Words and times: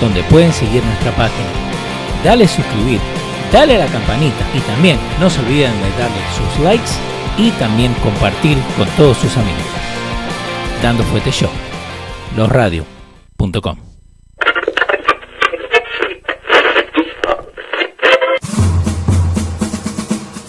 donde 0.00 0.22
pueden 0.24 0.52
seguir 0.52 0.84
nuestra 0.84 1.10
página. 1.12 1.48
Dale 2.24 2.48
suscribir, 2.48 3.00
dale 3.52 3.76
a 3.76 3.78
la 3.78 3.86
campanita 3.86 4.44
y 4.54 4.60
también 4.60 4.98
no 5.20 5.30
se 5.30 5.40
olviden 5.40 5.72
de 5.72 5.90
darle 5.90 6.20
sus 6.36 6.64
likes 6.64 6.90
y 7.38 7.50
también 7.52 7.94
compartir 8.02 8.58
con 8.76 8.88
todos 8.90 9.16
sus 9.18 9.36
amigos. 9.36 9.62
Dando 10.82 11.02
Fuete 11.04 11.30
Show, 11.30 11.50
losradio.com. 12.36 13.76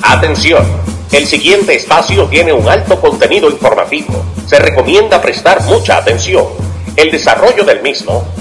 Atención, 0.02 0.66
el 1.12 1.28
siguiente 1.28 1.76
espacio 1.76 2.26
tiene 2.28 2.54
un 2.54 2.68
alto 2.68 3.00
contenido 3.00 3.50
informativo. 3.50 4.26
Se 4.46 4.58
recomienda 4.58 5.22
prestar 5.22 5.62
mucha 5.64 5.98
atención. 5.98 6.46
El 6.96 7.12
desarrollo 7.12 7.64
del 7.64 7.82
mismo 7.82 8.26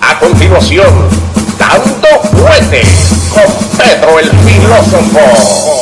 A 0.00 0.18
continuación, 0.18 1.08
dando 1.58 2.08
fuerte 2.36 2.82
con 3.32 3.78
Pedro 3.78 4.18
el 4.18 4.30
filósofo. 4.30 5.78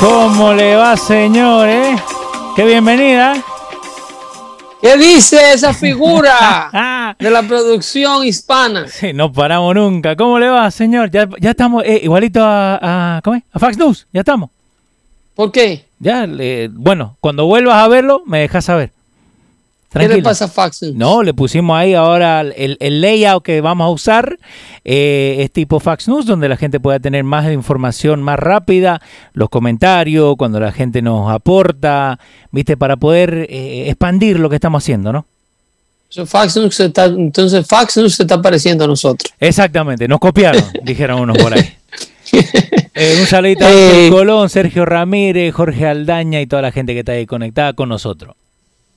¿Cómo 0.00 0.52
le 0.54 0.76
va, 0.76 0.96
señor? 0.96 1.68
Eh? 1.68 1.96
¡Qué 2.56 2.64
bienvenida! 2.64 3.51
¿Qué 4.82 4.96
dice 4.98 5.52
esa 5.52 5.72
figura 5.72 7.14
de 7.18 7.30
la 7.30 7.42
producción 7.44 8.26
hispana? 8.26 8.88
Sí, 8.88 9.12
no 9.12 9.32
paramos 9.32 9.74
nunca. 9.76 10.16
¿Cómo 10.16 10.38
le 10.40 10.48
va, 10.48 10.68
señor? 10.72 11.10
Ya, 11.10 11.28
ya 11.40 11.50
estamos 11.50 11.84
eh, 11.86 12.00
igualito 12.02 12.40
a, 12.44 13.16
a, 13.16 13.22
¿cómo 13.22 13.36
es? 13.36 13.44
a 13.52 13.58
Fax 13.60 13.78
News. 13.78 14.06
Ya 14.12 14.20
estamos. 14.20 14.50
¿Por 15.36 15.52
qué? 15.52 15.86
Ya, 16.00 16.26
le- 16.26 16.68
bueno, 16.68 17.16
cuando 17.20 17.46
vuelvas 17.46 17.76
a 17.76 17.86
verlo, 17.88 18.22
me 18.26 18.40
dejas 18.40 18.64
saber. 18.64 18.90
¿Qué 19.92 20.08
le 20.08 20.22
pasa 20.22 20.46
a 20.46 20.48
Fox 20.48 20.82
News? 20.82 20.94
No, 20.94 21.22
le 21.22 21.34
pusimos 21.34 21.76
ahí 21.76 21.94
ahora 21.94 22.40
el, 22.40 22.76
el 22.80 23.00
layout 23.00 23.42
que 23.44 23.60
vamos 23.60 23.84
a 23.86 23.90
usar. 23.90 24.38
eh, 24.84 25.36
es 25.40 25.50
tipo 25.52 25.78
Fax 25.80 26.08
News, 26.08 26.26
donde 26.26 26.48
la 26.48 26.56
gente 26.56 26.80
pueda 26.80 26.98
tener 26.98 27.24
más 27.24 27.50
información 27.52 28.22
más 28.22 28.38
rápida, 28.38 29.00
los 29.34 29.48
comentarios, 29.48 30.34
cuando 30.36 30.58
la 30.60 30.72
gente 30.72 31.02
nos 31.02 31.30
aporta, 31.30 32.18
¿viste? 32.50 32.76
Para 32.76 32.96
poder 32.96 33.46
eh, 33.50 33.88
expandir 33.88 34.40
lo 34.40 34.48
que 34.48 34.56
estamos 34.56 34.82
haciendo, 34.82 35.12
¿no? 35.12 35.26
Fox 36.26 36.56
News 36.56 36.78
está- 36.80 37.06
entonces 37.06 37.66
Fox 37.66 37.96
News 37.96 38.14
se 38.16 38.24
está 38.24 38.40
pareciendo 38.42 38.84
a 38.84 38.86
nosotros. 38.86 39.32
Exactamente, 39.40 40.06
nos 40.08 40.18
copiaron, 40.20 40.62
dijeron 40.82 41.20
unos 41.20 41.38
por 41.38 41.54
ahí. 41.54 41.68
Eh, 42.94 43.16
un 43.20 43.26
saludito 43.26 43.64
a 43.66 44.10
Colón, 44.10 44.50
Sergio 44.50 44.84
Ramírez, 44.84 45.54
Jorge 45.54 45.86
Aldaña 45.86 46.40
y 46.42 46.46
toda 46.46 46.60
la 46.62 46.72
gente 46.72 46.92
que 46.92 46.98
está 47.00 47.12
ahí 47.12 47.24
conectada 47.26 47.72
con 47.72 47.88
nosotros. 47.88 48.34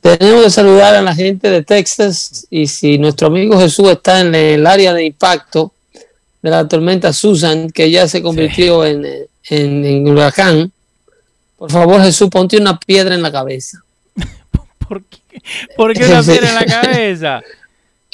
Tenemos 0.06 0.44
que 0.44 0.50
saludar 0.52 0.94
a 0.94 1.02
la 1.02 1.16
gente 1.16 1.50
de 1.50 1.64
Texas 1.64 2.46
y 2.52 2.68
si 2.68 3.00
nuestro 3.00 3.28
amigo 3.28 3.60
Jesús 3.60 3.90
está 3.90 4.20
en 4.20 4.36
el 4.36 4.68
área 4.68 4.94
de 4.94 5.04
impacto 5.06 5.74
de 6.44 6.50
la 6.52 6.68
tormenta 6.68 7.12
Susan, 7.12 7.72
que 7.72 7.90
ya 7.90 8.08
se 8.08 8.22
convirtió 8.22 8.86
en, 8.86 9.04
en- 9.50 9.84
en 9.86 10.08
huracán, 10.08 10.72
por 11.58 11.72
favor 11.72 12.04
Jesús, 12.04 12.30
ponte 12.30 12.58
una 12.58 12.80
piedra 12.80 13.16
en 13.16 13.24
la 13.24 13.32
cabeza. 13.32 13.80
¿Por 14.88 15.02
qué, 15.06 15.18
¿Por 15.76 15.94
qué 15.94 16.08
no 16.08 16.24
tiene 16.24 16.50
en 16.50 16.56
la 16.56 16.66
cabeza? 16.66 17.42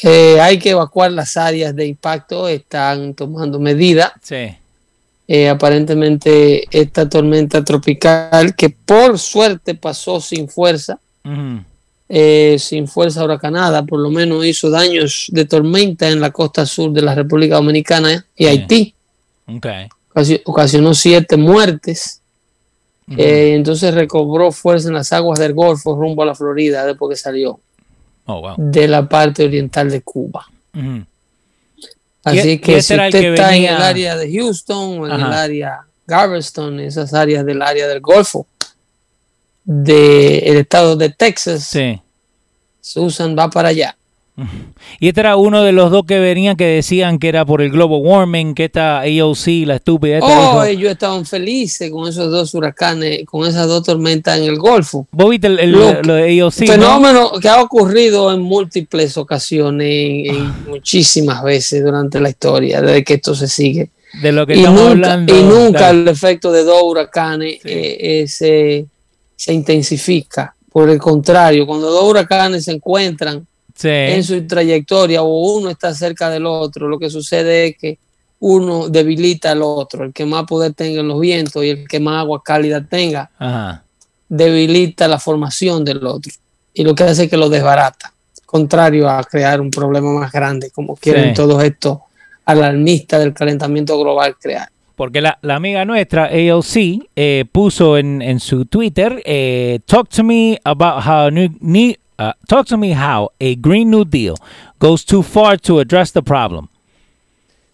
Eh, 0.04 0.42
hay 0.42 0.58
que 0.58 0.72
evacuar 0.72 1.12
las 1.12 1.38
áreas 1.38 1.76
de 1.76 1.86
impacto, 1.86 2.48
están 2.48 3.14
tomando 3.14 3.60
medidas. 3.60 4.12
Sí. 4.24 4.48
Eh, 5.28 5.48
aparentemente 5.48 6.64
esta 6.72 7.08
tormenta 7.08 7.64
tropical 7.64 8.56
que 8.56 8.72
por 8.72 9.20
suerte 9.20 9.76
pasó 9.76 10.20
sin 10.20 10.50
fuerza, 10.50 10.98
Ujú. 11.24 11.64
Eh, 12.14 12.58
sin 12.60 12.88
fuerza 12.90 13.24
huracanada, 13.24 13.84
por 13.86 14.00
lo 14.00 14.10
menos 14.10 14.46
hizo 14.46 14.70
daños 14.70 15.28
de 15.32 15.46
tormenta 15.46 16.10
en 16.10 16.20
la 16.20 16.32
costa 16.32 16.66
sur 16.66 16.92
de 16.92 17.02
la 17.02 17.16
República 17.16 17.56
Dominicana 17.56 18.26
y. 18.36 18.48
Haití. 18.48 18.94
Ok. 19.48 19.66
Ocasi- 20.14 20.42
Ocasionó 20.44 20.94
siete 20.94 21.38
muertes. 21.38 22.20
Ujú. 23.08 23.16
Eh, 23.20 23.56
entonces 23.56 23.94
recobró 23.94 24.52
fuerza 24.52 24.90
en 24.90 24.96
las 24.96 25.14
aguas 25.14 25.40
del 25.40 25.54
Golfo 25.54 25.96
rumbo 25.96 26.24
a 26.24 26.26
la 26.26 26.36
Florida 26.36 26.86
después 26.86 27.10
que 27.18 27.22
salió 27.24 27.60
Oh, 28.26 28.42
wow. 28.42 28.56
de 28.58 28.88
la 28.90 29.08
parte 29.08 29.46
oriental 29.46 29.90
de 29.90 30.02
Cuba. 30.02 30.46
Ujú. 30.76 31.04
Así 32.26 32.50
Y- 32.50 32.52
y 32.52 32.60
que 32.60 32.82
si 32.82 32.94
usted 32.94 33.10
que 33.10 33.30
está 33.34 33.48
en 33.56 33.64
venía- 33.64 33.78
el 33.78 33.82
área 33.84 34.16
de 34.18 34.32
Houston 34.38 35.00
o 35.00 35.06
en 35.08 35.14
el 35.14 35.24
área 35.34 35.80
Galveston, 36.08 36.80
esas 36.82 37.14
áreas 37.14 37.46
del 37.46 37.62
área 37.62 37.88
del 37.88 38.02
Golfo 38.02 38.48
del 39.64 40.58
estado 40.58 40.96
de 40.96 41.10
Texas, 41.10 41.64
Sí. 41.66 42.00
Susan 42.82 43.36
va 43.38 43.50
para 43.50 43.70
allá. 43.70 43.96
Y 45.00 45.08
este 45.08 45.22
era 45.22 45.36
uno 45.36 45.62
de 45.64 45.72
los 45.72 45.90
dos 45.92 46.04
que 46.06 46.20
venían 46.20 46.56
que 46.56 46.66
decían 46.66 47.18
que 47.20 47.28
era 47.30 47.46
por 47.46 47.62
el 47.62 47.72
global 47.72 48.02
warming, 48.04 48.54
que 48.54 48.66
esta 48.66 49.00
AOC, 49.02 49.66
la 49.66 49.76
estúpida, 49.76 50.20
Oh, 50.22 50.64
ellos 50.64 50.92
estaban 50.92 51.26
felices 51.26 51.90
con 51.92 52.08
esos 52.08 52.30
dos 52.32 52.54
huracanes, 52.54 53.26
con 53.26 53.48
esas 53.48 53.68
dos 53.68 53.84
tormentas 53.84 54.38
en 54.38 54.44
el 54.46 54.58
Golfo. 54.58 55.08
¿Vos 55.12 55.30
viste 55.30 55.48
el, 55.48 55.60
el- 55.60 55.72
Lo- 55.72 56.02
lo 56.04 56.14
de 56.16 56.40
AOC? 56.42 56.60
no? 56.62 56.68
Fenómeno 56.74 57.32
que 57.42 57.50
ha 57.50 57.62
ocurrido 57.62 58.32
en 58.34 58.42
múltiples 58.42 59.18
ocasiones, 59.18 59.88
en, 60.30 60.36
en 60.36 60.66
muchísimas 60.70 61.44
veces 61.44 61.84
durante 61.84 62.20
la 62.20 62.30
historia, 62.30 62.82
desde 62.82 63.04
que 63.04 63.16
esto 63.16 63.34
se 63.36 63.48
sigue. 63.48 63.90
De 64.22 64.32
lo 64.32 64.46
que 64.46 64.56
y 64.56 64.60
estamos 64.60 64.82
nunca, 64.82 64.92
hablando. 65.14 65.38
y 65.38 65.44
nunca 65.44 65.90
el 65.90 66.08
efecto 66.08 66.52
de 66.52 66.64
dos 66.64 66.82
huracanes 66.84 67.60
Sí. 67.64 67.70
eh, 67.70 68.22
eh, 68.22 68.28
se, 68.28 68.86
se 69.42 69.54
intensifica. 69.54 70.54
Por 70.72 70.88
el 70.92 71.00
contrario, 71.00 71.66
cuando 71.66 71.90
dos 71.90 72.04
huracanes 72.04 72.66
se 72.66 72.72
encuentran 72.74 73.48
Sí. 73.76 73.88
en 73.90 74.24
su 74.24 74.46
trayectoria 74.46 75.24
o 75.24 75.56
uno 75.58 75.72
está 75.72 75.92
cerca 75.96 76.30
del 76.30 76.46
otro, 76.46 76.88
lo 76.88 77.00
que 77.00 77.10
sucede 77.10 77.68
es 77.70 77.78
que 77.78 77.98
uno 78.40 78.88
debilita 78.90 79.52
al 79.52 79.64
otro. 79.64 80.04
El 80.04 80.14
que 80.14 80.26
más 80.26 80.46
poder 80.46 80.74
tenga 80.74 81.00
en 81.00 81.08
los 81.08 81.20
vientos 81.20 81.64
y 81.64 81.70
el 81.70 81.88
que 81.88 82.00
más 82.00 82.20
agua 82.22 82.44
cálida 82.44 82.86
tenga, 82.86 83.32
Ajá. 83.40 83.84
debilita 84.30 85.08
la 85.08 85.18
formación 85.20 85.84
del 85.84 86.06
otro. 86.06 86.32
Y 86.76 86.84
lo 86.84 86.94
que 86.94 87.04
hace 87.06 87.24
es 87.24 87.30
que 87.30 87.38
lo 87.38 87.50
desbarata. 87.50 88.14
Contrario 88.46 89.10
a 89.10 89.24
crear 89.24 89.60
un 89.60 89.72
problema 89.72 90.12
más 90.14 90.32
grande, 90.32 90.70
como 90.70 90.96
quieren 90.96 91.30
Sí. 91.30 91.34
todos 91.36 91.64
estos 91.64 91.98
alarmistas 92.46 93.20
del 93.22 93.34
calentamiento 93.34 94.00
global 94.00 94.36
crear. 94.40 94.70
Porque 94.96 95.22
la, 95.22 95.40
la 95.42 95.56
amiga 95.56 95.84
nuestra, 95.86 96.26
AOC, 96.26 97.08
eh, 97.16 97.46
puso 97.52 97.98
en, 97.98 98.22
en 98.22 98.40
su 98.40 98.66
Twitter, 98.66 99.22
eh, 99.26 99.80
talk 99.86 100.10
to 100.10 100.24
me 100.24 100.60
about 100.64 101.04
how 101.06 101.30
new, 101.32 101.50
new- 101.60 101.96
uh, 102.20 102.32
talk 102.48 102.68
to 102.68 102.78
me 102.78 102.94
how 102.94 103.30
a 103.40 103.56
Green 103.56 103.90
New 103.90 104.06
Deal 104.06 104.36
goes 104.80 105.04
too 105.06 105.24
far 105.24 105.58
to 105.60 105.80
address 105.80 106.12
the 106.12 106.22
problem. 106.22 106.68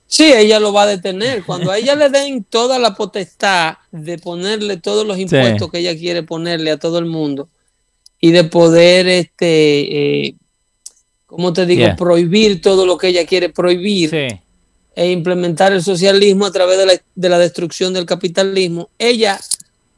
Sí, 0.10 0.31
ella 0.31 0.60
lo 0.62 0.72
va 0.72 0.84
a 0.84 0.88
detener. 0.88 1.44
Cuando 1.44 1.69
a 1.69 1.78
ella 1.78 1.94
le 1.96 2.10
den 2.10 2.46
toda 2.46 2.80
la 2.80 2.96
potestad 2.96 3.75
de 3.92 4.18
ponerle 4.18 4.78
todos 4.78 5.06
los 5.06 5.18
impuestos 5.19 5.69
que 5.69 5.80
ella 5.80 5.98
quiere 5.98 6.24
ponerle 6.24 6.72
a 6.72 6.78
todo 6.78 6.98
el 7.00 7.06
mundo 7.08 7.50
y 8.22 8.31
de 8.31 8.46
poder 8.46 9.06
este, 9.10 10.28
eh, 10.28 10.36
como 11.25 11.52
te 11.52 11.66
digo, 11.66 11.81
Yeah. 11.81 11.96
prohibir 11.98 12.62
todo 12.62 12.86
lo 12.86 12.98
que 12.98 13.10
ella 13.10 13.25
quiere 13.25 13.50
prohibir 13.50 14.10
Sí. 14.10 14.28
E 14.97 15.11
implementar 15.11 15.71
el 15.73 15.83
socialismo 15.83 16.47
a 16.47 16.51
través 16.51 16.75
de 16.79 16.85
la, 16.88 16.94
de 17.13 17.29
la 17.29 17.38
destrucción 17.38 17.94
del 17.94 18.07
capitalismo, 18.07 18.89
ella, 18.97 19.39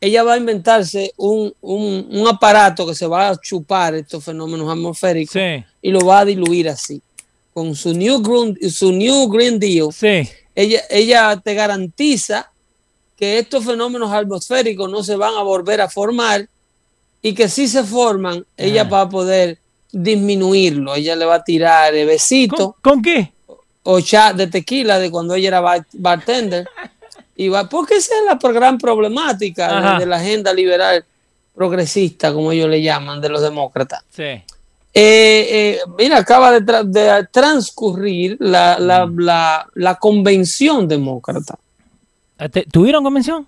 ella 0.02 0.24
va 0.24 0.34
a 0.34 0.38
inventarse 0.38 1.14
un, 1.16 1.54
un- 1.62 2.06
un 2.12 2.28
aparato 2.28 2.86
que 2.86 2.94
se 2.94 3.08
va 3.08 3.30
a 3.30 3.38
chupar 3.40 3.96
estos 3.96 4.22
fenómenos 4.26 4.70
atmosféricos 4.70 5.32
Sí. 5.32 5.64
y 5.82 5.92
lo 5.92 6.02
va 6.02 6.20
a 6.20 6.26
diluir 6.26 6.68
así. 6.68 7.02
Con 7.54 7.76
su 7.76 7.94
New 7.94 8.22
Green, 8.22 8.72
su 8.72 8.92
new 8.92 9.30
green 9.30 9.58
Deal, 9.58 9.88
Sí. 9.94 10.28
ella, 10.54 10.82
ella 10.90 11.42
te 11.42 11.54
garantiza 11.54 12.52
que 13.16 13.40
estos 13.40 13.64
fenómenos 13.64 14.12
atmosféricos 14.12 14.90
no 14.92 15.02
se 15.02 15.16
van 15.16 15.34
a 15.36 15.44
volver 15.44 15.80
a 15.80 15.90
formar 15.90 16.46
y 17.22 17.34
que 17.34 17.48
si 17.48 17.70
se 17.70 17.86
forman, 17.86 18.46
ella 18.58 18.82
Ah. 18.82 18.90
va 18.90 19.02
a 19.02 19.10
poder 19.10 19.60
disminuirlo. 19.94 20.94
Ella 20.96 21.16
le 21.16 21.24
va 21.26 21.36
a 21.36 21.44
tirar 21.44 21.94
besito 21.94 22.76
¿Con, 22.82 22.94
con 22.96 23.02
qué? 23.02 23.32
O 23.92 24.00
chat 24.02 24.36
de 24.36 24.48
tequila 24.48 25.00
de 25.00 25.10
cuando 25.10 25.34
ella 25.36 25.48
era 25.50 25.62
bar- 25.62 25.86
bartender. 25.94 26.68
Y 27.36 27.48
va, 27.50 27.68
porque 27.70 27.96
esa 27.96 28.14
es 28.20 28.26
la 28.26 28.52
gran 28.52 28.78
problemática 28.78 29.94
de, 29.96 30.00
de 30.00 30.06
la 30.06 30.18
agenda 30.18 30.54
liberal 30.54 31.04
progresista, 31.56 32.34
como 32.34 32.52
ellos 32.52 32.70
le 32.70 32.82
llaman, 32.82 33.20
de 33.22 33.30
los 33.30 33.42
demócratas. 33.42 34.04
Sí. 34.16 34.24
Eh, 34.24 34.44
eh, 34.94 35.80
mira, 35.98 36.18
acaba 36.18 36.52
de, 36.52 36.62
tra- 36.62 36.84
de 36.84 37.28
transcurrir 37.32 38.38
la, 38.40 38.80
la, 38.80 39.06
Mm. 39.06 39.20
la, 39.20 39.68
la 39.76 39.96
convención 39.96 40.88
demócrata. 40.88 41.56
Ah, 42.38 42.50
¿te- 42.50 42.66
¿Tuvieron 42.72 43.04
convención? 43.04 43.46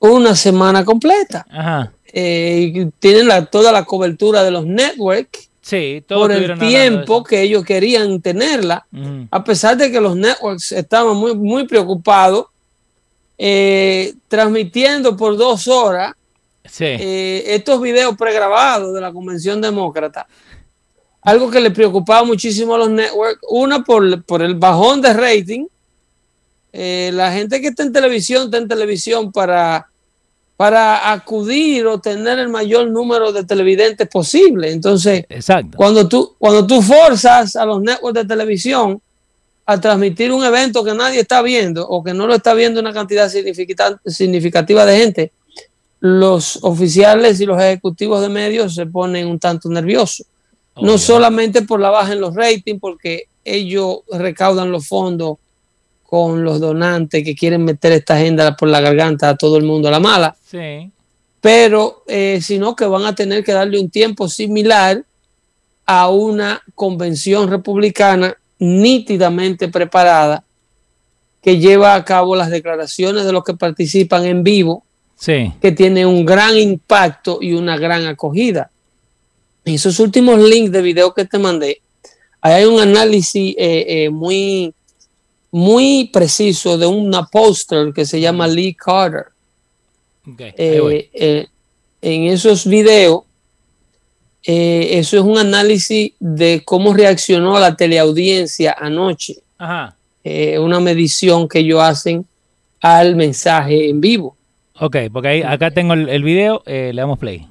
Una 0.00 0.34
semana 0.34 0.84
completa. 0.84 1.46
Ajá. 1.50 1.92
Eh, 2.12 2.90
tienen 2.98 3.28
la, 3.28 3.44
toda 3.46 3.70
la 3.72 3.84
cobertura 3.84 4.42
de 4.42 4.50
los 4.50 4.66
networks 4.66 5.48
Sí, 5.62 6.02
por 6.08 6.32
el 6.32 6.58
tiempo 6.58 7.22
que 7.22 7.42
ellos 7.42 7.64
querían 7.64 8.20
tenerla. 8.22 8.86
A 9.30 9.44
pesar 9.44 9.76
de 9.76 9.90
que 9.92 10.00
los 10.00 10.16
networks 10.16 10.72
estaban 10.72 11.16
muy, 11.16 11.34
muy 11.34 11.66
preocupados, 11.66 12.46
eh, 13.36 14.14
transmitiendo 14.28 15.16
por 15.16 15.36
dos 15.36 15.66
horas 15.68 16.14
Sí. 16.64 16.84
eh, 16.84 17.44
estos 17.48 17.80
videos 17.80 18.16
pregrabados 18.16 18.94
de 18.94 19.00
la 19.00 19.12
Convención 19.12 19.60
Demócrata. 19.60 20.26
Algo 21.22 21.50
que 21.50 21.60
le 21.60 21.70
preocupaba 21.70 22.22
muchísimo 22.24 22.74
a 22.74 22.78
los 22.78 22.90
networks, 22.90 23.40
una 23.48 23.82
por, 23.84 24.22
por 24.24 24.42
el 24.42 24.54
bajón 24.54 25.02
de 25.02 25.12
rating. 25.12 25.66
Eh, 26.72 27.10
la 27.12 27.32
gente 27.32 27.60
que 27.60 27.68
está 27.68 27.82
en 27.82 27.92
televisión 27.92 28.44
está 28.44 28.58
en 28.58 28.68
televisión 28.68 29.32
para, 29.32 29.89
para 30.60 31.10
acudir 31.10 31.86
o 31.86 32.00
tener 32.00 32.38
el 32.38 32.50
mayor 32.50 32.90
número 32.90 33.32
de 33.32 33.44
televidentes 33.44 34.06
posible. 34.06 34.70
Entonces, 34.70 35.24
Exacto. 35.30 35.74
cuando 35.74 36.06
tú, 36.06 36.34
cuando 36.38 36.66
tú 36.66 36.82
forzas 36.82 37.56
a 37.56 37.64
los 37.64 37.80
networks 37.80 38.20
de 38.20 38.26
televisión 38.26 39.00
a 39.64 39.80
transmitir 39.80 40.30
un 40.30 40.44
evento 40.44 40.84
que 40.84 40.92
nadie 40.92 41.20
está 41.20 41.40
viendo 41.40 41.88
o 41.88 42.04
que 42.04 42.12
no 42.12 42.26
lo 42.26 42.34
está 42.34 42.52
viendo 42.52 42.78
una 42.78 42.92
cantidad 42.92 43.30
significativa 44.04 44.84
de 44.84 44.98
gente, 44.98 45.32
los 46.00 46.58
oficiales 46.60 47.40
y 47.40 47.46
los 47.46 47.58
ejecutivos 47.58 48.20
de 48.20 48.28
medios 48.28 48.74
se 48.74 48.84
ponen 48.84 49.28
un 49.28 49.38
tanto 49.38 49.70
nerviosos. 49.70 50.26
No 50.76 50.98
solamente 50.98 51.62
por 51.62 51.80
la 51.80 51.88
baja 51.88 52.12
en 52.12 52.20
los 52.20 52.34
ratings, 52.34 52.78
porque 52.78 53.28
ellos 53.46 54.00
recaudan 54.12 54.70
los 54.70 54.86
fondos 54.86 55.38
con 56.10 56.42
los 56.42 56.58
donantes 56.58 57.22
que 57.22 57.36
quieren 57.36 57.64
meter 57.64 57.92
esta 57.92 58.16
agenda 58.16 58.56
por 58.56 58.68
la 58.68 58.80
garganta 58.80 59.28
a 59.28 59.36
todo 59.36 59.56
el 59.56 59.62
mundo 59.62 59.86
a 59.86 59.92
la 59.92 60.00
mala, 60.00 60.34
Sí. 60.50 60.90
pero 61.40 62.02
eh, 62.08 62.40
sino 62.42 62.74
que 62.74 62.84
van 62.84 63.04
a 63.06 63.14
tener 63.14 63.44
que 63.44 63.52
darle 63.52 63.78
un 63.80 63.88
tiempo 63.90 64.28
similar 64.28 65.04
a 65.86 66.08
una 66.10 66.60
convención 66.74 67.48
republicana 67.48 68.36
nítidamente 68.58 69.68
preparada 69.68 70.42
que 71.42 71.58
lleva 71.58 71.94
a 71.94 72.04
cabo 72.04 72.34
las 72.34 72.50
declaraciones 72.50 73.24
de 73.24 73.32
los 73.32 73.44
que 73.44 73.54
participan 73.54 74.26
en 74.26 74.42
vivo, 74.42 74.82
Sí. 75.16 75.52
que 75.62 75.70
tiene 75.70 76.04
un 76.06 76.26
gran 76.26 76.56
impacto 76.58 77.38
y 77.40 77.52
una 77.52 77.76
gran 77.78 78.04
acogida. 78.06 78.68
En 79.64 79.74
esos 79.74 80.00
últimos 80.00 80.40
links 80.40 80.72
de 80.72 80.82
video 80.82 81.14
que 81.14 81.24
te 81.24 81.38
mandé, 81.38 81.80
ahí 82.40 82.54
hay 82.54 82.64
un 82.64 82.80
análisis 82.80 83.54
eh, 83.56 83.84
eh, 83.88 84.10
muy, 84.10 84.74
muy 85.50 86.10
preciso 86.12 86.78
de 86.78 86.86
una 86.86 87.26
póster 87.26 87.92
que 87.92 88.04
se 88.04 88.20
llama 88.20 88.46
Lee 88.46 88.74
Carter. 88.74 89.26
Eh, 90.38 91.10
eh, 91.12 91.46
en 92.02 92.24
esos 92.24 92.66
videos, 92.66 93.22
eh, 94.44 94.90
eso 94.92 95.16
es 95.16 95.22
un 95.22 95.38
análisis 95.38 96.12
de 96.20 96.62
cómo 96.64 96.94
reaccionó 96.94 97.58
la 97.58 97.76
teleaudiencia 97.76 98.76
anoche, 98.78 99.36
Ajá. 99.58 99.96
una 100.60 100.80
medición 100.80 101.48
que 101.48 101.60
ellos 101.60 101.80
hacen 101.82 102.24
al 102.80 103.16
mensaje 103.16 103.88
en 103.88 104.00
vivo. 104.00 104.36
Ok, 104.78 104.96
porque 105.12 105.28
ahí, 105.28 105.42
acá 105.42 105.70
tengo 105.70 105.92
el, 105.94 106.08
el 106.08 106.22
video, 106.22 106.62
le 106.66 106.94
damos 106.94 107.18
play. 107.18 107.46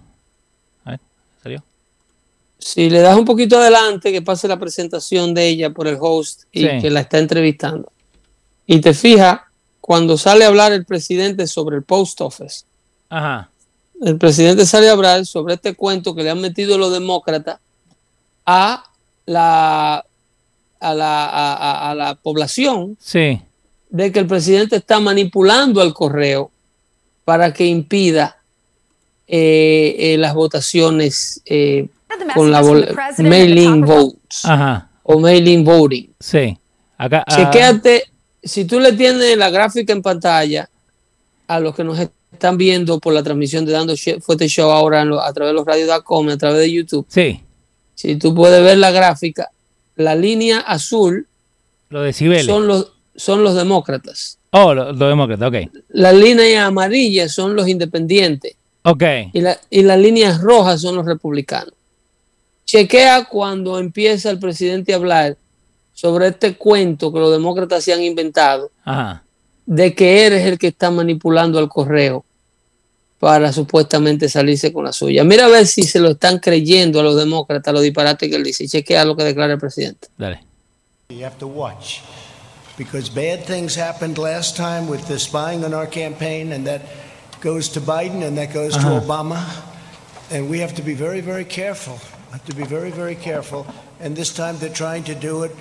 Si 2.60 2.90
le 2.90 3.00
das 3.00 3.18
un 3.18 3.24
poquito 3.26 3.58
adelante, 3.58 4.12
que 4.12 4.22
pase 4.22 4.48
la 4.48 4.60
presentación 4.60 5.34
de 5.34 5.48
ella 5.48 5.70
por 5.70 5.88
el 5.88 5.98
host 6.00 6.44
y 6.52 6.62
Sí. 6.68 6.70
que 6.82 6.90
la 6.90 7.00
está 7.02 7.18
entrevistando. 7.18 7.92
Y 8.68 8.82
te 8.82 8.94
fijas, 8.94 9.40
cuando 9.82 10.18
sale 10.18 10.44
a 10.46 10.50
hablar 10.50 10.74
el 10.74 10.86
presidente 10.86 11.48
sobre 11.48 11.78
el 11.78 11.84
post 11.84 12.20
office, 12.22 12.66
Ajá. 13.10 13.50
el 14.02 14.18
presidente 14.18 14.66
sale 14.66 14.90
a 14.90 14.92
hablar 14.92 15.26
sobre 15.26 15.54
este 15.56 15.74
cuento 15.74 16.14
que 16.14 16.22
le 16.24 16.30
han 16.30 16.42
metido 16.42 16.78
los 16.78 16.92
demócratas 16.92 17.60
a 18.46 18.84
la, 19.26 20.06
a 20.82 20.94
la, 20.94 21.90
a 21.92 21.96
la 21.96 22.16
población 22.16 22.98
Sí. 23.02 23.42
de 23.90 24.12
que 24.12 24.20
el 24.20 24.28
presidente 24.28 24.76
está 24.76 25.00
manipulando 25.00 25.82
al 25.82 25.94
correo 25.94 26.52
para 27.26 27.54
que 27.54 27.66
impida 27.66 28.36
eh, 29.28 29.96
eh, 29.98 30.18
las 30.18 30.34
votaciones 30.34 31.42
eh, 31.46 31.88
con 32.36 32.52
la 32.52 32.62
mailing 33.20 33.82
votes 33.82 34.44
Ajá. 34.46 34.90
o 35.04 35.20
mailing 35.20 35.64
voting. 35.64 36.10
Sí. 36.20 36.58
Acá. 36.98 37.24
Chequéate, 37.30 38.04
si 38.44 38.66
tú 38.66 38.80
le 38.80 38.94
tienes 38.94 39.38
la 39.38 39.50
gráfica 39.50 39.94
en 39.94 40.02
pantalla 40.02 40.70
a 41.48 41.60
los 41.60 41.76
que 41.76 41.84
nos 41.84 41.98
están 42.00 42.58
viendo 42.58 43.00
por 43.00 43.14
la 43.14 43.24
transmisión 43.24 43.66
de 43.66 43.72
Dando 43.72 43.96
Fuerte 44.22 44.48
Show 44.48 44.70
ahora 44.72 45.04
lo- 45.06 45.22
a 45.22 45.32
través 45.34 45.52
de 45.52 45.56
los 45.56 45.66
radios.com, 45.66 46.30
a 46.30 46.38
través 46.38 46.60
de 46.60 46.72
YouTube, 46.72 47.06
Sí. 47.10 47.40
si 47.96 48.16
tú 48.18 48.36
puedes 48.36 48.62
ver 48.64 48.78
la 48.78 48.92
gráfica, 48.92 49.50
la 49.96 50.16
línea 50.16 50.60
azul 50.60 51.28
Los 51.90 52.04
decibeles. 52.04 52.46
son 52.46 52.68
los, 52.68 52.92
son 53.16 53.44
los 53.44 53.56
demócratas. 53.56 54.38
Oh, 54.52 54.74
los 54.74 54.98
lo 54.98 55.08
demócratas, 55.10 55.48
ok. 55.48 55.72
La 55.90 56.12
línea 56.12 56.66
amarilla 56.66 57.30
son 57.30 57.56
los 57.56 57.68
independientes 57.68 58.56
Ok. 58.84 59.04
y, 59.34 59.42
la- 59.42 59.60
y 59.70 59.82
las 59.84 60.00
líneas 60.00 60.42
rojas 60.42 60.82
son 60.82 60.96
los 60.96 61.06
republicanos. 61.06 61.74
Chequea 62.70 63.26
cuando 63.26 63.80
empieza 63.80 64.30
el 64.30 64.38
presidente 64.38 64.94
a 64.94 64.98
hablar 64.98 65.36
sobre 65.92 66.28
este 66.28 66.54
cuento 66.54 67.12
que 67.12 67.18
los 67.18 67.32
demócratas 67.32 67.84
se 67.84 67.94
han 67.94 68.04
inventado 68.04 68.70
Ajá. 68.86 69.24
de 69.66 69.96
que 69.96 70.24
eres 70.28 70.46
el 70.46 70.60
que 70.60 70.68
está 70.68 70.92
manipulando 70.92 71.58
al 71.58 71.68
correo 71.68 72.24
para 73.18 73.52
supuestamente 73.52 74.30
salirse 74.30 74.72
con 74.72 74.86
la 74.86 74.94
suya. 74.94 75.24
Mira 75.24 75.46
a 75.46 75.48
ver 75.48 75.66
si 75.66 75.82
se 75.82 76.00
lo 76.00 76.12
están 76.12 76.38
creyendo 76.38 77.00
a 77.00 77.04
los 77.04 77.16
demócratas, 77.18 77.74
los 77.74 77.82
disparates 77.82 78.30
que 78.30 78.36
él 78.36 78.44
dice. 78.44 78.68
Chequea 78.68 79.04
lo 79.04 79.16
que 79.16 79.24
declara 79.24 79.54
el 79.54 79.60
presidente. 79.60 80.08
Dale. 80.16 80.44
You 81.10 81.26
have 81.26 81.40
to 81.40 81.48
watch 81.48 82.02
because 82.78 83.10
bad 83.10 83.46
things 83.46 83.76
happened 83.76 84.20
last 84.20 84.56
time 84.56 84.88
with 84.88 85.08
the 85.08 85.18
spying 85.18 85.66
on 85.66 85.74
our 85.74 85.88
campaign, 85.90 86.54
and 86.54 86.68
that 86.68 86.82
goes 87.42 87.68
to 87.70 87.82
Biden 87.82 88.22
and 88.24 88.38
that 88.38 88.54
goes 88.54 88.78
to 88.78 89.02
Obama. 89.02 89.44
And 90.30 90.52
we 90.52 90.60
have 90.60 90.76
to 90.76 90.84
be 90.84 90.94
very, 90.94 91.20
very 91.20 91.46
careful. 91.46 92.00
Have 92.32 92.46
to 92.46 92.56
be 92.56 92.64
very, 92.64 92.92
very 92.92 93.16
careful. 93.16 93.66
And 94.00 94.16
this 94.16 94.32
time 94.34 94.58
they're 94.60 94.70
trying 94.74 95.04
to 95.06 95.16
do 95.16 95.44
it 95.44 95.52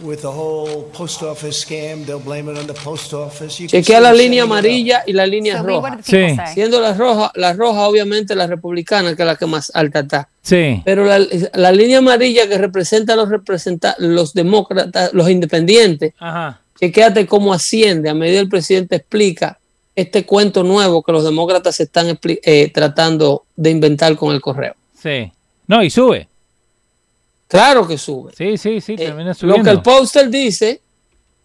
with 0.00 0.20
the 0.22 0.30
whole 0.30 0.82
post 0.92 1.22
office 1.22 1.64
scam. 1.64 2.04
They'll 2.04 2.18
blame 2.20 2.48
it 2.50 2.58
on 2.58 2.66
the 2.66 2.74
post 2.74 3.14
office. 3.14 3.58
You 3.60 3.68
can 3.68 3.82
see 3.82 3.92
Chequea 3.92 4.00
la 4.00 4.12
línea 4.12 4.42
amarilla 4.42 5.04
y 5.06 5.12
la 5.12 5.24
línea 5.26 5.58
So, 5.58 5.62
roja. 5.64 5.98
Sí. 6.02 6.36
Siendo 6.52 6.80
la 6.80 6.92
roja, 6.94 7.30
la 7.34 7.52
roja 7.54 7.88
obviamente 7.88 8.34
la 8.34 8.46
republicana, 8.46 9.14
que 9.16 9.22
es 9.22 9.26
la 9.26 9.36
que 9.36 9.46
más 9.46 9.70
alta 9.74 10.00
está. 10.00 10.28
Sí. 10.42 10.82
Pero 10.84 11.04
la, 11.04 11.24
la 11.54 11.72
línea 11.72 11.98
amarilla 11.98 12.48
que 12.48 12.58
representa 12.58 13.14
a 13.14 13.16
los, 13.16 13.28
representa, 13.30 13.94
los 13.98 14.34
demócratas, 14.34 15.14
los 15.14 15.30
independientes, 15.30 16.12
Ajá. 16.18 16.60
chequéate 16.78 17.26
cómo 17.26 17.52
asciende 17.54 18.10
a 18.10 18.14
medida 18.14 18.40
el 18.40 18.48
presidente 18.48 18.96
explica 18.96 19.58
este 19.94 20.26
cuento 20.26 20.62
nuevo 20.62 21.02
que 21.02 21.12
los 21.12 21.24
demócratas 21.24 21.80
están 21.80 22.18
eh, 22.22 22.70
tratando 22.74 23.44
de 23.56 23.70
inventar 23.70 24.14
con 24.16 24.34
el 24.34 24.42
correo. 24.42 24.74
Sí. 25.00 25.32
No, 25.68 25.82
y 25.82 25.90
sube. 25.90 26.28
Claro 27.48 27.86
que 27.86 27.96
sube. 27.98 28.32
Sí, 28.36 28.56
sí, 28.58 28.80
sí, 28.80 28.92
Eh, 28.94 28.96
termina 28.96 29.28
lo 29.30 29.34
subiendo. 29.34 29.62
que 29.64 29.70
el 29.70 29.82
póster 29.82 30.28
dice 30.30 30.80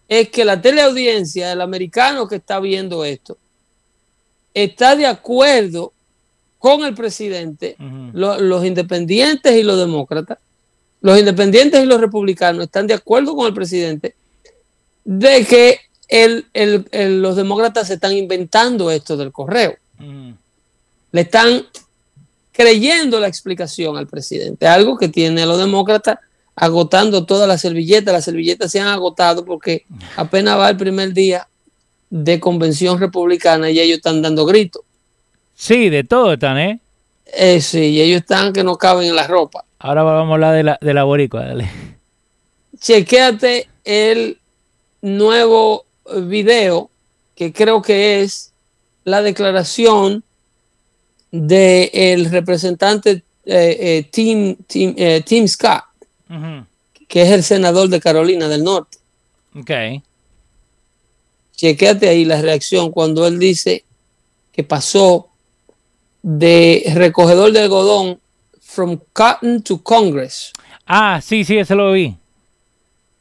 es 0.08 0.28
que 0.30 0.44
la 0.44 0.60
teleaudiencia, 0.60 1.52
el 1.52 1.60
americano 1.60 2.26
que 2.28 2.36
está 2.36 2.60
viendo 2.60 3.04
esto, 3.04 3.38
está 4.52 4.94
de 4.96 5.06
acuerdo 5.06 5.92
con 6.58 6.84
el 6.84 6.94
presidente, 6.94 7.76
lo- 8.12 8.38
los 8.38 8.64
independientes 8.64 9.56
y 9.56 9.62
los 9.62 9.78
demócratas, 9.78 10.38
los 11.00 11.18
independientes 11.18 11.82
y 11.82 11.86
los 11.86 12.00
republicanos 12.00 12.64
están 12.64 12.86
de 12.86 12.94
acuerdo 12.94 13.34
con 13.34 13.46
el 13.46 13.54
presidente 13.54 14.14
de 15.04 15.44
que 15.44 15.80
el, 16.08 16.46
el, 16.52 16.86
el, 16.92 17.22
los 17.22 17.34
demócratas 17.36 17.88
se 17.88 17.94
están 17.94 18.12
inventando 18.12 18.90
esto 18.90 19.16
del 19.16 19.32
correo. 19.32 19.74
Le 21.10 21.20
están 21.20 21.64
creyendo 22.52 23.18
la 23.18 23.28
explicación 23.28 23.96
al 23.96 24.06
presidente, 24.06 24.66
algo 24.66 24.96
que 24.96 25.08
tiene 25.08 25.42
a 25.42 25.46
los 25.46 25.58
demócratas 25.58 26.18
agotando 26.54 27.24
todas 27.24 27.48
las 27.48 27.60
servilletas. 27.60 28.12
Las 28.12 28.24
servilletas 28.24 28.70
se 28.70 28.80
han 28.80 28.88
agotado 28.88 29.44
porque 29.44 29.84
apenas 30.16 30.58
va 30.58 30.70
el 30.70 30.76
primer 30.76 31.12
día 31.12 31.48
de 32.10 32.38
convención 32.38 33.00
republicana 33.00 33.70
y 33.70 33.80
ellos 33.80 33.96
están 33.96 34.20
dando 34.20 34.44
gritos. 34.44 34.82
Sí, 35.54 35.88
de 35.88 36.04
todo 36.04 36.34
están, 36.34 36.58
¿eh? 36.58 36.80
Eh, 37.26 37.60
sí, 37.60 37.78
y 37.78 38.00
ellos 38.02 38.20
están 38.20 38.52
que 38.52 38.62
no 38.62 38.76
caben 38.76 39.08
en 39.08 39.16
la 39.16 39.26
ropa. 39.26 39.64
Ahora 39.78 40.02
vamos 40.02 40.30
a 40.30 40.34
hablar 40.34 40.54
de 40.54 40.62
la, 40.62 40.78
de 40.80 40.94
la 40.94 41.04
boricua, 41.04 41.46
dale. 41.46 41.70
Chequéate 42.78 43.68
el 43.84 44.38
nuevo 45.00 45.86
video 46.24 46.90
que 47.34 47.52
creo 47.52 47.80
que 47.80 48.20
es 48.20 48.52
la 49.04 49.22
declaración 49.22 50.22
del 51.32 52.30
representante 52.30 53.22
eh, 53.44 53.76
eh, 53.80 54.08
Tim, 54.10 54.54
Tim, 54.66 54.94
eh, 54.96 55.22
Tim 55.26 55.48
Scott, 55.48 55.82
que 57.08 57.22
es 57.22 57.30
el 57.30 57.42
senador 57.42 57.88
de 57.88 58.00
Carolina 58.00 58.46
del 58.48 58.62
Norte. 58.62 58.98
Ok. 59.58 59.70
Chequéate 61.56 62.08
ahí 62.08 62.24
la 62.24 62.40
reacción 62.40 62.90
cuando 62.90 63.26
él 63.26 63.38
dice 63.38 63.84
que 64.52 64.62
pasó 64.62 65.28
de 66.22 66.84
recogedor 66.94 67.52
de 67.52 67.62
algodón 67.62 68.20
from 68.60 68.98
cotton 69.12 69.62
to 69.62 69.82
Congress. 69.82 70.52
Ah, 70.86 71.20
sí, 71.22 71.44
sí, 71.44 71.58
eso 71.58 71.74
lo 71.74 71.92
vi. 71.92 72.14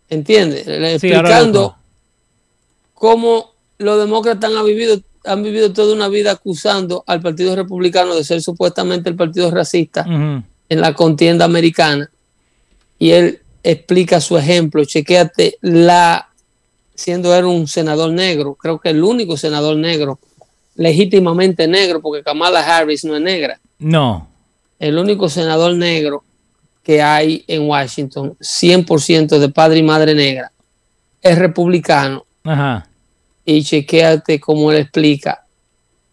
¿Entiendes? 0.09 0.65
Sí, 0.65 0.71
lo 0.71 0.87
Explicando 0.87 1.75
cómo 2.93 3.51
los 3.77 3.99
demócratas 3.99 4.51
han 4.53 4.65
vivido, 4.65 5.01
han 5.23 5.43
vivido 5.43 5.71
toda 5.71 5.93
una 5.93 6.07
vida 6.07 6.31
acusando 6.31 7.03
al 7.07 7.21
Partido 7.21 7.55
Republicano 7.55 8.15
de 8.15 8.23
ser 8.23 8.41
supuestamente 8.41 9.09
el 9.09 9.15
partido 9.15 9.51
racista 9.51 10.05
en 10.05 10.81
la 10.81 10.93
contienda 10.93 11.45
americana. 11.45 12.09
Y 12.97 13.11
él 13.11 13.39
explica 13.63 14.19
su 14.21 14.37
ejemplo. 14.37 14.85
Chequéate 14.85 15.57
la, 15.61 16.29
siendo 16.95 17.35
él 17.35 17.45
un 17.45 17.67
senador 17.67 18.11
negro, 18.11 18.55
creo 18.55 18.79
que 18.79 18.89
el 18.89 19.03
único 19.03 19.37
senador 19.37 19.77
negro, 19.77 20.19
legítimamente 20.75 21.67
negro, 21.67 22.01
porque 22.01 22.23
Kamala 22.23 22.59
Harris 22.61 23.03
no 23.03 23.15
es 23.15 23.21
negra. 23.21 23.59
No. 23.79 24.27
El 24.79 24.97
único 24.97 25.29
senador 25.29 25.75
negro 25.75 26.23
que 26.83 27.01
hay 27.01 27.43
en 27.47 27.67
Washington, 27.67 28.35
100% 28.39 29.37
de 29.37 29.49
padre 29.49 29.79
y 29.79 29.83
madre 29.83 30.15
negra, 30.15 30.51
es 31.21 31.37
republicano. 31.37 32.25
Ajá. 32.43 32.87
Y 33.45 33.63
chequéate 33.63 34.39
cómo 34.39 34.71
él 34.71 34.77
explica 34.79 35.43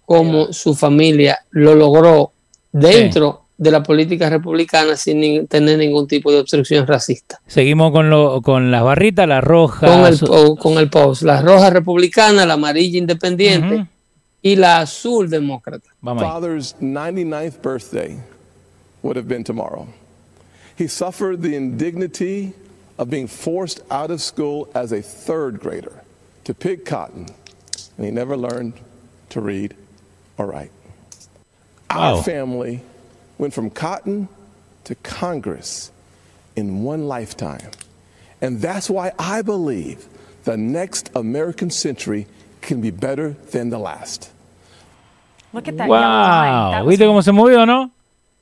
cómo 0.07 0.53
su 0.53 0.75
familia 0.75 1.39
lo 1.51 1.75
logró 1.75 2.33
dentro 2.73 3.43
de 3.59 3.71
la 3.71 3.83
política 3.83 4.31
republicana 4.31 4.97
sin 4.97 5.21
ni- 5.21 5.47
tener 5.47 5.79
ningún 5.79 6.07
tipo 6.07 6.31
de 6.33 6.39
obstrucción 6.41 6.87
racista. 6.87 7.41
Seguimos 7.47 7.91
con, 7.93 8.09
lo, 8.09 8.41
con 8.41 8.71
las 8.71 8.83
barritas, 8.85 9.27
la 9.29 9.41
roja. 9.41 9.87
Con 9.87 10.07
el, 10.07 10.57
con 10.59 10.79
el 10.79 10.89
post, 10.89 11.23
la 11.23 11.43
roja 11.43 11.69
republicana, 11.71 12.47
la 12.47 12.55
amarilla 12.55 12.99
independiente 12.99 13.75
Ujú. 13.75 13.87
y 14.43 14.57
la 14.57 14.79
azul 14.79 15.29
demócrata. 15.29 15.91
Vamos 16.01 16.23
father's 16.23 16.77
99th 16.81 17.61
birthday 17.61 18.17
would 19.03 19.17
have 19.17 19.27
been 19.29 19.43
tomorrow. 19.45 19.87
He 20.79 20.87
suffered 20.89 21.43
the 21.43 21.57
indignity 21.57 22.53
of 22.97 23.11
being 23.11 23.27
forced 23.27 23.81
out 23.91 24.11
of 24.13 24.21
school 24.21 24.69
as 24.75 24.93
a 24.93 25.03
third 25.03 25.59
grader 25.61 26.05
to 26.49 26.55
pick 26.55 26.87
cotton, 26.87 27.27
and 27.99 28.07
he 28.07 28.11
never 28.11 28.35
learned 28.35 28.73
to 29.29 29.39
read 29.39 29.77
or 30.39 30.47
write. 30.47 30.71
Wow. 31.91 32.17
Our 32.17 32.23
family 32.23 32.81
went 33.37 33.53
from 33.53 33.69
cotton 33.69 34.31
to 34.85 34.95
Congress 34.95 35.93
in 36.57 36.85
one 36.85 37.07
lifetime. 37.07 37.71
And 38.41 38.63
that's 38.63 38.89
why 38.89 39.13
I 39.19 39.43
believe 39.43 40.07
the 40.45 40.57
next 40.57 41.11
American 41.15 41.69
century 41.69 42.27
can 42.63 42.81
be 42.81 42.91
better 42.91 43.37
than 43.53 43.69
the 43.69 43.79
last. 43.79 44.31
Look 45.53 45.69
at 45.69 45.77
that 45.77 45.87
yellow 45.87 46.01
line. 46.01 46.73
That 46.73 46.85
Wow. 46.87 46.89
¿Viste 46.89 47.05
cómo 47.05 47.23
se 47.23 47.31
movió, 47.31 47.67
no? 47.67 47.91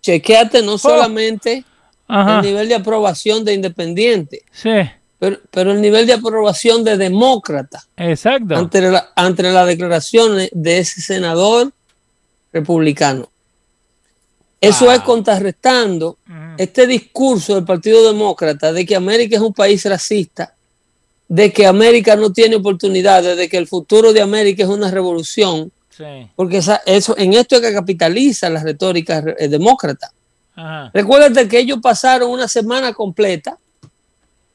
Chequéate 0.00 0.64
no 0.64 0.74
oh. 0.74 0.78
solamente 0.78 1.64
Ajá. 2.06 2.38
el 2.38 2.44
nivel 2.44 2.68
de 2.68 2.76
aprobación 2.76 3.44
de 3.44 3.54
independiente, 3.54 4.44
Sí, 4.52 4.88
pero, 5.18 5.38
pero 5.50 5.72
el 5.72 5.80
nivel 5.80 6.06
de 6.06 6.12
aprobación 6.14 6.84
de 6.84 6.96
demócrata 6.96 7.84
exacto. 7.96 8.54
ante 8.56 8.80
la, 8.82 9.10
ante 9.16 9.42
las 9.44 9.66
declaraciones 9.66 10.50
de 10.52 10.78
ese 10.78 11.00
senador 11.00 11.72
republicano. 12.52 13.28
Eso 14.60 14.90
es 14.90 15.00
contrarrestando 15.00 16.16
este 16.58 16.86
discurso 16.86 17.54
del 17.54 17.64
Partido 17.64 18.06
Demócrata 18.06 18.72
de 18.72 18.86
que 18.86 18.96
América 18.96 19.36
es 19.36 19.42
un 19.42 19.52
país 19.52 19.84
racista, 19.84 20.54
de 21.28 21.52
que 21.52 21.66
América 21.66 22.16
no 22.16 22.32
tiene 22.32 22.56
oportunidades, 22.56 23.36
de 23.36 23.48
que 23.48 23.58
el 23.58 23.66
futuro 23.66 24.12
de 24.12 24.22
América 24.22 24.62
es 24.62 24.68
una 24.68 24.90
revolución, 24.90 25.70
Sí. 25.90 26.04
porque 26.36 26.58
esa- 26.58 26.82
eso, 26.86 27.16
en 27.18 27.32
esto 27.34 27.56
es 27.56 27.62
que 27.62 27.72
capitaliza 27.72 28.48
la 28.50 28.62
retórica 28.62 29.22
eh, 29.38 29.48
demócrata. 29.48 30.10
Ajá. 30.54 30.90
Recuérdate 30.92 31.48
que 31.48 31.58
ellos 31.58 31.78
pasaron 31.82 32.30
una 32.30 32.48
semana 32.48 32.92
completa 32.92 33.58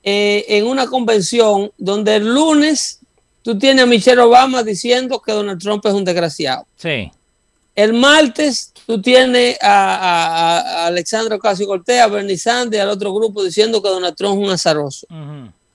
eh, 0.03 0.46
en 0.50 0.65
una 0.65 0.88
convención 0.88 1.72
donde 1.77 2.15
el 2.15 2.34
lunes 2.34 3.00
tú 3.43 3.58
tienes 3.58 3.84
a 3.84 3.88
Michelle 3.88 4.22
Obama 4.22 4.63
diciendo 4.63 5.22
que 5.22 5.31
Donald 5.31 5.62
Trump 5.62 5.86
es 5.86 5.93
un 5.93 6.03
desgraciado. 6.05 6.65
Sí. 6.77 7.12
El 7.75 7.93
martes 7.93 8.72
tú 8.86 9.01
tienes 9.01 9.58
a, 9.62 9.96
a- 9.96 10.60
a 10.60 10.86
Alexandra 10.88 11.36
Ocasio 11.38 11.65
Cortés, 11.67 12.01
a 12.01 12.08
Bernie 12.08 12.38
Sanders 12.38 12.77
y 12.77 12.81
al 12.81 12.89
otro 12.89 13.13
grupo 13.13 13.43
diciendo 13.43 13.81
que 13.81 13.89
Donald 13.89 14.15
Trump 14.15 14.39
es 14.41 14.48
un 14.48 14.51
azaroso. 14.53 15.08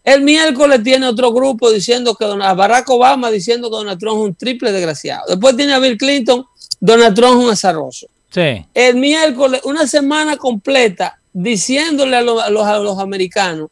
El 0.05 0.23
miércoles 0.23 0.83
tiene 0.85 1.07
otro 1.07 1.33
grupo 1.33 1.71
diciendo 1.73 2.15
que 2.15 2.25
Don- 2.27 2.43
a 2.43 2.55
Barack 2.55 2.89
Obama 2.91 3.31
diciendo 3.31 3.71
que 3.71 3.77
Donald 3.77 3.99
Trump 3.99 4.19
es 4.21 4.25
un 4.29 4.35
triple 4.35 4.71
desgraciado. 4.73 5.23
Después 5.29 5.57
tiene 5.57 5.73
a 5.73 5.79
Bill 5.81 5.97
Clinton, 5.97 6.45
Donald 6.79 7.15
Trump 7.17 7.39
es 7.41 7.45
un 7.47 7.51
azaroso 7.51 8.07
Sí. 8.31 8.65
el 8.75 8.97
miércoles, 8.97 9.63
una 9.65 9.87
semana 9.87 10.37
completa, 10.37 11.19
diciéndole 11.33 12.17
a 12.17 12.23
los, 12.23 12.43
a 12.43 12.51
los- 12.51 12.67
a 12.67 12.79
los 12.79 12.99
americanos 12.99 13.69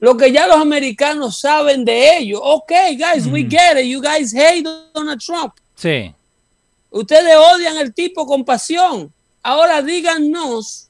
lo 0.00 0.16
que 0.16 0.30
ya 0.32 0.46
los 0.46 0.56
americanos 0.58 1.40
saben 1.40 1.84
de 1.84 2.18
ellos. 2.18 2.40
Ok, 2.42 2.72
guys, 2.96 3.26
we 3.26 3.42
get 3.42 3.76
it. 3.78 3.86
You 3.86 4.00
guys 4.00 4.32
hate 4.34 4.62
Donald 4.94 5.20
Trump. 5.20 5.54
Sí. 5.74 6.14
Ustedes 6.90 7.36
odian 7.36 7.76
al 7.76 7.92
tipo 7.92 8.26
con 8.26 8.44
pasión. 8.44 9.12
Ahora 9.42 9.82
díganos 9.82 10.88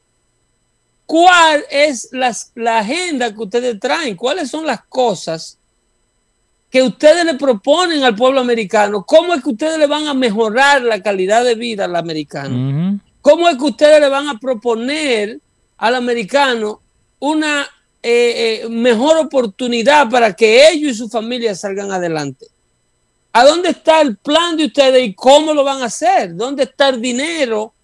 cuál 1.07 1.65
es 1.71 2.09
las- 2.13 2.53
la 2.55 2.79
agenda 2.81 3.33
que 3.35 3.41
ustedes 3.43 3.81
traen, 3.81 4.15
cuáles 4.17 4.51
son 4.51 4.67
las 4.67 4.83
cosas 4.89 5.57
que 6.71 6.83
ustedes 6.83 7.25
le 7.25 7.35
proponen 7.35 8.05
al 8.05 8.15
pueblo 8.15 8.41
americano, 8.41 9.03
cómo 9.07 9.33
es 9.33 9.43
que 9.43 9.49
ustedes 9.49 9.79
le 9.79 9.87
van 9.87 10.07
a 10.07 10.13
mejorar 10.13 10.83
la 10.83 11.03
calidad 11.03 11.43
de 11.45 11.55
vida 11.55 11.87
al 11.87 11.97
americano. 11.97 12.51
Ujú. 12.91 13.01
¿Cómo 13.23 13.49
es 13.49 13.57
que 13.57 13.65
ustedes 13.65 14.01
le 14.01 14.09
van 14.11 14.29
a 14.29 14.39
proponer 14.39 15.41
al 15.79 15.95
americano 15.95 16.81
una 17.21 17.67
eh, 18.11 18.63
eh, 18.63 18.69
mejor 18.71 19.19
oportunidad 19.19 20.09
para 20.09 20.33
que 20.33 20.67
ellos 20.71 20.93
y 20.93 20.95
su 20.95 21.11
familia 21.11 21.55
salgan 21.55 21.93
adelante? 21.93 22.47
¿A 23.35 23.45
dónde 23.45 23.69
está 23.69 24.01
el 24.01 24.17
plan 24.17 24.57
de 24.57 24.65
ustedes 24.65 25.07
y 25.07 25.13
cómo 25.13 25.53
lo 25.53 25.63
van 25.63 25.83
a 25.83 25.87
hacer? 25.87 26.35
¿Dónde 26.35 26.63
está 26.63 26.89
el 26.89 27.03
dinero 27.03 27.75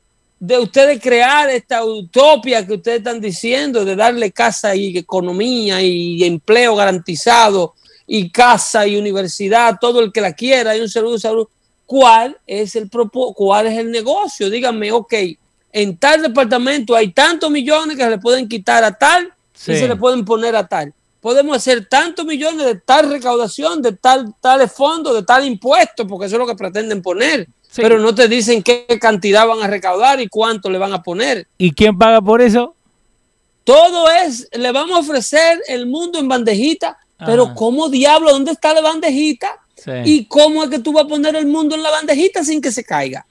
de 0.41 0.59
ustedes 0.59 0.99
crear 0.99 1.51
esta 1.51 1.85
utopia 1.85 2.67
que 2.67 2.73
ustedes 2.73 2.99
están 2.99 3.21
diciendo, 3.21 3.85
de 3.85 3.97
darle 3.97 4.33
casa 4.33 4.75
y 4.75 4.97
economía 4.97 5.83
y 5.83 6.25
empleo 6.25 6.75
garantizado 6.75 7.75
y 8.07 8.31
casa 8.31 8.87
y 8.87 8.97
universidad 8.97 9.77
todo 9.79 10.01
el 10.01 10.11
que 10.11 10.23
la 10.23 10.33
quiera 10.33 10.75
y 10.75 10.81
un 10.81 10.89
salud, 10.89 11.19
salud? 11.19 11.47
¿Cuál 11.85 12.39
es 12.47 12.77
el 12.77 12.89
cuál 12.89 13.67
es 13.67 13.77
el 13.77 13.91
negocio? 13.91 14.49
Díganme, 14.49 14.91
ok, 14.91 15.13
en 15.71 15.99
tal 15.99 16.23
departamento 16.23 16.97
hay 16.97 17.13
tantos 17.13 17.51
millones 17.51 17.95
que 17.95 18.05
se 18.05 18.09
le 18.09 18.19
pueden 18.19 18.49
quitar 18.49 18.83
a 18.85 18.97
tal 18.97 19.34
Sí. 19.55 19.73
y 19.73 19.77
se 19.77 19.89
le 19.89 19.97
pueden 19.97 20.25
poner 20.25 20.57
a 20.57 20.67
tal. 20.67 20.93
Podemos 21.21 21.57
hacer 21.57 21.87
tantos 21.87 22.27
millones 22.27 22.67
de 22.67 22.75
tal 22.75 23.11
recaudación, 23.11 23.81
de 23.81 23.93
tal 23.93 24.35
tales 24.41 24.71
fondos, 24.73 25.15
de 25.15 25.23
tal 25.23 25.47
impuesto, 25.47 26.07
porque 26.07 26.27
eso 26.27 26.37
es 26.37 26.41
lo 26.41 26.47
que 26.47 26.55
pretenden 26.55 27.01
poner. 27.01 27.47
Sí. 27.71 27.81
Pero 27.83 27.99
no 27.99 28.15
te 28.15 28.29
dicen 28.29 28.63
qué 28.63 28.87
cantidad 29.01 29.47
van 29.47 29.63
a 29.63 29.67
recaudar 29.67 30.21
y 30.21 30.29
cuánto 30.29 30.69
le 30.69 30.79
van 30.79 30.93
a 30.93 31.03
poner. 31.03 31.47
¿Y 31.57 31.73
quién 31.73 31.97
paga 31.97 32.21
por 32.21 32.43
eso? 32.43 32.75
Todo 33.65 34.11
es, 34.11 34.49
le 34.53 34.71
vamos 34.71 34.97
a 34.97 35.01
ofrecer 35.01 35.61
el 35.69 35.87
mundo 35.87 36.19
en 36.19 36.29
bandejita, 36.29 36.99
pero 37.25 37.45
Ajá. 37.45 37.55
¿cómo 37.55 37.89
diablo? 37.89 38.31
¿Dónde 38.31 38.53
está 38.53 38.75
la 38.75 38.83
bandejita? 38.83 39.59
Sí. 39.77 39.91
¿Y 40.05 40.25
cómo 40.27 40.63
es 40.65 40.71
que 40.71 40.79
tú 40.79 40.93
vas 40.93 41.07
a 41.07 41.09
poner 41.09 41.35
el 41.37 41.47
mundo 41.47 41.75
en 41.75 41.83
la 41.83 41.91
bandejita 41.91 42.45
sin 42.45 42.61
que 42.61 42.71
se 42.71 42.85
caiga? 42.85 43.27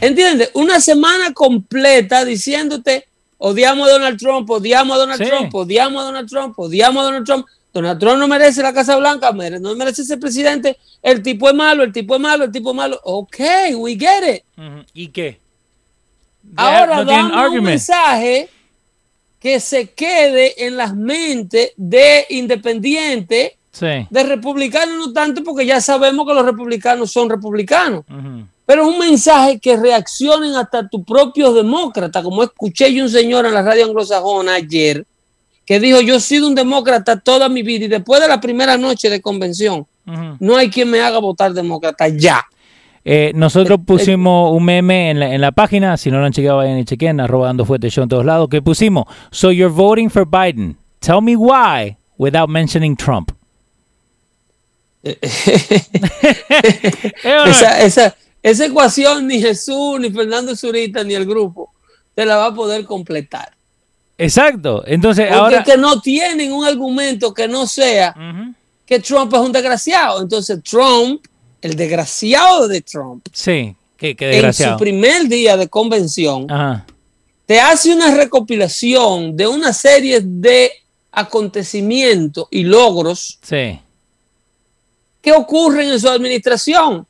¿Entiendes? 0.00 0.50
Una 0.54 0.80
semana 0.80 1.32
completa 1.32 2.24
diciéndote 2.24 3.06
odiamos 3.38 3.88
a 3.88 3.92
Donald 3.92 4.18
Trump, 4.18 4.48
odiamos 4.50 4.96
a 4.96 5.00
Donald 5.00 5.22
Sí. 5.22 5.28
Trump, 5.28 5.54
odiamos 5.54 6.02
a 6.02 6.06
Donald 6.06 6.28
Trump, 6.28 6.58
odiamos 6.58 7.00
a 7.02 7.04
Donald 7.04 7.26
Trump. 7.26 7.46
Donald 7.72 8.00
Trump 8.00 8.18
no 8.18 8.26
merece 8.26 8.62
la 8.62 8.72
Casa 8.72 8.96
Blanca, 8.96 9.32
no 9.32 9.74
merece 9.76 10.02
ser 10.04 10.18
presidente. 10.18 10.78
El 11.02 11.22
tipo 11.22 11.48
es 11.48 11.54
malo, 11.54 11.82
el 11.84 11.92
tipo 11.92 12.14
es 12.14 12.20
malo, 12.20 12.44
el 12.44 12.50
tipo 12.52 12.70
es 12.70 12.76
malo. 12.76 12.98
Ok, 13.04 13.36
we 13.76 13.96
get 13.98 14.36
it. 14.36 14.42
¿Y 14.94 15.08
qué? 15.08 15.38
Ahora 16.56 17.04
no 17.04 17.50
un 17.52 17.62
mensaje 17.64 18.48
que 19.38 19.60
se 19.60 19.90
quede 19.90 20.66
en 20.66 20.76
las 20.76 20.94
mentes 20.94 21.72
de 21.76 22.24
independientes, 22.30 23.52
Sí. 23.72 24.06
de 24.08 24.22
republicanos, 24.22 24.96
no 24.96 25.12
tanto 25.12 25.44
porque 25.44 25.66
ya 25.66 25.80
sabemos 25.82 26.26
que 26.26 26.32
los 26.32 26.46
republicanos 26.46 27.12
son 27.12 27.28
republicanos. 27.28 28.04
Pero 28.66 28.82
es 28.82 28.88
un 28.88 28.98
mensaje 28.98 29.60
que 29.60 29.76
reaccionen 29.76 30.56
hasta 30.56 30.88
tus 30.88 31.04
propios 31.04 31.54
demócratas, 31.54 32.22
como 32.22 32.42
escuché 32.42 32.92
yo 32.92 33.04
un 33.04 33.10
señor 33.10 33.46
en 33.46 33.54
la 33.54 33.62
radio 33.62 33.86
anglosajona 33.86 34.54
ayer, 34.54 35.06
que 35.64 35.78
dijo, 35.78 36.00
yo 36.00 36.16
he 36.16 36.20
sido 36.20 36.48
un 36.48 36.54
demócrata 36.56 37.18
toda 37.20 37.48
mi 37.48 37.62
vida 37.62 37.84
y 37.84 37.88
después 37.88 38.20
de 38.20 38.28
la 38.28 38.40
primera 38.40 38.76
noche 38.76 39.08
de 39.08 39.22
convención, 39.22 39.86
no 40.40 40.56
hay 40.56 40.68
quien 40.68 40.90
me 40.90 41.00
haga 41.00 41.18
votar 41.18 41.52
demócrata 41.52 42.08
ya. 42.08 42.44
Eh, 43.04 43.30
nosotros 43.36 43.78
pusimos 43.86 44.52
un 44.52 44.64
meme 44.64 45.10
en 45.10 45.20
la, 45.20 45.32
en 45.32 45.40
la 45.40 45.52
página, 45.52 45.96
si 45.96 46.10
no 46.10 46.18
lo 46.18 46.26
han 46.26 46.32
chequeado, 46.32 46.56
vayan 46.56 46.78
y 46.78 46.84
chequen, 46.84 47.20
arroba 47.20 47.46
dando 47.46 47.64
fuerte 47.64 47.88
show 47.88 48.02
en 48.02 48.08
todos 48.08 48.24
lados, 48.24 48.48
que 48.48 48.60
pusimos, 48.62 49.04
so 49.30 49.52
you're 49.52 49.72
voting 49.72 50.10
for 50.10 50.26
Biden. 50.26 50.76
Tell 50.98 51.20
me 51.20 51.36
why 51.36 51.96
without 52.18 52.48
mentioning 52.48 52.96
Trump. 52.96 53.30
¿Eh? 55.04 55.16
Esa, 57.22 57.80
esa, 57.82 58.16
esa 58.50 58.66
ecuación 58.66 59.26
ni 59.26 59.40
Jesús, 59.40 59.98
ni 59.98 60.10
Fernando 60.10 60.54
Zurita, 60.54 61.02
ni 61.04 61.14
el 61.14 61.26
grupo 61.26 61.72
te 62.14 62.24
la 62.24 62.36
va 62.36 62.46
a 62.46 62.54
poder 62.54 62.84
completar. 62.84 63.52
Exacto. 64.18 64.82
Entonces, 64.86 65.26
Porque 65.26 65.38
ahora... 65.38 65.64
que 65.64 65.76
no 65.76 66.00
tienen 66.00 66.52
un 66.52 66.64
argumento 66.64 67.34
que 67.34 67.46
no 67.48 67.66
sea 67.66 68.14
que 68.86 69.00
Trump 69.00 69.34
es 69.34 69.40
un 69.40 69.52
desgraciado. 69.52 70.22
Entonces 70.22 70.62
Trump, 70.62 71.24
el 71.60 71.74
desgraciado 71.76 72.68
de 72.68 72.80
Trump, 72.82 73.26
Sí, 73.32 73.74
qué, 73.96 74.14
qué 74.16 74.26
en 74.26 74.30
desgraciado. 74.32 74.78
su 74.78 74.80
primer 74.84 75.26
día 75.28 75.56
de 75.56 75.68
convención, 75.68 76.50
Ajá. 76.50 76.86
te 77.46 77.60
hace 77.60 77.92
una 77.92 78.14
recopilación 78.14 79.36
de 79.36 79.46
una 79.48 79.72
serie 79.72 80.20
de 80.22 80.70
acontecimientos 81.12 82.46
y 82.50 82.62
logros 82.62 83.38
Sí. 83.42 83.78
que 85.20 85.32
ocurren 85.32 85.90
en 85.90 86.00
su 86.00 86.08
administración. 86.08 87.06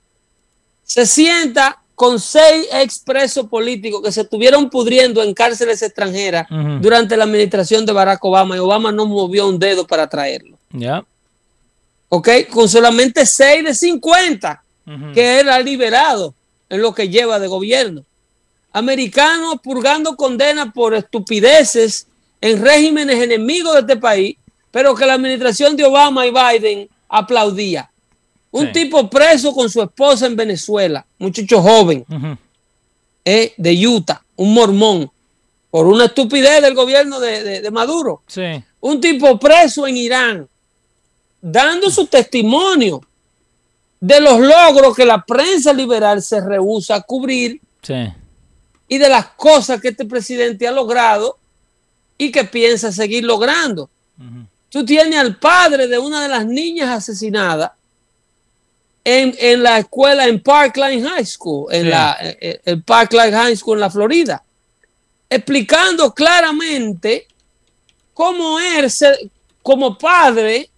Se 0.87 1.05
sienta 1.05 1.79
con 1.95 2.21
seis 2.21 2.67
expresos 2.73 3.47
políticos 3.49 4.01
que 4.03 4.13
se 4.13 4.21
estuvieron 4.23 4.71
pudriendo 4.71 5.23
en 5.23 5.35
cárceles 5.35 5.83
extranjeras 5.83 6.47
durante 6.81 7.17
la 7.17 7.25
administración 7.25 7.85
de 7.85 7.93
Barack 7.93 8.25
Obama 8.25 8.55
y 8.57 8.61
Obama 8.61 8.93
no 8.93 9.07
movió 9.07 9.49
un 9.49 9.59
dedo 9.59 9.87
para 9.87 10.07
traerlo. 10.09 10.57
Ya. 10.71 11.05
¿Ok? 12.09 12.29
Con 12.51 12.69
solamente 12.69 13.27
6 13.27 13.65
de 13.65 13.75
50 13.75 14.63
Ujú. 14.87 15.13
que 15.15 15.41
él 15.41 15.49
ha 15.49 15.59
liberado 15.59 16.33
en 16.69 16.81
lo 16.81 16.95
que 16.95 17.09
lleva 17.09 17.39
de 17.41 17.49
gobierno. 17.49 18.05
Americanos 18.73 19.57
purgando 19.63 20.17
condenas 20.17 20.73
por 20.73 20.95
estupideces 20.95 22.07
en 22.41 22.63
regímenes 22.63 23.21
enemigos 23.23 23.75
de 23.75 23.81
este 23.81 23.97
país, 23.97 24.37
pero 24.71 24.95
que 24.95 25.07
la 25.07 25.15
administración 25.15 25.75
de 25.77 25.85
Obama 25.85 26.27
y 26.27 26.31
Biden 26.31 26.89
aplaudía. 27.09 27.91
Un 28.57 28.67
Sí. 28.67 28.73
tipo 28.73 29.09
preso 29.11 29.53
con 29.55 29.69
su 29.69 29.83
esposa 29.83 30.27
en 30.27 30.37
Venezuela, 30.37 31.05
muchacho 31.19 31.61
joven, 31.61 32.05
eh, 33.25 33.53
de 33.57 33.87
Utah, 33.87 34.23
un 34.37 34.55
mormón, 34.55 35.11
por 35.71 35.87
una 35.87 36.07
estupidez 36.07 36.63
del 36.63 36.75
gobierno 36.75 37.21
de- 37.21 37.43
de- 37.43 37.61
de 37.61 37.71
Maduro 37.71 38.23
Sí. 38.27 38.43
un 38.81 39.01
tipo 39.01 39.39
preso 39.39 39.87
en 39.87 39.97
Irán, 39.97 40.49
dando 41.41 41.91
su 41.91 42.07
testimonio 42.07 43.03
de 44.01 44.21
los 44.21 44.39
logros 44.41 44.95
que 44.97 45.05
la 45.05 45.23
prensa 45.25 45.73
liberal 45.73 46.23
se 46.23 46.41
rehúsa 46.41 46.95
a 46.97 47.03
cubrir 47.03 47.61
Sí. 47.83 48.07
y 48.89 48.99
de 48.99 49.09
las 49.09 49.27
cosas 49.37 49.81
que 49.81 49.89
este 49.89 50.05
presidente 50.07 50.67
ha 50.67 50.73
logrado 50.73 51.37
y 52.17 52.31
que 52.33 52.45
piensa 52.45 52.91
seguir 52.93 53.25
logrando. 53.25 53.91
Tú 54.71 54.85
tienes 54.85 55.19
al 55.19 55.37
padre 55.39 55.89
de 55.89 55.99
una 55.99 56.23
de 56.23 56.29
las 56.29 56.47
niñas 56.47 56.89
asesinadas 56.91 57.73
en, 59.09 59.37
en 59.39 59.63
la 59.63 59.79
escuela 59.79 60.27
en 60.27 60.43
Parkline 60.43 61.05
High 61.07 61.25
School, 61.27 61.73
en 61.73 61.83
Sí. 61.85 61.89
la 61.91 62.17
eh, 62.21 62.39
eh, 62.41 62.61
el 62.65 62.83
Parkline 62.83 63.33
High 63.33 63.57
School 63.57 63.77
en 63.79 63.81
la 63.83 63.91
Florida, 63.91 64.43
explicando 65.31 66.13
claramente 66.13 67.27
cómo 68.13 68.59
él, 68.59 68.91
se- 68.91 69.31
como 69.63 69.97
padre, 69.97 70.69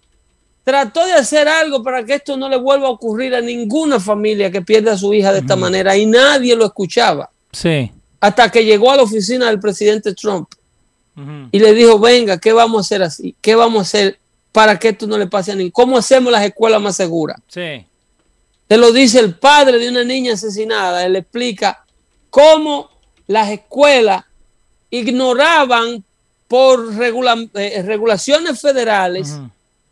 trató 0.63 1.05
de 1.05 1.13
hacer 1.13 1.47
algo 1.47 1.81
para 1.83 2.03
que 2.03 2.15
esto 2.15 2.37
no 2.37 2.47
le 2.49 2.57
vuelva 2.57 2.87
a 2.87 2.91
ocurrir 2.91 3.33
a 3.33 3.41
ninguna 3.41 3.99
familia 3.99 4.51
que 4.51 4.61
pierda 4.61 4.93
a 4.93 4.97
su 4.97 5.11
hija 5.13 5.31
de 5.33 5.39
esta 5.39 5.55
manera 5.55 5.97
y 5.97 6.05
nadie 6.05 6.55
lo 6.55 6.65
escuchaba 6.65 7.29
Sí. 7.51 7.91
hasta 8.19 8.51
que 8.51 8.63
llegó 8.63 8.91
a 8.91 8.97
la 8.97 9.03
oficina 9.03 9.47
del 9.47 9.59
presidente 9.59 10.13
Trump 10.13 10.49
y 11.51 11.59
le 11.59 11.73
dijo, 11.73 11.99
venga, 11.99 12.37
¿qué 12.37 12.53
vamos 12.53 12.77
a 12.77 12.81
hacer 12.85 13.01
así? 13.03 13.35
¿Qué 13.41 13.53
vamos 13.55 13.79
a 13.79 13.81
hacer 13.81 14.17
para 14.53 14.79
que 14.79 14.89
esto 14.89 15.05
no 15.05 15.17
le 15.17 15.27
pase 15.27 15.51
a 15.51 15.55
nadie? 15.55 15.69
¿Cómo 15.71 15.97
hacemos 15.97 16.31
las 16.31 16.45
escuelas 16.45 16.81
más 16.81 16.95
seguras? 16.95 17.37
Sí. 17.49 17.85
Te 18.69 18.77
lo 18.77 18.91
dice 18.91 19.17
el 19.19 19.33
padre 19.33 19.79
de 19.79 19.89
una 19.89 20.03
niña 20.03 20.33
asesinada. 20.33 21.03
Él 21.03 21.15
explica 21.15 21.83
cómo 22.29 22.87
las 23.25 23.49
escuelas 23.49 24.23
ignoraban 24.91 26.03
por 26.47 26.95
regula- 26.95 27.47
eh, 27.55 27.81
regulaciones 27.83 28.61
federales 28.61 29.33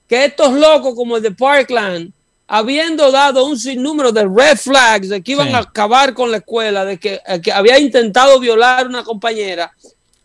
que 0.07 0.25
estos 0.25 0.53
locos 0.53 0.93
como 0.95 1.17
el 1.17 1.23
de 1.23 1.31
Parkland, 1.31 2.11
habiendo 2.47 3.11
dado 3.11 3.45
un 3.45 3.57
sinnúmero 3.57 4.11
de 4.11 4.23
red 4.25 4.55
flags 4.57 5.09
de 5.09 5.23
que 5.23 5.31
iban 5.31 5.47
Sí. 5.49 5.53
a 5.55 5.57
acabar 5.57 6.13
con 6.13 6.29
la 6.29 6.37
escuela, 6.37 6.85
de 6.85 6.99
que, 6.99 7.19
eh, 7.27 7.41
que 7.41 7.51
había 7.51 7.79
intentado 7.79 8.39
violar 8.39 8.85
a 8.85 8.89
una 8.89 9.03
compañera, 9.03 9.71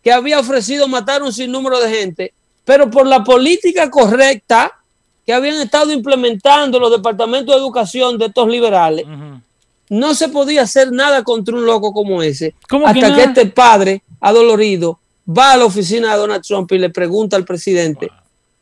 que 0.03 0.11
había 0.11 0.39
ofrecido 0.39 0.87
matar 0.87 1.23
un 1.23 1.33
sinnúmero 1.33 1.79
de 1.79 1.89
gente, 1.89 2.33
pero 2.63 2.89
por 2.91 3.07
la 3.07 3.23
política 3.23 3.89
correcta 3.89 4.71
que 5.25 5.33
habían 5.33 5.61
estado 5.61 5.91
implementando 5.91 6.79
los 6.79 6.91
departamentos 6.91 7.55
de 7.55 7.61
educación 7.61 8.17
de 8.17 8.25
estos 8.25 8.47
liberales, 8.47 9.05
no 9.89 10.13
se 10.15 10.29
podía 10.29 10.63
hacer 10.63 10.91
nada 10.91 11.23
contra 11.23 11.55
un 11.55 11.65
loco 11.65 11.93
como 11.93 12.21
ese, 12.23 12.55
¿Cómo 12.69 12.85
que 12.85 12.91
hasta 12.91 13.01
que, 13.07 13.09
nada? 13.11 13.23
este 13.23 13.45
padre 13.45 14.01
adolorido 14.19 14.99
va 15.27 15.53
a 15.53 15.57
la 15.57 15.65
oficina 15.65 16.11
de 16.13 16.17
Donald 16.19 16.43
Trump 16.43 16.71
y 16.71 16.77
le 16.77 16.89
pregunta 16.89 17.35
al 17.37 17.45
presidente 17.45 18.09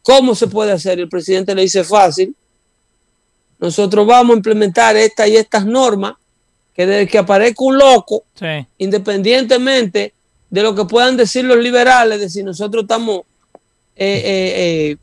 cómo 0.04 0.36
se 0.36 0.48
puede 0.48 0.72
hacer. 0.72 1.00
Y 1.00 1.04
el 1.04 1.10
presidente 1.10 1.56
le 1.56 1.62
dice 1.64 1.84
fácil, 1.84 2.36
nosotros 3.60 4.06
vamos 4.08 4.34
a 4.34 4.38
implementar 4.38 4.96
estas 4.98 5.28
y 5.30 5.38
estas 5.38 5.66
normas 5.66 6.14
que 6.76 6.86
desde 6.86 7.08
que 7.08 7.18
aparezca 7.18 7.64
un 7.64 7.78
loco, 7.78 8.24
Sí. 8.36 8.66
independientemente 8.78 10.14
de 10.50 10.64
lo 10.64 10.74
que 10.76 10.86
puedan 10.86 11.16
decir 11.18 11.46
los 11.46 11.58
liberales, 11.58 12.20
de 12.20 12.30
si 12.30 12.44
nosotros 12.44 12.84
estamos, 12.84 13.22
eh, 13.96 14.22
eh, 14.26 14.54
eh, 14.56 14.98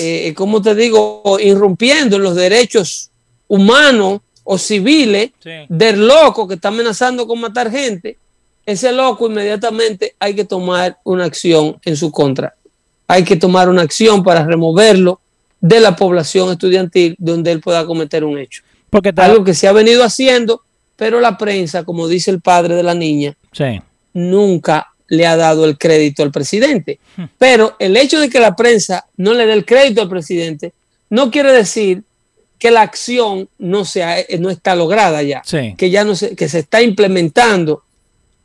eh, 0.00 0.32
¿cómo 0.34 0.60
te 0.62 0.74
digo?, 0.74 1.38
irrumpiendo 1.40 2.16
en 2.16 2.22
los 2.22 2.34
derechos 2.36 3.10
humanos 3.48 4.20
o 4.44 4.58
civiles 4.58 5.30
Sí. 5.42 5.50
del 5.68 6.06
loco 6.06 6.46
que 6.46 6.54
está 6.54 6.68
amenazando 6.68 7.26
con 7.26 7.40
matar 7.40 7.70
gente, 7.70 8.16
ese 8.64 8.92
loco 8.92 9.26
inmediatamente 9.28 10.14
hay 10.18 10.34
que 10.34 10.44
tomar 10.44 10.98
una 11.04 11.24
acción 11.24 11.78
en 11.84 11.96
su 11.96 12.10
contra. 12.10 12.54
Hay 13.08 13.22
que 13.24 13.36
tomar 13.36 13.68
una 13.68 13.82
acción 13.82 14.22
para 14.24 14.44
removerlo 14.44 15.20
de 15.60 15.80
la 15.80 15.94
población 15.94 16.50
estudiantil 16.50 17.14
donde 17.18 17.52
él 17.52 17.60
pueda 17.60 17.86
cometer 17.86 18.24
un 18.24 18.38
hecho. 18.38 18.62
Porque 18.90 19.10
está. 19.10 19.24
Algo 19.26 19.44
que 19.44 19.54
se 19.54 19.68
ha 19.68 19.72
venido 19.72 20.02
haciendo, 20.04 20.62
pero 20.96 21.20
la 21.20 21.38
prensa, 21.38 21.84
como 21.84 22.08
dice 22.08 22.30
el 22.30 22.40
padre 22.40 22.74
de 22.74 22.82
la 22.82 22.94
niña, 22.94 23.36
Sí. 23.52 23.80
nunca 24.12 24.88
le 25.08 25.26
ha 25.26 25.36
dado 25.36 25.64
el 25.64 25.78
crédito 25.78 26.22
al 26.22 26.32
presidente. 26.32 26.98
Pero 27.38 27.76
el 27.78 27.96
hecho 27.96 28.18
de 28.20 28.28
que 28.28 28.40
la 28.40 28.56
prensa 28.56 29.06
no 29.16 29.34
le 29.34 29.46
dé 29.46 29.52
el 29.52 29.64
crédito 29.64 30.02
al 30.02 30.08
presidente 30.08 30.72
no 31.10 31.30
quiere 31.30 31.52
decir 31.52 32.02
que 32.58 32.70
la 32.70 32.80
acción 32.82 33.48
no, 33.58 33.84
sea, 33.84 34.16
no 34.38 34.50
está 34.50 34.74
lograda 34.74 35.22
ya, 35.22 35.42
Sí. 35.44 35.74
que 35.76 35.90
ya 35.90 36.04
no 36.04 36.16
se, 36.16 36.34
que 36.34 36.48
se 36.48 36.60
está 36.60 36.82
implementando 36.82 37.82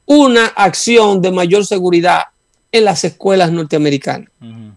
una 0.06 0.48
acción 0.48 1.22
de 1.22 1.32
mayor 1.32 1.66
seguridad 1.66 2.24
en 2.72 2.86
las 2.86 3.04
escuelas 3.04 3.52
norteamericanas, 3.52 4.30
Ujú. 4.42 4.74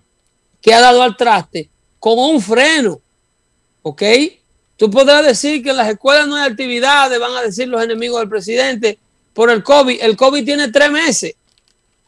que 0.62 0.72
ha 0.72 0.80
dado 0.80 1.02
al 1.02 1.16
traste 1.16 1.68
con 1.98 2.18
un 2.18 2.40
freno, 2.40 3.00
¿ok? 3.82 4.02
Tú 4.76 4.90
podrás 4.90 5.24
decir 5.26 5.62
que 5.62 5.70
en 5.70 5.76
las 5.76 5.88
escuelas 5.88 6.26
no 6.26 6.36
hay 6.36 6.50
actividades, 6.50 7.18
van 7.18 7.32
a 7.36 7.42
decir 7.42 7.68
los 7.68 7.82
enemigos 7.82 8.20
del 8.20 8.28
presidente 8.28 8.98
por 9.32 9.50
el 9.50 9.62
COVID. 9.62 10.00
El 10.00 10.16
COVID 10.16 10.44
tiene 10.44 10.68
tres 10.70 10.90
meses, 10.90 11.34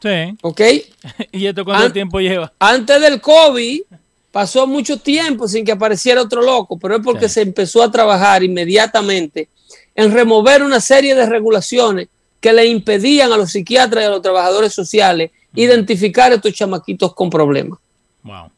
Sí. 0.01 0.37
¿ok? 0.41 0.61
¿Y 1.31 1.47
esto 1.47 1.65
cuánto 1.65 1.85
An- 1.87 1.93
tiempo 1.93 2.19
lleva? 2.19 2.51
Antes 2.59 3.01
del 3.01 3.19
COVID 3.21 3.81
pasó 4.31 4.67
mucho 4.67 4.97
tiempo 4.99 5.47
sin 5.47 5.65
que 5.65 5.71
apareciera 5.71 6.21
otro 6.21 6.41
loco, 6.41 6.77
pero 6.77 6.97
es 6.97 7.01
porque 7.03 7.27
Sí. 7.27 7.35
se 7.35 7.41
empezó 7.41 7.81
a 7.81 7.91
trabajar 7.91 8.43
inmediatamente 8.43 9.47
en 9.95 10.11
remover 10.13 10.61
una 10.61 10.79
serie 10.79 11.15
de 11.15 11.25
regulaciones 11.25 12.07
que 12.39 12.53
le 12.53 12.65
impedían 12.67 13.31
a 13.31 13.37
los 13.37 13.51
psiquiatras 13.51 14.03
y 14.03 14.05
a 14.05 14.09
los 14.11 14.21
trabajadores 14.21 14.71
sociales 14.71 15.31
identificar 15.55 16.31
a 16.31 16.35
estos 16.35 16.53
chamaquitos 16.53 17.15
con 17.15 17.31
problemas. 17.31 17.79
Wow. 18.21 18.51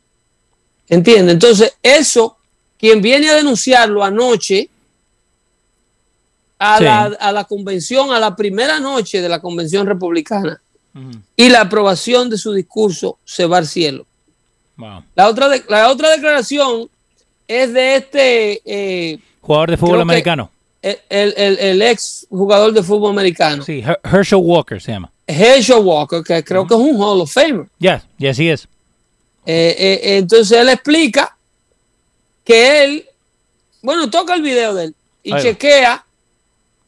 ¿Entiendes? 0.89 1.35
Entonces, 1.35 1.73
eso, 1.81 2.35
quien 2.77 3.01
viene 3.01 3.29
a 3.29 3.35
denunciarlo 3.35 4.03
anoche 4.03 4.67
a, 6.57 6.77
Sí. 6.77 6.83
la, 6.83 7.03
a 7.05 7.31
la 7.31 7.45
convención, 7.45 8.11
a 8.11 8.19
la 8.19 8.35
primera 8.35 8.79
noche 8.81 9.21
de 9.21 9.29
la 9.29 9.39
convención 9.39 9.87
republicana, 9.87 10.59
y 11.35 11.49
la 11.49 11.61
aprobación 11.61 12.29
de 12.29 12.37
su 12.37 12.51
discurso 12.53 13.17
se 13.25 13.45
va 13.45 13.57
al 13.59 13.67
cielo. 13.67 14.05
Wow. 14.77 15.03
La 15.15 15.27
otra, 15.29 15.47
de- 15.49 15.63
la 15.69 15.89
otra 15.89 16.09
declaración 16.09 16.89
es 17.47 17.73
de 17.73 17.95
este, 17.95 18.61
eh, 18.65 19.19
Jugador 19.41 19.71
de 19.71 19.77
fútbol 19.77 20.01
americano. 20.01 20.51
el, 20.81 21.33
el- 21.37 21.81
ex 21.81 22.25
jugador 22.29 22.71
de 22.73 22.83
fútbol 22.83 23.11
americano, 23.11 23.63
Sí, 23.63 23.81
Her- 23.83 23.99
Herschel 24.03 24.39
Walker 24.41 24.81
se 24.81 24.91
llama. 24.93 25.11
Herschel 25.27 25.79
Walker, 25.83 26.23
que 26.23 26.43
creo 26.43 26.65
que 26.65 26.73
es 26.73 26.79
un 26.79 26.95
Hall 27.01 27.21
of 27.21 27.31
Famer. 27.31 27.67
Ya, 27.79 28.03
y 28.17 28.27
así 28.27 28.49
es. 28.49 28.67
Eh, 29.45 29.75
eh, 29.77 30.17
entonces 30.17 30.57
él 30.59 30.69
explica 30.69 31.35
que 32.43 32.83
él, 32.83 33.05
bueno, 33.81 34.09
toca 34.09 34.33
el 34.35 34.41
video 34.41 34.73
de 34.73 34.85
él 34.85 34.95
y 35.23 35.33
Ahí 35.33 35.41
chequea 35.43 36.03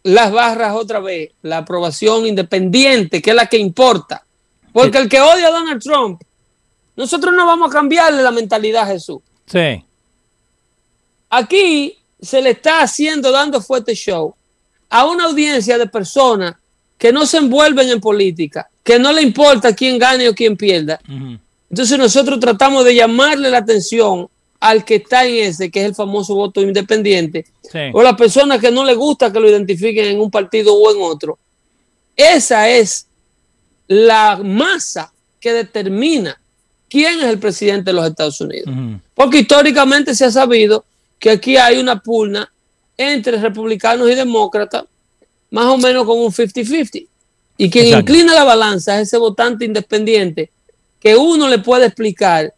las 0.04 0.32
barras 0.32 0.76
otra 0.76 1.00
vez, 1.00 1.32
la 1.42 1.60
aprobación 1.60 2.26
independiente, 2.26 3.22
que 3.22 3.32
es 3.32 3.36
la 3.36 3.48
que 3.48 3.58
importa. 3.58 4.24
Porque 4.74 4.98
el 4.98 5.10
que 5.10 5.22
odia 5.22 5.48
a 5.48 5.52
Donald 5.52 5.82
Trump, 5.82 6.22
nosotros 6.96 7.34
no 7.36 7.46
vamos 7.46 7.70
a 7.70 7.74
cambiarle 7.74 8.24
la 8.24 8.32
mentalidad 8.32 8.84
a 8.84 8.94
Jesús. 8.94 9.20
Sí. 9.46 9.84
Aquí 11.30 11.98
se 12.22 12.42
le 12.42 12.52
está 12.52 12.82
haciendo, 12.82 13.32
dando 13.32 13.62
fuerte 13.62 13.96
show 13.96 14.36
a 14.90 15.06
una 15.06 15.26
audiencia 15.26 15.78
de 15.78 15.88
personas 15.88 16.56
que 16.98 17.12
no 17.12 17.26
se 17.26 17.38
envuelven 17.38 17.90
en 17.90 18.00
política, 18.00 18.70
que 18.84 19.00
no 19.00 19.12
le 19.12 19.22
importa 19.22 19.74
quién 19.74 19.98
gane 19.98 20.30
o 20.30 20.36
quién 20.36 20.56
pierda. 20.56 21.00
Entonces 21.70 21.98
nosotros 21.98 22.40
tratamos 22.40 22.86
de 22.86 22.94
llamarle 22.94 23.50
la 23.50 23.60
atención 23.60 24.28
al 24.62 24.86
que 24.86 24.96
está 24.96 25.26
en 25.26 25.36
ese, 25.50 25.70
que 25.70 25.82
es 25.82 25.86
el 25.88 25.96
famoso 25.96 26.36
voto 26.36 26.62
independiente, 26.62 27.46
Sí. 27.70 27.80
o 27.94 28.02
la 28.04 28.16
persona 28.16 28.60
que 28.60 28.70
no 28.72 28.86
le 28.86 28.94
gusta 28.94 29.32
que 29.34 29.40
lo 29.40 29.50
identifiquen 29.50 30.06
en 30.06 30.20
un 30.22 30.30
partido 30.32 30.74
o 30.74 30.92
en 30.92 31.02
otro. 31.02 31.38
Esa 32.16 32.70
es 32.70 33.08
la 33.88 34.40
masa 34.44 35.12
que 35.40 35.52
determina 35.54 36.40
quién 36.90 37.20
es 37.20 37.26
el 37.26 37.40
presidente 37.40 37.86
de 37.90 37.94
los 37.94 38.08
Estados 38.08 38.40
Unidos. 38.40 38.74
Porque 39.16 39.40
históricamente 39.40 40.14
se 40.14 40.26
ha 40.26 40.32
sabido 40.32 40.86
que 41.18 41.32
aquí 41.32 41.58
hay 41.58 41.78
una 41.80 42.00
pugna 42.00 42.52
entre 42.98 43.38
republicanos 43.38 44.10
y 44.12 44.16
demócratas, 44.16 44.84
más 45.50 45.66
o 45.66 45.78
menos 45.78 46.06
con 46.06 46.20
un 46.20 46.32
50-50. 46.32 47.08
Y 47.58 47.70
quien 47.70 47.86
Exacto. 47.88 48.12
inclina 48.12 48.34
la 48.36 48.44
balanza 48.44 49.00
es 49.02 49.08
ese 49.08 49.18
votante 49.18 49.66
independiente 49.66 50.52
que 51.00 51.16
uno 51.16 51.48
le 51.48 51.58
puede 51.60 51.88
explicar 51.88 52.54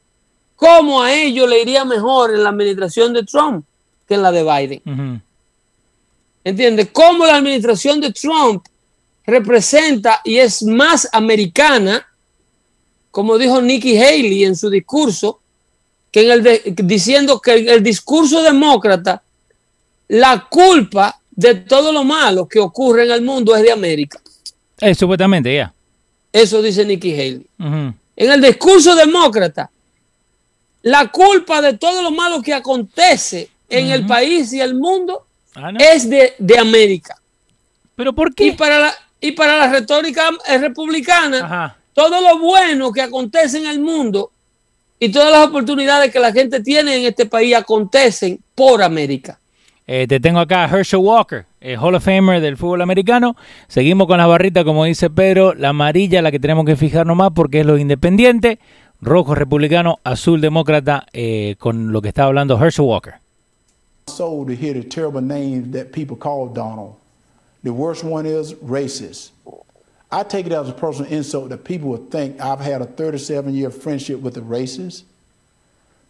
cómo 0.63 1.01
a 1.03 1.13
ellos 1.13 1.49
le 1.49 1.61
iría 1.61 1.83
mejor 1.83 2.33
en 2.33 2.43
la 2.43 2.49
administración 2.49 3.11
de 3.13 3.23
Trump 3.23 3.65
que 4.07 4.13
en 4.15 4.21
la 4.21 4.31
de 4.31 4.43
Biden. 4.43 4.81
Ujú. 4.85 5.19
¿Entiendes? 6.45 6.89
Cómo 6.91 7.25
la 7.25 7.35
administración 7.37 7.99
de 8.01 8.11
Trump 8.13 8.65
representa 9.25 10.21
y 10.23 10.37
es 10.37 10.63
más 10.63 11.07
americana, 11.11 12.05
como 13.11 13.37
dijo 13.37 13.61
Nikki 13.61 13.97
Haley 13.97 14.43
en 14.45 14.55
su 14.55 14.69
discurso, 14.69 15.39
que 16.11 16.21
en 16.25 16.31
el 16.31 16.43
de- 16.43 16.73
diciendo 16.77 17.39
que 17.39 17.53
el, 17.53 17.69
el 17.69 17.83
discurso 17.83 18.41
demócrata, 18.41 19.21
la 20.09 20.47
culpa 20.49 21.19
de 21.31 21.55
todo 21.55 21.91
lo 21.91 22.03
malo 22.03 22.47
que 22.47 22.59
ocurre 22.59 23.03
en 23.05 23.11
el 23.11 23.21
mundo 23.21 23.55
es 23.55 23.63
de 23.63 23.71
América. 23.71 24.19
Eh, 24.79 24.93
supuestamente, 24.95 25.53
ya. 25.55 25.73
Eso 26.31 26.61
dice 26.61 26.85
Nikki 26.85 27.13
Haley. 27.13 27.45
En 27.59 28.31
el 28.31 28.41
discurso 28.41 28.95
demócrata, 28.95 29.69
la 30.83 31.07
culpa 31.07 31.61
de 31.61 31.73
todo 31.77 32.01
lo 32.01 32.11
malo 32.11 32.41
que 32.41 32.53
acontece 32.53 33.49
en 33.69 33.89
el 33.89 34.05
país 34.05 34.53
y 34.53 34.61
el 34.61 34.75
mundo 34.75 35.25
Ah, 35.55 35.71
¿no? 35.71 35.79
es 35.79 36.09
de, 36.09 36.33
de 36.39 36.57
América. 36.57 37.15
¿Pero 37.95 38.13
por 38.13 38.29
Y 38.29 38.33
qué? 38.33 38.53
para 38.53 38.79
la, 38.79 38.93
y 39.21 39.31
para 39.33 39.57
la 39.57 39.67
retórica 39.71 40.29
eh, 40.47 40.57
republicana, 40.57 41.45
Ajá. 41.45 41.77
todo 41.93 42.21
lo 42.21 42.39
bueno 42.39 42.91
que 42.91 43.01
acontece 43.01 43.59
en 43.59 43.67
el 43.67 43.79
mundo 43.79 44.31
y 44.99 45.09
todas 45.09 45.31
las 45.31 45.47
oportunidades 45.47 46.11
que 46.11 46.19
la 46.19 46.31
gente 46.31 46.59
tiene 46.61 46.95
en 46.97 47.03
este 47.05 47.25
país 47.27 47.55
acontecen 47.55 48.39
por 48.55 48.81
América. 48.81 49.39
Eh, 49.85 50.07
te 50.07 50.19
tengo 50.19 50.39
acá 50.39 50.63
a 50.63 50.67
Herschel 50.69 50.99
Walker, 51.01 51.45
eh, 51.59 51.75
Hall 51.77 51.93
of 51.95 52.03
Famer 52.05 52.39
del 52.41 52.55
fútbol 52.57 52.81
americano. 52.81 53.35
Seguimos 53.67 54.07
con 54.07 54.17
las 54.17 54.27
barritas, 54.27 54.63
como 54.63 54.85
dice 54.85 55.09
Pedro. 55.09 55.53
La 55.55 55.69
amarilla, 55.69 56.21
la 56.21 56.31
que 56.31 56.39
tenemos 56.39 56.65
que 56.65 56.77
fijarnos 56.77 57.17
más 57.17 57.31
porque 57.35 57.59
es 57.59 57.65
lo 57.65 57.77
independiente. 57.77 58.59
Rojo 59.03 59.35
republicano, 59.35 59.99
azul 60.03 60.39
demócrata, 60.39 61.05
eh, 61.11 61.55
con 61.59 61.91
lo 61.91 62.01
que 62.01 62.09
está 62.09 62.25
hablando 62.25 62.57
Herschel 62.57 62.85
Walker. 62.85 63.15
soul 64.07 64.45
to 64.45 64.55
hear 64.55 64.73
the 64.73 64.83
terrible 64.83 65.21
names 65.21 65.71
that 65.71 65.93
people 65.93 66.17
call 66.17 66.47
Donald. 66.47 66.95
The 67.63 67.71
worst 67.71 68.03
one 68.03 68.25
is 68.25 68.53
racist. 68.55 69.31
I 70.11 70.23
take 70.23 70.45
it 70.45 70.51
as 70.51 70.69
a 70.69 70.73
personal 70.73 71.11
insult 71.11 71.49
that 71.49 71.63
people 71.63 71.89
would 71.89 72.11
think 72.11 72.39
I've 72.39 72.59
had 72.59 72.81
a 72.81 72.85
37 72.85 73.53
year 73.53 73.69
friendship 73.71 74.19
with 74.19 74.37
a 74.37 74.41
racist. 74.41 75.03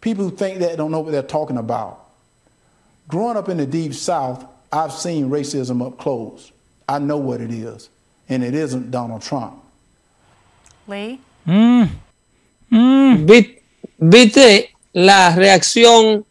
People 0.00 0.24
who 0.24 0.36
think 0.36 0.58
that 0.58 0.76
don't 0.76 0.90
know 0.90 1.00
what 1.00 1.12
they're 1.12 1.22
talking 1.22 1.56
about. 1.56 2.00
Growing 3.08 3.36
up 3.36 3.48
in 3.48 3.56
the 3.56 3.66
deep 3.66 3.94
south, 3.94 4.44
I've 4.72 4.92
seen 4.92 5.30
racism 5.30 5.86
up 5.86 5.98
close. 5.98 6.52
I 6.88 6.98
know 6.98 7.16
what 7.16 7.40
it 7.40 7.50
is, 7.50 7.88
and 8.28 8.42
it 8.42 8.54
isn't 8.54 8.90
Donald 8.90 9.22
Trump. 9.22 9.54
Lee? 10.86 11.20
Mm, 11.46 11.88
mm, 12.70 13.26
Vi- 13.26 13.58
¿Viste 13.98 14.70
la 14.92 15.34
reacción 15.34 16.24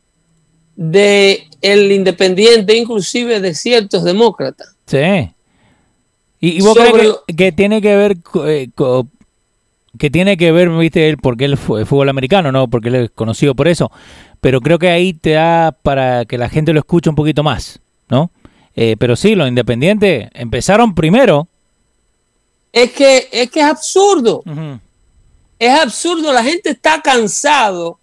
de 0.75 1.47
el 1.61 1.91
independiente, 1.91 2.75
inclusive 2.77 3.39
de 3.39 3.53
ciertos 3.55 4.03
demócratas? 4.03 4.75
sí. 4.85 5.29
¿Y, 6.39 6.57
y 6.57 6.61
vos 6.61 6.75
crees 6.77 7.13
que, 7.27 7.35
que 7.35 7.51
tiene 7.53 7.81
que 7.81 7.95
ver 7.95 8.21
co- 8.21 8.47
eh, 8.49 8.69
que 9.97 10.09
tiene 10.09 10.35
que 10.35 10.51
ver, 10.51 10.69
viste, 10.71 11.07
él 11.07 11.17
porque 11.17 11.45
él 11.45 11.55
fue 11.57 11.85
fútbol 11.85 12.09
americano, 12.09 12.51
no 12.51 12.67
porque 12.67 12.89
él 12.89 12.95
es 12.95 13.11
conocido 13.11 13.55
por 13.55 13.69
eso, 13.69 13.91
pero 14.41 14.59
creo 14.59 14.77
que 14.77 14.89
ahí 14.89 15.13
te 15.13 15.31
da 15.31 15.71
para 15.71 16.25
que 16.25 16.37
la 16.37 16.49
gente 16.49 16.73
lo 16.73 16.79
escuche 16.79 17.09
un 17.09 17.15
poquito 17.15 17.43
más, 17.43 17.79
¿no? 18.09 18.29
Eh, 18.75 18.95
pero 18.99 19.15
sí, 19.15 19.35
los 19.35 19.47
independientes 19.47 20.29
empezaron 20.33 20.93
primero. 20.95 21.47
Es 22.73 22.91
que 22.91 23.29
es, 23.31 23.49
que 23.49 23.59
es 23.61 23.65
absurdo. 23.65 24.43
Es 25.65 25.79
absurdo, 25.79 26.33
la 26.33 26.43
gente 26.43 26.71
está 26.71 27.01
cansado 27.01 27.99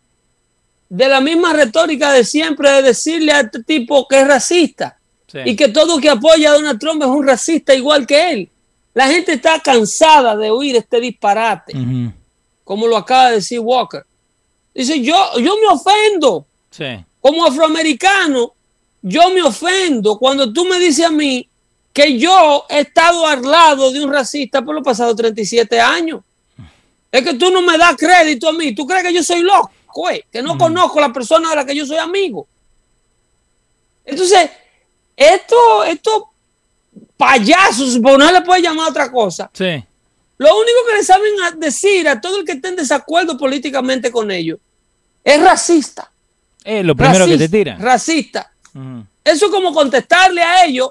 de 0.89 1.09
la 1.09 1.21
misma 1.21 1.53
retórica 1.53 2.11
de 2.13 2.25
siempre 2.25 2.71
de 2.71 2.83
decirle 2.83 3.33
a 3.33 3.41
este 3.41 3.63
tipo 3.63 4.07
que 4.09 4.21
es 4.21 4.27
racista 4.27 4.97
Sí. 5.31 5.39
y 5.45 5.55
que 5.57 5.69
todo 5.69 6.01
que 6.01 6.11
apoya 6.11 6.51
a 6.51 6.55
Donald 6.55 6.81
Trump 6.81 7.03
es 7.03 7.09
un 7.09 7.25
racista 7.27 7.75
igual 7.75 8.07
que 8.07 8.33
él. 8.33 8.49
La 8.95 9.07
gente 9.07 9.35
está 9.35 9.61
cansada 9.61 10.35
de 10.37 10.51
oír 10.51 10.75
este 10.75 11.01
disparate, 11.01 11.73
como 12.65 12.87
lo 12.89 12.97
acaba 12.97 13.29
de 13.29 13.37
decir 13.37 13.61
Walker. 13.61 14.05
Dice, 14.75 15.01
yo, 15.01 15.17
yo 15.39 15.55
me 15.57 15.69
ofendo 15.73 16.47
Sí. 16.71 17.05
como 17.21 17.45
afroamericano, 17.47 18.53
yo 19.03 19.31
me 19.31 19.43
ofendo 19.43 20.19
cuando 20.19 20.53
tú 20.53 20.65
me 20.65 20.79
dices 20.81 21.07
a 21.07 21.11
mí 21.11 21.49
que 21.93 22.19
yo 22.19 22.65
he 22.69 22.81
estado 22.81 23.27
al 23.27 23.43
lado 23.43 23.93
de 23.93 24.03
un 24.05 24.11
racista 24.13 24.63
por 24.63 24.75
los 24.75 24.83
pasados 24.85 25.15
37 25.15 25.79
años. 25.81 26.23
Es 27.13 27.23
que 27.23 27.35
tú 27.35 27.51
no 27.51 27.61
me 27.63 27.77
das 27.77 27.97
crédito 27.97 28.49
a 28.49 28.53
mí. 28.53 28.75
¿Tú 28.75 28.87
crees 28.87 29.03
que 29.05 29.13
yo 29.13 29.23
soy 29.23 29.41
loco? 29.43 29.71
güey? 29.93 30.25
Que 30.31 30.41
no 30.41 30.57
conozco 30.57 30.99
a 31.01 31.09
la 31.09 31.13
persona 31.13 31.51
de 31.51 31.57
la 31.57 31.65
que 31.65 31.75
yo 31.75 31.85
soy 31.85 31.97
amigo. 31.97 32.47
Entonces, 34.05 34.51
esto, 35.17 35.85
estos 35.85 36.23
payasos, 37.17 37.99
porque 38.03 38.19
no 38.19 38.33
le 38.33 38.41
puede 38.43 38.63
llamar 38.63 38.91
otra 38.91 39.11
cosa, 39.11 39.51
Sí. 39.53 39.85
lo 40.39 40.49
único 40.57 40.79
que 40.89 40.95
le 40.97 41.05
saben 41.05 41.33
a- 41.45 41.51
decir 41.53 42.09
a 42.09 42.21
todo 42.21 42.39
el 42.39 42.45
que 42.45 42.53
esté 42.53 42.69
en 42.69 42.77
desacuerdo 42.77 43.37
políticamente 43.37 44.11
con 44.11 44.31
ellos 44.31 44.59
es 45.25 45.41
racista. 45.43 46.11
Es 46.65 46.85
lo 46.85 46.95
primero 46.95 47.27
que 47.27 47.37
te 47.39 47.49
tiran. 47.49 47.81
Racista. 47.81 48.51
Eso 49.25 49.47
es 49.47 49.51
como 49.53 49.73
contestarle 49.75 50.43
a 50.43 50.65
ellos 50.65 50.91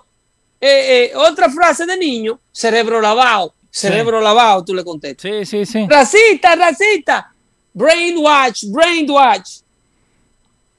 eh, 0.62 1.12
eh, 1.14 1.16
otra 1.16 1.50
frase 1.50 1.86
de 1.86 1.96
niño, 1.98 2.38
cerebro 2.52 3.00
lavado, 3.00 3.54
cerebro 3.72 4.20
lavado, 4.22 4.64
tú 4.66 4.74
le 4.74 4.84
contestas. 4.84 5.30
Sí, 5.32 5.46
sí, 5.46 5.66
sí. 5.66 5.86
Racista, 5.88 6.56
racista, 6.56 7.32
brainwash, 7.74 8.66
brainwash. 8.70 9.60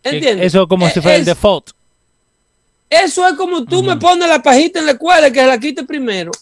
¿Entiendes? 0.02 0.46
Eso 0.46 0.66
como 0.66 0.86
Eh, 0.86 0.90
si 0.92 1.00
fuera 1.00 1.16
el 1.16 1.20
es- 1.22 1.26
default. 1.26 1.70
Eso 2.88 3.26
es 3.28 3.34
como 3.34 3.64
tú 3.64 3.82
me 3.84 3.96
pones 3.96 4.28
la 4.28 4.42
pajita 4.42 4.80
en 4.80 4.86
la 4.86 4.92
escuela 4.92 5.28
y 5.28 5.32
que 5.32 5.44
la 5.46 5.58
quite 5.58 5.84
primero. 5.84 6.32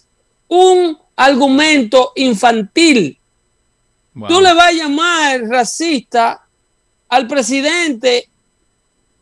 Un 0.49 0.97
argumento 1.15 2.13
infantil. 2.17 3.19
Wow. 4.15 4.29
Tú 4.29 4.41
le 4.41 4.55
vas 4.55 4.69
a 4.69 4.73
llamar 4.73 5.43
racista 5.43 6.41
al 7.09 7.27
presidente 7.27 8.29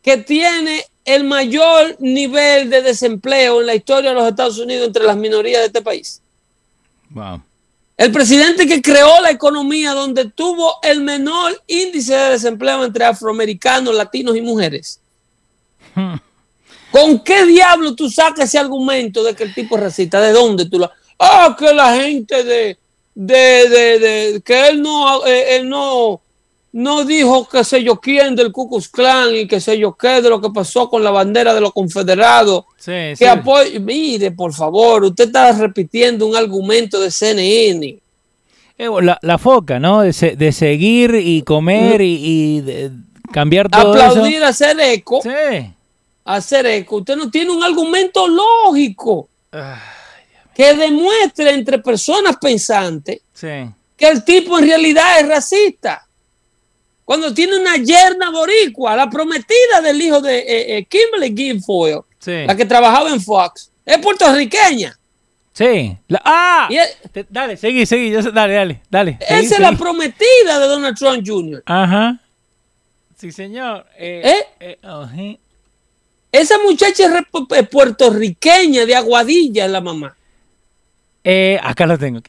que 0.01 0.17
tiene 0.17 0.85
el 1.03 1.25
mayor 1.25 1.97
nivel 1.99 2.69
de 2.69 2.81
desempleo 2.81 3.59
en 3.59 3.67
la 3.67 3.75
historia 3.75 4.11
de 4.11 4.15
los 4.15 4.27
Estados 4.29 4.57
Unidos 4.59 4.87
entre 4.87 5.03
las 5.03 5.17
minorías 5.17 5.61
de 5.61 5.67
este 5.67 5.81
país. 5.81 6.21
Wow. 7.09 7.41
El 7.97 8.11
presidente 8.11 8.67
que 8.67 8.81
creó 8.81 9.21
la 9.21 9.31
economía 9.31 9.93
donde 9.93 10.25
tuvo 10.25 10.77
el 10.83 11.01
menor 11.01 11.61
índice 11.65 12.13
de 12.13 12.31
desempleo 12.31 12.83
entre 12.85 13.05
afroamericanos, 13.05 13.95
latinos 13.95 14.35
y 14.37 14.41
mujeres. 14.41 14.99
¿Con 16.91 17.19
qué 17.23 17.45
diablo 17.45 17.95
tú 17.95 18.09
sacas 18.09 18.45
ese 18.45 18.59
argumento 18.59 19.23
de 19.23 19.35
que 19.35 19.43
el 19.45 19.53
tipo 19.55 19.75
es 19.77 19.83
racista? 19.83 20.21
¿De 20.21 20.31
dónde 20.31 20.65
tú 20.65 20.77
lo.? 20.77 20.91
Ah, 21.17 21.55
que 21.57 21.73
la 21.73 21.95
gente 21.95 22.43
de. 22.43 22.77
de, 23.15 23.35
de, 23.35 23.99
de 23.99 24.41
que 24.41 24.67
él 24.67 24.81
no. 24.81 25.25
eh, 25.25 25.55
él 25.55 25.67
no. 25.67 26.21
No 26.79 27.05
dijo 27.05 27.47
que 27.49 27.63
sé 27.63 27.81
yo 27.83 27.95
quién 27.99 28.35
del 28.35 28.51
Ku 28.51 28.69
Klan 28.91 29.35
y 29.35 29.47
que 29.47 29.59
sé 29.59 29.79
yo 29.79 29.95
qué 29.95 30.21
de 30.21 30.29
lo 30.29 30.39
que 30.39 30.51
pasó 30.51 30.87
con 30.91 31.03
la 31.03 31.09
bandera 31.09 31.55
de 31.55 31.61
los 31.61 31.73
confederados. 31.73 32.65
Sí, 32.77 32.91
Que 32.91 33.15
sí. 33.17 33.25
apoy- 33.25 33.79
Mire, 33.79 34.29
por 34.31 34.53
favor, 34.53 35.03
usted 35.05 35.25
está 35.25 35.51
repitiendo 35.53 36.27
un 36.27 36.35
argumento 36.35 36.99
de 37.01 37.09
CNN. 37.09 37.97
Eh, 38.77 38.89
la, 39.01 39.17
la 39.23 39.37
foca, 39.39 39.79
¿no? 39.79 40.01
De, 40.01 40.13
se- 40.13 40.35
de 40.35 40.51
seguir 40.51 41.15
y 41.15 41.41
comer 41.41 41.99
y, 42.01 42.19
y 42.21 42.61
de- 42.61 42.91
cambiar 43.31 43.69
todo 43.69 43.93
Aplaudir, 43.93 44.43
hacer 44.43 44.79
eco. 44.79 45.19
eso. 45.19 45.29
Sí. 45.31 45.71
hacer 46.25 46.65
eco. 46.67 46.97
Usted 46.97 47.15
no 47.15 47.31
tiene 47.31 47.51
un 47.51 47.63
argumento 47.63 48.27
lógico 48.27 49.29
que 50.53 50.73
demuestre 50.75 51.51
entre 51.55 51.79
personas 51.79 52.35
pensantes 52.39 53.21
Sí. 53.33 53.47
que 53.95 54.07
el 54.07 54.23
tipo 54.23 54.59
en 54.59 54.67
realidad 54.67 55.19
es 55.21 55.27
racista. 55.27 56.03
Cuando 57.07 57.33
tiene 57.33 57.55
una 57.57 57.77
yerna 57.77 58.31
boricua, 58.31 58.93
la 58.93 59.09
prometida 59.09 59.79
del 59.81 60.01
hijo 60.01 60.19
de 60.19 60.39
eh, 60.39 60.77
eh, 60.79 60.85
Kimberly 60.89 61.29
Guilfoyle, 61.33 62.01
Sí. 62.19 62.43
la 62.45 62.53
que 62.53 62.65
trabajaba 62.65 63.09
en 63.11 63.21
Fox, 63.21 63.71
es 63.85 63.97
puertorriqueña. 63.99 64.93
Sí. 65.53 65.97
La- 66.09 66.21
¡Ah! 66.25 66.67
Es- 66.69 66.97
Te- 67.13 67.25
dale, 67.29 67.55
seguí, 67.55 67.85
seguí. 67.85 68.11
yo 68.11 68.21
dale, 68.23 68.53
dale, 68.55 68.81
dale. 68.89 69.17
esa 69.21 69.35
seguí, 69.37 69.53
es 69.53 69.59
la 69.59 69.71
prometida 69.71 70.59
de 70.59 70.67
Donald 70.67 70.97
Trump 70.97 71.23
Jr. 71.25 71.63
Ajá. 71.65 72.19
Sí, 73.17 73.31
señor. 73.31 73.85
Eh, 73.97 74.33
¿Eh? 74.59 74.77
ajá. 74.83 75.13
Esa 76.33 76.55
muchacha 76.59 77.05
es 77.05 77.67
puertorriqueña 77.69 78.85
de 78.85 78.95
Aguadilla, 78.97 79.63
es 79.63 79.71
la 79.71 79.79
mamá. 79.79 80.13
Eh, 81.23 81.57
acá 81.63 81.85
lo 81.85 81.97
tengo. 81.97 82.19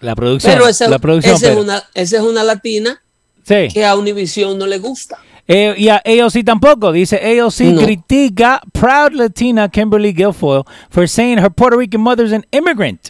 La 0.00 0.16
producción. 0.16 0.54
Pero 0.54 0.68
esa, 0.68 0.88
la 0.88 0.98
producción. 0.98 1.34
esa 1.36 1.46
es 1.48 1.50
pero- 1.52 1.62
una, 1.62 1.84
esa 1.92 2.16
es 2.16 2.22
una 2.22 2.42
latina 2.42 3.02
Sí. 3.46 3.68
que 3.72 3.84
a 3.84 3.94
Univision 3.96 4.58
no 4.58 4.66
le 4.66 4.78
gusta. 4.78 5.18
Eh, 5.46 5.74
y 5.76 5.88
a 5.88 5.96
AOC 6.04 6.42
tampoco. 6.44 6.90
Dice 6.92 7.16
AOC 7.16 7.60
No. 7.72 7.82
critica 7.82 8.62
proud 8.72 9.12
Latina 9.12 9.68
Kimberly 9.68 10.12
Guilfoyle 10.14 10.64
for 10.88 11.06
saying 11.06 11.38
her 11.38 11.50
Puerto 11.50 11.76
Rican 11.76 12.00
mother's 12.00 12.32
an 12.32 12.46
immigrant. 12.50 13.08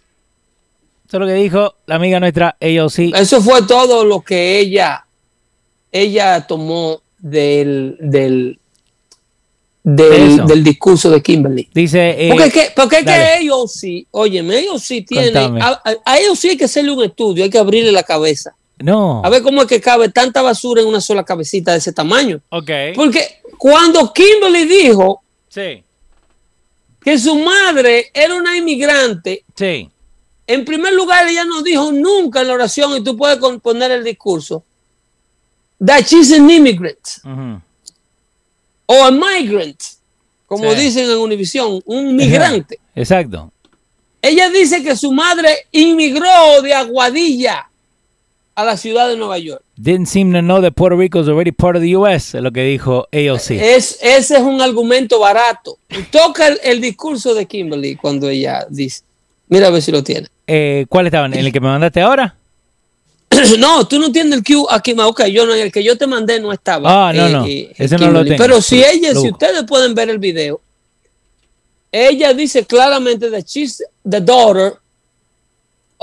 Eso 1.06 1.16
es 1.18 1.20
lo 1.20 1.26
que 1.26 1.34
dijo 1.34 1.74
la 1.86 1.94
amiga 1.94 2.18
nuestra 2.18 2.56
AOC. 2.60 3.14
Eso 3.14 3.40
fue 3.40 3.62
todo 3.62 4.04
lo 4.04 4.20
que 4.22 4.58
ella, 4.58 5.04
ella 5.92 6.44
tomó 6.46 7.00
del, 7.18 7.96
del, 8.00 8.58
del, 9.84 10.44
del 10.46 10.64
discurso 10.64 11.10
de 11.10 11.22
Kimberly. 11.22 11.68
Dice. 11.72 12.26
eh, 12.26 12.30
Porque 12.30 12.44
es 12.46 12.52
que, 12.52 12.72
porque 12.74 12.96
es 12.98 13.04
que 13.04 13.38
sí, 13.68 14.06
óyeme, 14.10 14.64
tienen, 15.02 15.32
Contame. 15.32 15.60
a, 15.60 15.68
a- 15.84 15.96
a 16.04 16.18
ellos 16.18 16.38
sí 16.38 16.48
hay 16.48 16.56
que 16.56 16.64
hacerle 16.64 16.90
un 16.90 17.04
estudio, 17.04 17.44
hay 17.44 17.50
que 17.50 17.58
abrirle 17.58 17.92
la 17.92 18.02
cabeza. 18.02 18.56
No. 18.78 19.22
A 19.24 19.28
ver 19.30 19.42
cómo 19.42 19.62
es 19.62 19.68
que 19.68 19.80
cabe 19.80 20.08
tanta 20.08 20.42
basura 20.42 20.82
en 20.82 20.88
una 20.88 21.00
sola 21.00 21.24
cabecita 21.24 21.72
de 21.72 21.78
ese 21.78 21.92
tamaño. 21.92 22.40
Ok. 22.50 22.70
Porque 22.94 23.40
cuando 23.58 24.12
Kimberly 24.12 24.64
dijo 24.66 25.22
Sí. 25.48 25.82
que 27.02 27.18
su 27.18 27.36
madre 27.36 28.10
era 28.12 28.34
una 28.34 28.56
inmigrante, 28.56 29.44
Sí. 29.56 29.88
en 30.46 30.64
primer 30.64 30.92
lugar 30.92 31.26
ella 31.28 31.44
no 31.44 31.62
dijo 31.62 31.92
nunca 31.92 32.40
en 32.40 32.48
la 32.48 32.54
oración, 32.54 32.96
y 32.96 33.04
tú 33.04 33.16
puedes 33.16 33.38
con- 33.38 33.60
poner 33.60 33.90
el 33.92 34.02
discurso, 34.04 34.64
that 35.84 36.02
she's 36.04 36.32
an 36.32 36.50
immigrant. 36.50 36.98
O 38.86 39.04
a 39.04 39.10
migrant, 39.10 39.80
como 40.46 40.72
Sí. 40.74 40.80
dicen 40.80 41.10
en 41.10 41.16
Univisión, 41.18 41.80
un 41.86 42.14
migrante. 42.16 42.78
Exacto. 42.94 43.50
Ella 44.20 44.48
dice 44.50 44.82
que 44.82 44.96
su 44.96 45.12
madre 45.12 45.66
inmigró 45.70 46.60
de 46.62 46.74
Aguadilla 46.74 47.68
a 48.56 48.64
la 48.64 48.76
ciudad 48.76 49.08
de 49.08 49.16
Nueva 49.16 49.38
York. 49.38 49.62
Didn't 49.76 50.06
seem 50.06 50.32
to 50.32 50.40
know 50.40 50.60
that 50.62 50.72
Puerto 50.72 50.96
Rico 50.96 51.20
is 51.20 51.28
already 51.28 51.52
part 51.52 51.76
of 51.76 51.82
the 51.82 51.96
U.S. 51.96 52.40
Lo 52.40 52.52
que 52.52 52.62
dijo 52.62 53.08
AOC. 53.12 53.50
Es, 53.52 53.98
ese 54.00 54.36
es 54.36 54.42
un 54.42 54.60
argumento 54.60 55.18
barato. 55.18 55.78
Toca 56.10 56.46
el, 56.48 56.60
el 56.62 56.80
discurso 56.80 57.34
de 57.34 57.46
Kimberly 57.46 57.96
cuando 57.96 58.28
ella 58.28 58.66
dice, 58.70 59.02
mira 59.48 59.68
a 59.68 59.70
ver 59.70 59.82
si 59.82 59.90
lo 59.90 60.02
tiene. 60.02 60.28
Eh, 60.46 60.86
¿Cuál 60.88 61.06
estaban? 61.06 61.34
¿En 61.34 61.40
el 61.44 61.52
que 61.52 61.60
me 61.60 61.68
mandaste 61.68 62.00
ahora? 62.00 62.36
no, 63.58 63.86
tú 63.88 63.98
no 63.98 64.12
tienes 64.12 64.32
el 64.34 64.44
Q 64.44 64.66
aquí, 64.70 64.94
ma, 64.94 65.06
ok, 65.06 65.24
yo 65.26 65.46
no, 65.46 65.54
en 65.54 65.62
el 65.62 65.72
que 65.72 65.82
yo 65.82 65.98
te 65.98 66.06
mandé 66.06 66.40
no 66.40 66.52
estaba. 66.52 67.08
Ah, 67.08 67.12
no, 67.12 67.28
no, 67.28 67.46
ese 67.46 67.98
no 67.98 68.10
lo 68.10 68.24
tengo. 68.24 68.36
Pero 68.36 68.60
si 68.60 68.82
ella, 68.82 69.12
Lo 69.12 69.20
si 69.20 69.28
busco. 69.30 69.44
ustedes 69.44 69.64
pueden 69.64 69.94
ver 69.94 70.10
el 70.10 70.18
video, 70.18 70.60
ella 71.90 72.32
dice 72.34 72.64
claramente 72.64 73.30
that 73.30 73.44
she's 73.46 73.82
the 74.08 74.20
daughter 74.20 74.74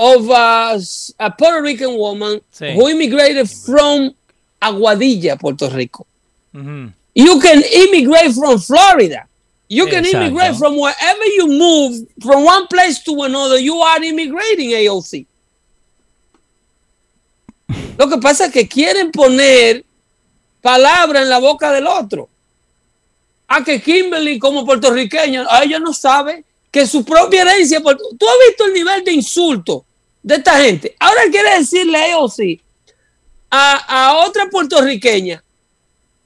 of 0.02 0.28
a, 0.30 0.78
a 1.20 1.30
Puerto 1.30 1.62
Rican 1.62 1.96
woman 1.96 2.40
Sí. 2.52 2.74
who 2.74 2.88
immigrated 2.88 3.48
from 3.48 4.12
Aguadilla, 4.60 5.38
Puerto 5.38 5.68
Rico. 5.70 6.04
Ujú. 6.54 6.92
You 7.14 7.38
can 7.40 7.62
immigrate 7.62 8.32
from 8.34 8.58
Florida. 8.58 9.26
You 9.68 9.86
can 9.86 10.04
Exacto. 10.04 10.14
immigrate 10.16 10.56
from 10.56 10.76
wherever 10.76 11.24
you 11.36 11.46
move, 11.46 12.06
from 12.20 12.44
one 12.44 12.66
place 12.66 12.98
to 13.04 13.22
another. 13.22 13.58
You 13.58 13.76
are 13.80 14.02
immigrating, 14.02 14.70
AOC. 14.72 15.24
Lo 17.96 18.08
que 18.08 18.18
pasa 18.18 18.46
es 18.46 18.52
que 18.52 18.66
quieren 18.68 19.12
poner 19.12 19.84
palabra 20.60 21.22
en 21.22 21.28
la 21.28 21.38
boca 21.38 21.70
del 21.72 21.86
otro. 21.86 22.28
A 23.48 23.62
que 23.62 23.80
Kimberly, 23.80 24.38
como 24.38 24.64
puertorriqueña, 24.64 25.46
a 25.48 25.62
ella 25.62 25.78
no 25.78 25.92
sabe 25.92 26.44
que 26.70 26.86
su 26.86 27.04
propia 27.04 27.42
herencia. 27.42 27.80
Tú 27.80 27.88
has 28.26 28.48
visto 28.48 28.64
el 28.64 28.72
nivel 28.72 29.04
de 29.04 29.12
insulto 29.12 29.84
de 30.22 30.34
esta 30.36 30.58
gente. 30.60 30.94
Ahora 31.00 31.22
quiere 31.30 31.58
decirle 31.58 31.98
a 31.98 32.14
AOC 32.14 32.60
a, 33.50 34.08
a 34.08 34.26
otra 34.26 34.48
puertorriqueña 34.48 35.42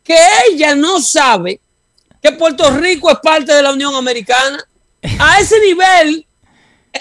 que 0.05 0.17
ella 0.51 0.75
no 0.75 1.01
sabe 1.01 1.61
que 2.23 2.33
Puerto 2.33 2.71
Rico 2.71 3.11
es 3.11 3.19
parte 3.19 3.53
de 3.53 3.63
la 3.63 3.73
Unión 3.73 3.95
Americana. 3.95 4.65
A 5.19 5.41
ese 5.41 5.59
nivel, 5.61 6.27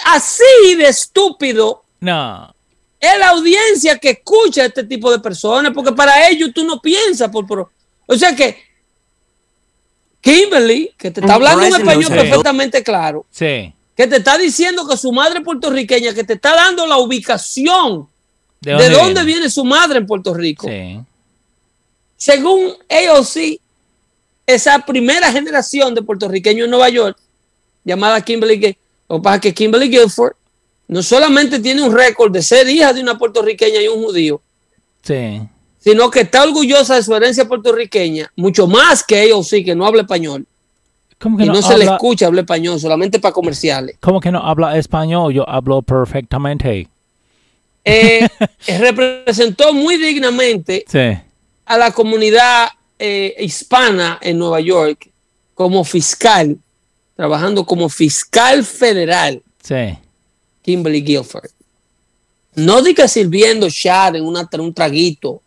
así 0.05 0.75
de 0.77 0.87
estúpido, 0.87 1.83
No. 1.99 2.53
es 2.99 3.17
la 3.19 3.29
audiencia 3.29 3.97
que 3.97 4.11
escucha 4.11 4.63
a 4.63 4.65
este 4.65 4.83
tipo 4.83 5.11
de 5.11 5.19
personas, 5.19 5.71
porque 5.73 5.91
para 5.91 6.27
ellos 6.29 6.51
tú 6.53 6.63
no 6.63 6.79
piensas 6.81 7.29
por... 7.29 7.45
por- 7.47 7.69
o 8.07 8.15
sea 8.15 8.35
que 8.35 8.63
Kimberly, 10.21 10.91
que 10.97 11.11
te 11.11 11.21
está 11.21 11.35
hablando 11.35 11.63
en 11.65 11.71
Verizon 11.71 11.87
español 11.89 12.11
perfectamente 12.19 12.83
claro, 12.83 13.25
Sí. 13.31 13.73
Que 13.95 14.07
te 14.07 14.17
está 14.17 14.37
diciendo 14.37 14.87
que 14.87 14.97
su 14.97 15.11
madre 15.11 15.39
es 15.39 15.45
puertorriqueña, 15.45 16.13
que 16.13 16.23
te 16.23 16.33
está 16.33 16.53
dando 16.55 16.85
la 16.85 16.97
ubicación 16.97 18.07
¿De 18.61 18.73
de 18.75 18.89
dónde, 18.89 19.23
viene 19.23 19.49
su 19.49 19.63
madre 19.63 19.99
en 19.99 20.07
Puerto 20.07 20.33
Rico. 20.33 20.67
Sí. 20.67 20.99
Según 22.17 22.73
AOC, 22.89 23.59
esa 24.47 24.79
primera 24.79 25.31
generación 25.31 25.93
de 25.93 26.01
puertorriqueños 26.01 26.65
en 26.65 26.71
Nueva 26.71 26.89
York, 26.89 27.17
llamada 27.83 28.21
Kimberly 28.21 28.57
Gay, 28.57 28.77
lo 29.07 29.17
que 29.17 29.21
pasa 29.23 29.35
es 29.35 29.41
que 29.41 29.53
Kimberly 29.53 29.89
Guilford 29.89 30.33
no 30.87 31.01
solamente 31.03 31.59
tiene 31.59 31.83
un 31.83 31.95
récord 31.95 32.31
de 32.31 32.41
ser 32.41 32.67
hija 32.69 32.93
de 32.93 33.01
una 33.01 33.17
puertorriqueña 33.17 33.81
y 33.81 33.87
un 33.87 34.03
judío, 34.03 34.41
Sí. 35.03 35.41
sino 35.79 36.09
que 36.09 36.21
está 36.21 36.43
orgullosa 36.43 36.95
de 36.95 37.03
su 37.03 37.13
herencia 37.15 37.47
puertorriqueña, 37.47 38.31
mucho 38.35 38.67
más 38.67 39.03
que 39.03 39.31
AOC, 39.31 39.63
que 39.63 39.75
no 39.75 39.85
habla 39.85 40.01
español. 40.01 40.45
¿Cómo 41.19 41.37
que 41.37 41.43
Y 41.43 41.47
no, 41.47 41.53
no, 41.53 41.61
se 41.61 41.77
le 41.77 41.85
escucha 41.85 42.27
hablar 42.27 42.43
español, 42.43 42.79
solamente 42.79 43.19
para 43.19 43.33
comerciales. 43.33 43.97
¿Cómo 44.01 44.19
que 44.19 44.31
no 44.31 44.39
habla 44.39 44.77
español? 44.77 45.33
Yo 45.33 45.47
hablo 45.49 45.81
perfectamente. 45.81 46.87
Eh, 47.87 48.27
representó 48.79 49.71
muy 49.71 49.97
dignamente 49.97 50.83
Sí. 50.87 51.21
a 51.67 51.77
la 51.77 51.91
comunidad 51.91 52.69
eh, 52.97 53.35
hispana 53.39 54.17
en 54.23 54.39
Nueva 54.39 54.59
York 54.59 55.07
como 55.53 55.83
fiscal, 55.83 56.57
trabajando 57.15 57.63
como 57.63 57.87
fiscal 57.87 58.63
federal, 58.63 59.43
Sí. 59.61 59.99
Kimberly 60.63 61.01
Guilford. 61.01 61.49
No 62.55 62.81
diga 62.81 63.07
sirviendo 63.07 63.67
char 63.69 64.15
en 64.15 64.25
una, 64.25 64.49
un 64.59 64.73
traguito 64.73 65.43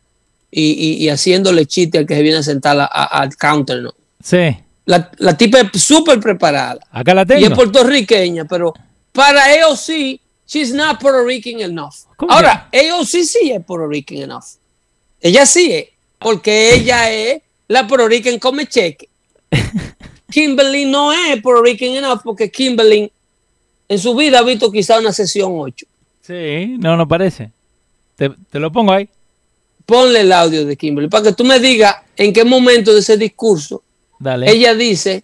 y, 0.48 0.62
y- 0.62 1.04
y 1.04 1.08
haciéndole 1.08 1.66
chiste 1.66 1.98
al 1.98 2.06
que 2.06 2.14
se 2.14 2.22
viene 2.22 2.38
a 2.38 2.42
sentar 2.44 2.78
a- 2.78 2.84
a- 2.84 3.04
al 3.20 3.36
counter, 3.36 3.82
no. 3.82 3.92
Sí. 4.22 4.56
La, 4.88 5.10
la 5.18 5.36
tipa 5.36 5.60
es 5.60 5.82
súper 5.82 6.18
preparada 6.18 6.78
Acá 6.90 7.12
la 7.12 7.20
y 7.22 7.26
tengo. 7.26 7.46
es 7.48 7.52
puertorriqueña, 7.52 8.46
pero 8.46 8.72
para 9.12 9.42
AOC, 9.44 10.18
she's 10.46 10.72
not 10.72 10.98
Puerto 10.98 11.24
Rican 11.26 11.60
enough. 11.60 11.92
¿Cómo 12.16 12.32
Ahora, 12.32 12.70
AOC 12.72 13.06
sí 13.06 13.50
es 13.50 13.62
Puerto 13.62 13.86
Rican 13.86 14.16
enough. 14.16 14.44
Ella 15.20 15.44
sí 15.44 15.70
es, 15.74 15.88
porque 16.18 16.74
ella 16.74 17.10
es 17.12 17.42
la 17.68 17.86
Puerto 17.86 18.08
Rican 18.08 18.38
come 18.38 18.66
cheque. 18.66 19.10
Kimberly 20.30 20.86
no 20.86 21.12
es 21.12 21.42
Puerto 21.42 21.62
Rican 21.62 21.90
enough 21.90 22.20
porque 22.24 22.50
Kimberly 22.50 23.12
en 23.90 23.98
su 23.98 24.14
vida 24.14 24.38
ha 24.38 24.42
visto 24.42 24.72
quizá 24.72 24.98
una 24.98 25.12
sesión 25.12 25.52
8. 25.54 25.84
Sí, 26.22 26.76
no, 26.78 26.96
no 26.96 27.06
parece. 27.06 27.50
Te, 28.16 28.30
te 28.30 28.58
lo 28.58 28.72
pongo 28.72 28.94
ahí. 28.94 29.06
Ponle 29.84 30.20
el 30.22 30.32
audio 30.32 30.64
de 30.64 30.76
Kimberly 30.78 31.10
para 31.10 31.24
que 31.24 31.32
tú 31.34 31.44
me 31.44 31.60
digas 31.60 31.94
en 32.16 32.32
qué 32.32 32.42
momento 32.42 32.94
de 32.94 33.00
ese 33.00 33.18
discurso 33.18 33.82
Dale. 34.18 34.50
ella 34.50 34.74
dice, 34.74 35.22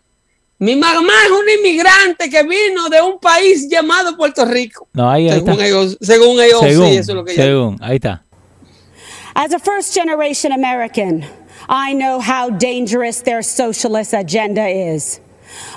mi 0.58 0.76
mamá 0.76 1.12
es 1.26 1.30
una 1.30 1.52
inmigrante 1.52 2.30
que 2.30 2.42
vino 2.42 2.88
de 2.88 3.00
un 3.02 3.18
país 3.18 3.68
llamado 3.68 4.16
Puerto 4.16 4.44
Rico. 4.44 4.88
No, 4.92 5.10
ahí, 5.10 5.28
ahí 5.28 5.34
Según 5.38 5.52
está. 5.52 5.66
ellos, 5.66 5.98
según 6.00 6.40
ellos 6.40 6.60
según, 6.60 6.88
sí, 6.88 6.96
eso 6.96 7.12
es 7.12 7.16
lo 7.16 7.24
que 7.24 7.32
ella 7.32 7.44
según, 7.44 7.78
ahí 7.82 7.96
está. 7.96 8.22
As 9.34 9.52
a 9.52 9.58
first 9.58 9.92
generation 9.94 10.52
American, 10.52 11.24
I 11.68 11.92
know 11.92 12.20
how 12.20 12.50
dangerous 12.50 13.20
their 13.22 13.42
socialist 13.42 14.14
agenda 14.14 14.68
is. 14.70 15.20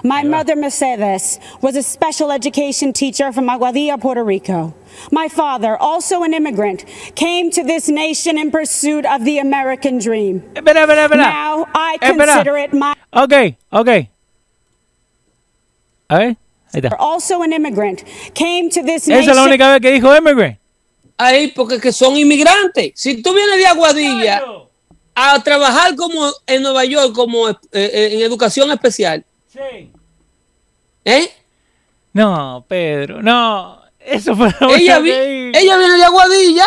My 0.04 0.24
mother, 0.24 0.56
Mercedes, 0.56 1.40
was 1.62 1.76
a 1.76 1.84
special 1.84 2.32
education 2.32 2.94
teacher 2.94 3.32
from 3.32 3.48
Aguadilla, 3.50 4.00
Puerto 4.00 4.24
Rico. 4.24 4.74
My 5.12 5.28
father, 5.30 5.78
also 5.78 6.24
an 6.24 6.34
immigrant, 6.34 6.86
came 7.16 7.52
to 7.52 7.63
this 7.63 7.88
nation 7.88 8.38
in 8.38 8.52
pursuit 8.52 9.06
of 9.06 9.26
the 9.26 9.38
American 9.40 10.00
dream. 10.00 10.42
Espera, 10.56 10.86
espera, 10.86 11.06
espera. 11.08 11.18
Now 11.18 11.68
I 11.76 11.98
Espera. 12.02 12.26
consider 12.26 12.58
it 12.58 12.74
my 12.74 12.94
Ok, 13.13 13.56
ok. 13.72 13.90
A 16.10 16.18
ver, 16.18 16.36
ahí 16.74 16.82
está. 16.82 16.96
also 17.00 17.42
an 17.42 17.52
immigrant, 17.54 18.04
came 18.34 18.70
to 18.70 18.82
this 18.84 19.08
Esa 19.08 19.20
es 19.32 19.36
la 19.36 19.44
única 19.44 19.70
vez 19.72 19.82
que 19.82 19.92
dijo 19.92 20.16
immigrant. 20.16 20.58
Ahí, 21.18 21.48
porque 21.50 21.80
que 21.82 21.92
son 21.92 22.16
inmigrantes. 22.16 22.92
Si 22.96 23.22
tú 23.22 23.34
vienes 23.34 23.58
de 23.58 23.66
Aguadilla 23.66 24.42
a 25.16 25.42
trabajar 25.44 25.96
como 25.96 26.32
en 26.46 26.62
Nueva 26.62 26.86
York 26.86 27.13
como 27.13 27.50
eh, 27.50 27.56
eh, 27.72 28.10
en 28.13 28.22
educación 28.22 28.72
especial, 28.72 29.26
Sí. 29.58 29.91
¿eh? 31.06 31.32
No, 32.13 32.65
Pedro, 32.67 33.22
no. 33.22 33.82
Eso 34.00 34.36
fue 34.36 34.54
la 34.60 34.76
ella, 34.76 35.00
vi- 35.00 35.12
ella 35.12 35.78
viene 35.78 35.96
de 35.98 36.04
Aguadilla 36.06 36.65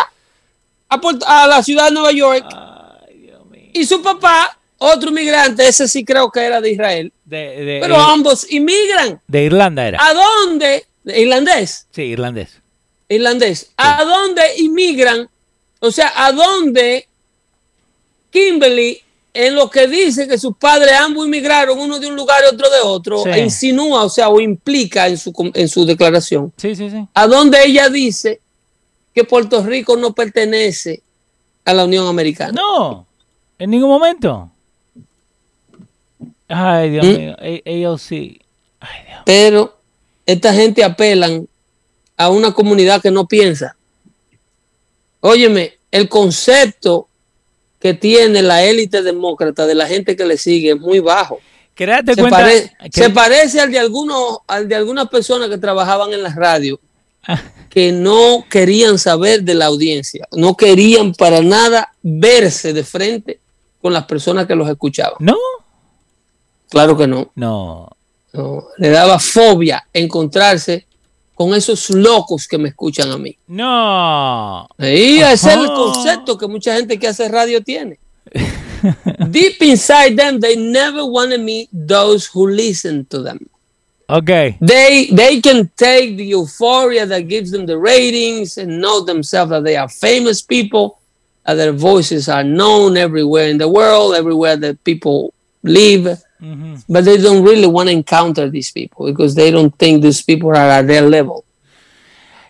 a, 0.88 1.00
Puerto- 1.00 1.26
a 1.26 1.46
la 1.46 1.62
ciudad 1.62 1.86
de 1.86 1.92
Nueva 1.92 2.12
York 2.12 2.44
Ay, 3.08 3.18
Dios 3.18 3.46
mío. 3.46 3.70
y 3.72 3.84
su 3.86 4.02
papá, 4.02 4.58
otro 4.78 5.10
inmigrante, 5.10 5.66
ese 5.66 5.88
sí 5.88 6.04
creo 6.04 6.30
que 6.30 6.40
era 6.40 6.60
de 6.60 6.70
Israel, 6.72 7.12
De, 7.24 7.64
de, 7.64 7.78
pero 7.80 7.96
ambos 7.96 8.50
inmigran. 8.50 9.20
de 9.26 9.44
Irlanda 9.44 9.86
era. 9.88 9.98
¿A 10.04 10.12
dónde? 10.14 10.86
Irlandés, 11.04 11.86
Sí, 11.92 12.02
irlandés. 12.02 12.60
irlandés. 13.08 13.70
¿A 13.78 14.04
dónde 14.04 14.42
inmigran? 14.58 15.28
O 15.80 15.90
sea, 15.90 16.12
¿a 16.14 16.32
dónde 16.32 17.08
Kimberly, 18.30 19.02
en 19.32 19.54
lo 19.54 19.70
que 19.70 19.86
dice 19.86 20.26
que 20.26 20.38
sus 20.38 20.56
padres 20.56 20.92
ambos 20.98 21.24
inmigraron, 21.26 21.78
uno 21.78 21.98
de 22.00 22.06
un 22.08 22.16
lugar 22.16 22.42
y 22.44 22.52
otro 22.54 22.68
de 22.70 22.80
otro, 22.80 23.22
Sí. 23.22 23.30
e 23.30 23.38
insinúa, 23.44 24.04
o 24.04 24.08
sea, 24.08 24.28
o 24.28 24.40
implica 24.40 25.06
en 25.08 25.16
su, 25.18 25.32
en 25.54 25.68
su 25.68 25.84
declaración? 25.84 26.52
Sí, 26.56 26.74
sí, 26.74 26.90
sí. 26.90 27.06
a 27.14 27.26
donde 27.26 27.64
ella 27.64 27.88
dice 27.88 28.40
que 29.14 29.24
Puerto 29.24 29.62
Rico 29.64 29.96
no 29.96 30.12
pertenece 30.14 31.02
a 31.64 31.72
la 31.74 31.84
Unión 31.84 32.06
Americana. 32.08 32.52
No, 32.52 33.06
en 33.58 33.70
ningún 33.70 33.88
momento. 33.90 34.50
Ay, 36.48 36.90
Dios 36.90 37.06
¿Mm? 37.06 37.16
mío. 37.16 37.36
A- 37.38 37.88
AOC. 37.88 38.10
Ay, 38.80 39.04
Dios. 39.06 39.20
Pero 39.24 39.76
esta 40.26 40.52
gente 40.52 40.82
apelan 40.82 41.46
a 42.16 42.28
una 42.30 42.52
comunidad 42.52 43.00
que 43.00 43.10
no 43.10 43.26
piensa. 43.26 43.76
Óyeme, 45.20 45.74
el 45.90 46.08
concepto 46.08 47.08
que 47.80 47.94
tiene 47.94 48.42
la 48.42 48.62
élite 48.64 49.02
demócrata 49.02 49.66
de 49.66 49.74
la 49.74 49.86
gente 49.86 50.14
que 50.14 50.24
le 50.26 50.36
sigue 50.36 50.70
es 50.72 50.78
muy 50.80 51.00
bajo. 51.00 51.40
Se, 52.14 52.20
cuenta. 52.20 52.38
pare- 52.38 52.76
que- 52.92 53.00
se 53.02 53.10
parece 53.10 53.58
al 53.60 53.70
de 53.70 53.78
algunos, 53.78 54.38
al 54.46 54.68
de 54.68 54.74
algunas 54.74 55.08
personas 55.08 55.48
que 55.48 55.56
trabajaban 55.58 56.12
en 56.12 56.22
la 56.22 56.34
radio 56.34 56.78
Ah, 57.26 57.40
que 57.68 57.92
no 57.92 58.44
querían 58.50 58.98
saber 58.98 59.42
de 59.42 59.54
la 59.54 59.66
audiencia, 59.66 60.26
no 60.32 60.56
querían 60.56 61.12
para 61.12 61.40
nada 61.42 61.92
verse 62.02 62.72
de 62.72 62.82
frente 62.84 63.40
con 63.80 63.92
las 63.92 64.04
personas 64.04 64.46
que 64.46 64.54
los 64.54 64.68
escuchaban. 64.68 65.16
no, 65.20 65.36
Claro 66.70 66.96
que 66.96 67.06
no. 67.06 67.30
no. 67.34 67.88
no. 68.32 68.64
Le 68.78 68.90
daba 68.90 69.18
fobia 69.18 69.86
encontrarse 69.92 70.86
con 71.40 71.54
esos 71.54 71.88
locos 71.88 72.46
que 72.46 72.58
me 72.58 72.68
escuchan 72.68 73.10
a 73.10 73.16
mí. 73.16 73.34
No. 73.46 74.68
Y 74.78 75.20
ese 75.20 75.32
es 75.32 75.56
el 75.56 75.68
concepto 75.68 76.36
que 76.36 76.46
mucha 76.46 76.76
gente 76.76 76.98
que 76.98 77.08
hace 77.08 77.30
radio 77.30 77.62
tiene. 77.62 77.98
Deep 79.30 79.62
inside 79.62 80.16
them, 80.16 80.38
they 80.38 80.54
never 80.54 81.02
want 81.02 81.32
to 81.32 81.38
meet 81.38 81.70
those 81.72 82.28
who 82.30 82.46
listen 82.46 83.06
to 83.06 83.22
them. 83.22 83.38
Ok. 84.10 84.58
They 84.60 85.08
they 85.14 85.40
can 85.40 85.70
take 85.76 86.18
the 86.18 86.26
euphoria 86.26 87.06
that 87.06 87.26
gives 87.26 87.50
them 87.50 87.64
the 87.64 87.78
ratings 87.78 88.58
and 88.58 88.78
know 88.78 89.02
themselves 89.02 89.48
that 89.48 89.64
they 89.64 89.78
are 89.78 89.88
famous 89.88 90.42
people, 90.42 90.98
that 91.46 91.54
their 91.54 91.72
voices 91.72 92.28
are 92.28 92.44
known 92.44 92.98
everywhere 92.98 93.48
in 93.48 93.56
the 93.56 93.66
world, 93.66 94.14
everywhere 94.14 94.58
that 94.58 94.76
people 94.84 95.32
live. 95.62 96.22
Ujú. 96.40 96.82
But 96.88 97.04
they 97.04 97.18
don't 97.18 97.44
really 97.46 97.66
want 97.66 97.88
to 97.88 97.92
encounter 97.92 98.50
these 98.50 98.72
people 98.72 99.06
because 99.06 99.34
they 99.34 99.50
don't 99.50 99.74
think 99.76 100.02
these 100.02 100.22
people 100.24 100.50
are 100.56 100.70
at 100.80 100.86
their 100.86 101.02
level. 101.08 101.42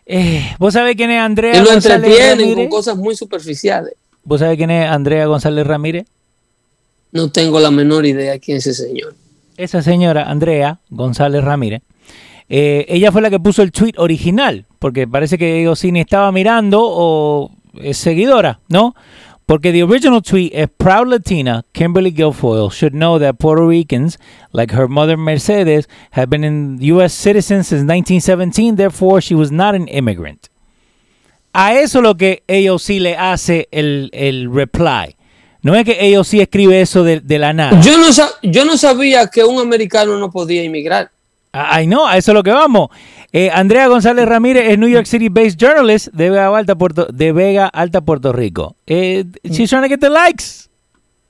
Eh, 0.07 0.43
¿Vos 0.59 0.75
sabés 0.75 0.97
quién 0.97 1.11
es 1.11 1.21
Andrea 1.21 1.55
Y 1.55 1.61
lo 1.61 1.71
González 1.71 1.97
entretienen 1.99 2.37
con 2.39 2.49
Ramírez? 2.51 2.71
cosas 2.71 2.97
muy 2.97 3.15
superficiales. 3.17 3.95
¿Vos 4.25 4.41
sabés 4.41 4.57
quién 4.57 4.71
es 4.71 4.89
Andrea 4.89 5.27
González 5.27 5.67
Ramírez? 5.67 6.07
No 7.13 7.31
tengo 7.31 7.59
la 7.61 7.71
menor 7.71 8.07
idea 8.07 8.39
quién 8.39 8.59
es 8.59 8.67
ese 8.67 8.87
señor. 8.87 9.15
Esa 9.57 9.83
señora, 9.83 10.31
Andrea 10.31 10.79
González 10.89 11.45
Ramírez, 11.45 11.83
eh, 12.49 12.87
ella 12.89 13.13
fue 13.13 13.23
la 13.23 13.31
que 13.31 13.39
puso 13.39 13.63
el 13.63 13.73
tweet 13.73 13.95
original, 13.99 14.65
porque 14.79 15.07
parece 15.07 15.39
que 15.39 15.67
Gosini 15.67 16.01
estaba 16.01 16.33
mirando 16.33 16.81
o 16.83 17.51
es 17.81 17.97
seguidora, 17.99 18.59
¿no? 18.69 18.95
Porque 19.51 19.73
the 19.73 19.83
original 19.83 20.23
tweet 20.23 20.53
es 20.55 20.69
Proud 20.79 21.09
Latina, 21.09 21.65
Kimberly 21.73 22.13
Guilfoyle 22.13 22.71
should 22.71 22.93
know 22.93 23.19
that 23.19 23.41
Puerto 23.41 23.67
Ricans, 23.67 24.17
like 24.53 24.71
her 24.71 24.87
mother 24.87 25.17
Mercedes, 25.17 25.89
have 26.13 26.31
been 26.31 26.45
in 26.45 26.79
U.S. 26.81 27.13
citizens 27.13 27.67
since 27.67 27.81
1917, 27.81 28.77
therefore 28.77 29.21
she 29.21 29.35
was 29.35 29.51
not 29.51 29.75
an 29.75 29.89
immigrant. 29.89 30.49
A 31.53 31.75
eso 31.75 32.01
lo 32.01 32.15
que 32.15 32.45
AOC 32.49 33.01
le 33.01 33.17
hace 33.17 33.67
el, 33.73 34.11
el 34.13 34.49
reply. 34.55 35.17
No 35.63 35.75
es 35.75 35.85
que 35.85 35.99
AOC 36.15 36.35
escribe 36.35 36.81
eso 36.81 37.03
de, 37.03 37.19
de 37.19 37.39
la 37.41 37.53
nada. 37.53 37.81
Yo 37.81 37.99
no, 37.99 38.07
yo 38.45 38.65
no 38.65 38.77
sabía 38.79 39.27
que 39.27 39.43
un 39.43 39.59
americano 39.59 40.17
no 40.17 40.31
podía 40.31 40.63
inmigrar. 40.63 41.11
Ay, 41.53 41.87
no, 41.87 42.07
a 42.07 42.17
eso 42.17 42.31
es 42.31 42.35
lo 42.35 42.43
que 42.43 42.53
vamos. 42.53 42.89
Eh, 43.33 43.51
Andrea 43.53 43.87
González 43.89 44.27
Ramírez 44.27 44.71
es 44.71 44.79
New 44.79 44.89
York 44.89 45.07
City 45.07 45.29
based 45.29 45.57
journalist 45.59 46.09
de 46.09 46.31
Vega 46.31 46.57
Alta, 46.57 46.75
Puerto, 46.77 47.07
de 47.07 47.33
Vega 47.33 47.67
Alta, 47.67 48.01
Puerto 48.01 48.33
Rico. 48.33 48.77
Eh, 48.87 49.25
she's 49.45 49.69
trying 49.71 49.83
to 49.83 49.89
get 49.89 50.01
the 50.01 50.11
likes. 50.11 50.69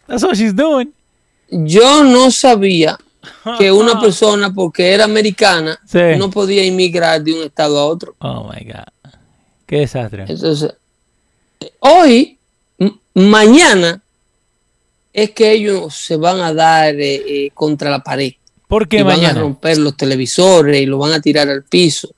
That's 0.06 0.22
what 0.22 0.34
she's 0.34 0.54
doing. 0.54 0.92
Yo 1.50 2.04
no 2.04 2.30
sabía 2.30 2.98
que 3.58 3.70
una 3.72 4.00
persona, 4.00 4.52
porque 4.52 4.92
era 4.92 5.04
americana, 5.04 5.78
Sí. 5.86 5.98
no 6.18 6.30
podía 6.30 6.64
inmigrar 6.64 7.22
de 7.22 7.32
un 7.32 7.42
estado 7.44 7.78
a 7.78 7.84
otro. 7.86 8.14
Oh 8.20 8.44
my 8.52 8.64
God. 8.64 9.12
Qué 9.66 9.80
desastre. 9.80 10.24
Entonces, 10.28 10.72
hoy, 11.80 12.38
mañana, 13.14 14.00
es 15.12 15.30
que 15.30 15.52
ellos 15.52 15.94
se 15.94 16.16
van 16.16 16.40
a 16.40 16.52
dar 16.54 16.94
eh, 16.98 17.50
contra 17.54 17.90
la 17.90 18.00
pared. 18.00 18.32
¿Por 18.70 18.86
qué 18.88 19.00
y 19.00 19.02
van 19.02 19.14
a 19.14 19.16
mañana? 19.16 19.40
romper 19.40 19.78
los 19.78 19.96
televisores 19.96 20.80
y 20.80 20.86
lo 20.86 20.98
van 20.98 21.12
a 21.12 21.20
tirar 21.20 21.48
al 21.48 21.64
piso. 21.64 22.08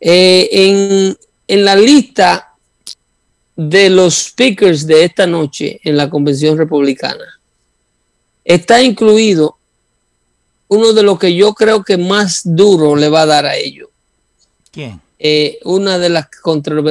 Eh, 0.00 0.48
en, 0.52 1.18
en 1.48 1.64
la 1.64 1.74
lista 1.74 2.54
de 3.56 3.90
los 3.90 4.14
speakers 4.14 4.86
de 4.86 5.04
esta 5.04 5.26
noche 5.26 5.80
en 5.82 5.96
la 5.96 6.08
convención 6.08 6.56
republicana 6.56 7.24
está 8.44 8.80
incluido 8.80 9.58
uno 10.68 10.92
de 10.92 11.02
los 11.02 11.18
que 11.18 11.34
yo 11.34 11.52
creo 11.52 11.82
que 11.82 11.98
más 11.98 12.42
duro 12.44 12.94
le 12.94 13.08
va 13.08 13.22
a 13.22 13.26
dar 13.26 13.44
a 13.44 13.56
ellos. 13.56 13.88
¿Quién? 14.70 15.00
Eh, 15.18 15.58
una 15.64 15.98
de 15.98 16.08
las, 16.10 16.28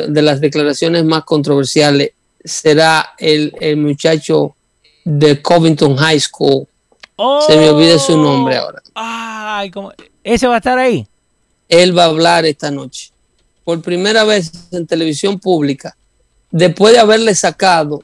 de 0.10 0.22
las 0.22 0.42
declaraciones 0.42 1.06
más 1.06 1.24
controversiales 1.24 2.12
será 2.44 3.16
el, 3.18 3.54
el 3.62 3.78
muchacho 3.78 4.56
de 5.06 5.42
Covington 5.42 5.96
High 5.96 6.20
School. 6.20 6.68
Se 7.48 7.58
me 7.58 7.70
olvida 7.70 8.00
su 8.00 8.18
nombre 8.18 8.58
ahora. 8.58 8.82
Ay, 8.96 9.70
¿cómo? 9.72 9.92
Ese 10.24 10.48
va 10.48 10.56
a 10.56 10.58
estar 10.58 10.78
ahí. 10.78 11.08
él 11.68 11.98
va 11.98 12.04
a 12.04 12.08
hablar 12.08 12.46
esta 12.46 12.72
noche. 12.72 13.12
Por 13.64 13.82
primera 13.82 14.24
vez 14.24 14.52
en 14.72 14.88
televisión 14.88 15.40
pública, 15.40 15.96
después 16.50 16.94
de 16.94 17.00
haberle 17.00 17.36
sacado 17.36 18.04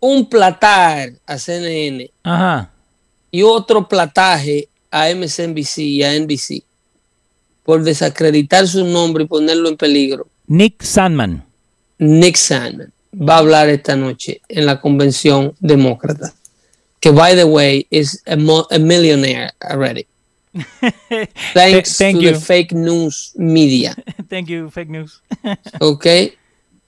un 0.00 0.28
platar 0.28 1.12
a 1.26 1.38
CNN 1.38 2.10
Ajá. 2.24 2.70
y 3.30 3.42
otro 3.42 3.86
plataje 3.86 4.68
a 4.90 5.08
MSNBC 5.14 5.78
y 5.78 6.02
a 6.02 6.18
NBC 6.18 6.64
por 7.62 7.82
desacreditar 7.84 8.66
su 8.66 8.84
nombre 8.84 9.24
y 9.24 9.26
ponerlo 9.28 9.68
en 9.68 9.76
peligro. 9.76 10.26
Nick 10.46 10.82
Sandman. 10.82 11.44
Nick 11.98 12.34
Sandman 12.36 12.92
va 13.14 13.36
a 13.36 13.38
hablar 13.38 13.68
esta 13.68 13.94
noche 13.94 14.40
en 14.48 14.66
la 14.66 14.80
convención 14.80 15.54
demócrata, 15.60 16.32
que 17.00 17.10
by 17.10 17.34
the 17.34 17.44
way 17.44 17.86
is 17.90 18.22
a, 18.26 18.36
mo- 18.36 18.66
a 18.70 18.78
millionaire 18.78 19.50
already. 19.62 20.06
Thanks 21.54 21.96
Thank 21.96 22.18
to 22.18 22.22
you. 22.22 22.32
the 22.32 22.40
fake 22.40 22.72
news 22.72 23.32
media. 23.36 23.94
Thank 24.28 24.48
you, 24.48 24.70
fake 24.70 24.90
news. 24.90 25.20
¿Ok? 25.80 26.06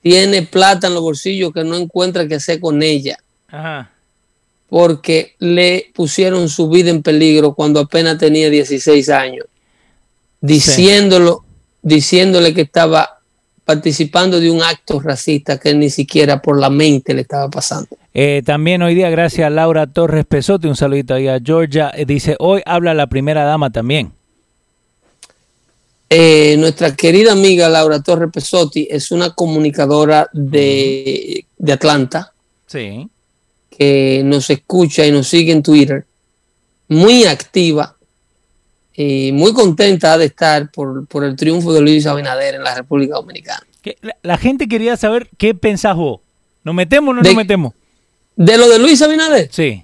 Tiene 0.03 0.43
plata 0.43 0.89
en 0.89 0.95
los 0.95 1.03
bolsillos 1.03 1.53
que 1.53 1.63
no 1.65 1.77
encuentra 1.77 2.27
qué 2.27 2.35
hacer 2.37 2.61
con 2.61 2.83
ella. 2.83 3.19
Ajá. 3.49 3.89
porque 4.69 5.35
le 5.39 5.91
pusieron 5.95 6.49
su 6.49 6.71
vida 6.71 6.89
en 6.89 7.03
peligro 7.03 7.53
cuando 7.55 7.81
apenas 7.81 8.17
tenía 8.17 8.49
16 8.49 9.11
años, 9.11 9.45
diciéndolo, 10.41 11.45
diciéndole 11.83 12.55
que 12.55 12.63
estaba 12.63 13.21
participando 13.73 14.39
de 14.39 14.51
un 14.51 14.63
acto 14.63 15.01
racista 15.01 15.59
que 15.59 15.75
ni 15.75 15.89
siquiera 15.89 16.43
por 16.43 16.61
la 16.61 16.69
mente 16.69 17.15
le 17.15 17.23
estaba 17.23 17.49
pasando. 17.49 17.89
Eh, 18.13 18.43
también 18.45 18.83
hoy 18.83 18.95
día, 18.95 19.09
gracias 19.09 19.47
a 19.47 19.51
Laura 19.51 19.87
Torres 19.87 20.27
Pesote, 20.27 20.69
un 20.69 20.77
saludito 20.77 21.15
ahí 21.15 21.27
a 21.29 21.41
Georgia. 21.43 21.91
eh, 21.95 22.05
dice, 22.05 22.37
hoy 22.39 22.61
habla 22.67 22.93
la 22.93 23.07
primera 23.07 23.45
dama 23.45 23.71
también. 23.71 24.13
Eh, 26.11 26.57
nuestra 26.59 26.95
querida 26.95 27.33
amiga 27.33 27.71
Laura 27.71 28.03
Torres 28.03 28.29
Pesotti 28.31 28.87
es 28.91 29.11
una 29.11 29.31
comunicadora 29.31 30.29
de, 30.35 31.47
de 31.57 31.73
Atlanta 31.73 32.33
Sí. 32.67 33.09
que 33.71 34.21
nos 34.23 34.51
escucha 34.51 35.07
y 35.07 35.11
nos 35.11 35.27
sigue 35.29 35.53
en 35.53 35.63
Twitter, 35.63 36.05
muy 36.89 37.25
activa 37.25 37.97
y 38.95 39.33
muy 39.33 39.53
contenta 39.53 40.19
de 40.19 40.27
estar 40.27 40.71
por, 40.71 41.07
por 41.07 41.25
el 41.25 41.35
triunfo 41.37 41.73
de 41.73 41.81
Luis 41.81 42.07
Abinader 42.07 42.55
en 42.57 42.65
la 42.65 42.75
República 42.75 43.15
Dominicana. 43.15 43.67
La, 44.03 44.17
la 44.23 44.39
gente 44.39 44.69
quería 44.69 44.97
saber 44.97 45.29
qué 45.39 45.55
pensás 45.55 45.97
vos. 45.97 46.21
¿Nos 46.65 46.75
metemos 46.75 47.11
o 47.11 47.15
no 47.15 47.23
nos 47.23 47.35
metemos? 47.35 47.73
De 48.37 48.57
lo 48.57 48.69
de 48.69 48.79
Luis 48.79 49.03
Abinader, 49.03 49.49
Sí. 49.53 49.83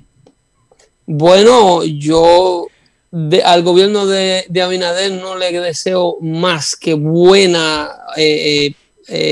bueno, 1.07 1.85
yo 1.85 2.67
de- 3.11 3.43
al 3.43 3.63
gobierno 3.63 4.07
de, 4.07 4.45
de 4.49 4.63
Abinader 4.63 5.13
no 5.13 5.37
le 5.37 5.51
deseo 5.61 6.17
más 6.21 6.77
que 6.77 6.95
buena 6.95 7.91
eh, 8.17 8.67
eh, 8.67 8.75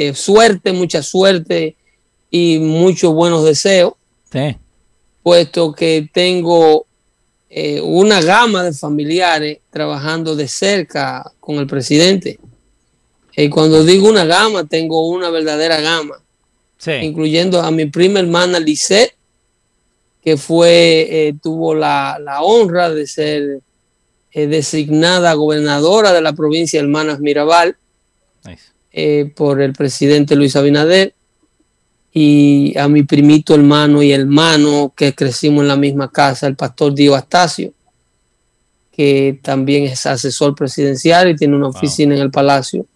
eh, 0.09 0.14
suerte, 0.14 0.72
mucha 0.72 1.03
suerte 1.03 1.77
y 2.31 2.59
muchos 2.59 3.12
buenos 3.14 3.45
deseos. 3.45 3.93
Sí. 4.33 4.57
puesto 5.22 5.72
que 5.72 6.09
tengo 6.12 6.87
eh, 7.49 7.80
una 7.80 8.20
gama 8.20 8.62
de 8.64 8.72
familiares 8.72 9.59
trabajando 9.70 10.34
de 10.36 10.49
cerca 10.49 11.30
con 11.40 11.57
el 11.57 11.66
presidente. 11.66 12.38
Y 13.36 13.49
cuando 13.51 13.84
digo 13.84 14.09
una 14.09 14.24
gama, 14.24 14.64
tengo 14.66 15.09
una 15.09 15.30
verdadera 15.30 15.80
gama, 15.80 16.20
Sí. 16.78 16.92
incluyendo 17.03 17.61
a 17.61 17.70
mi 17.70 17.86
prima 17.86 18.20
hermana 18.20 18.59
Lisette, 18.61 19.14
que 20.22 20.36
fue, 20.36 21.07
eh, 21.28 21.34
tuvo 21.42 21.74
la, 21.74 22.18
la 22.20 22.42
honra 22.42 22.90
de 22.90 23.07
ser 23.07 23.61
eh, 24.32 24.47
designada 24.47 25.32
gobernadora 25.34 26.12
de 26.12 26.20
la 26.20 26.32
provincia 26.34 26.78
de 26.80 26.84
Hermanas 26.84 27.20
Mirabal 27.20 27.76
Nice. 28.44 28.64
eh, 28.92 29.30
por 29.34 29.62
el 29.62 29.72
presidente 29.72 30.34
Luis 30.36 30.57
Abinader 30.57 31.14
y 32.19 32.73
a 32.79 32.89
mi 32.89 33.03
primito 33.03 33.55
hermano 33.55 34.03
y 34.03 34.11
hermano 34.11 34.91
que 34.97 35.14
crecimos 35.14 35.61
en 35.61 35.69
la 35.69 35.77
misma 35.77 36.11
casa, 36.11 36.47
el 36.47 36.57
pastor 36.57 36.95
Dio 36.95 37.14
Astacio, 37.14 37.75
que 38.91 39.39
también 39.43 39.85
es 39.85 40.07
asesor 40.07 40.55
presidencial 40.55 41.29
y 41.29 41.37
tiene 41.37 41.57
una 41.57 41.69
oficina 41.69 42.14
en 42.14 42.23
el 42.23 42.31
palacio 42.31 42.87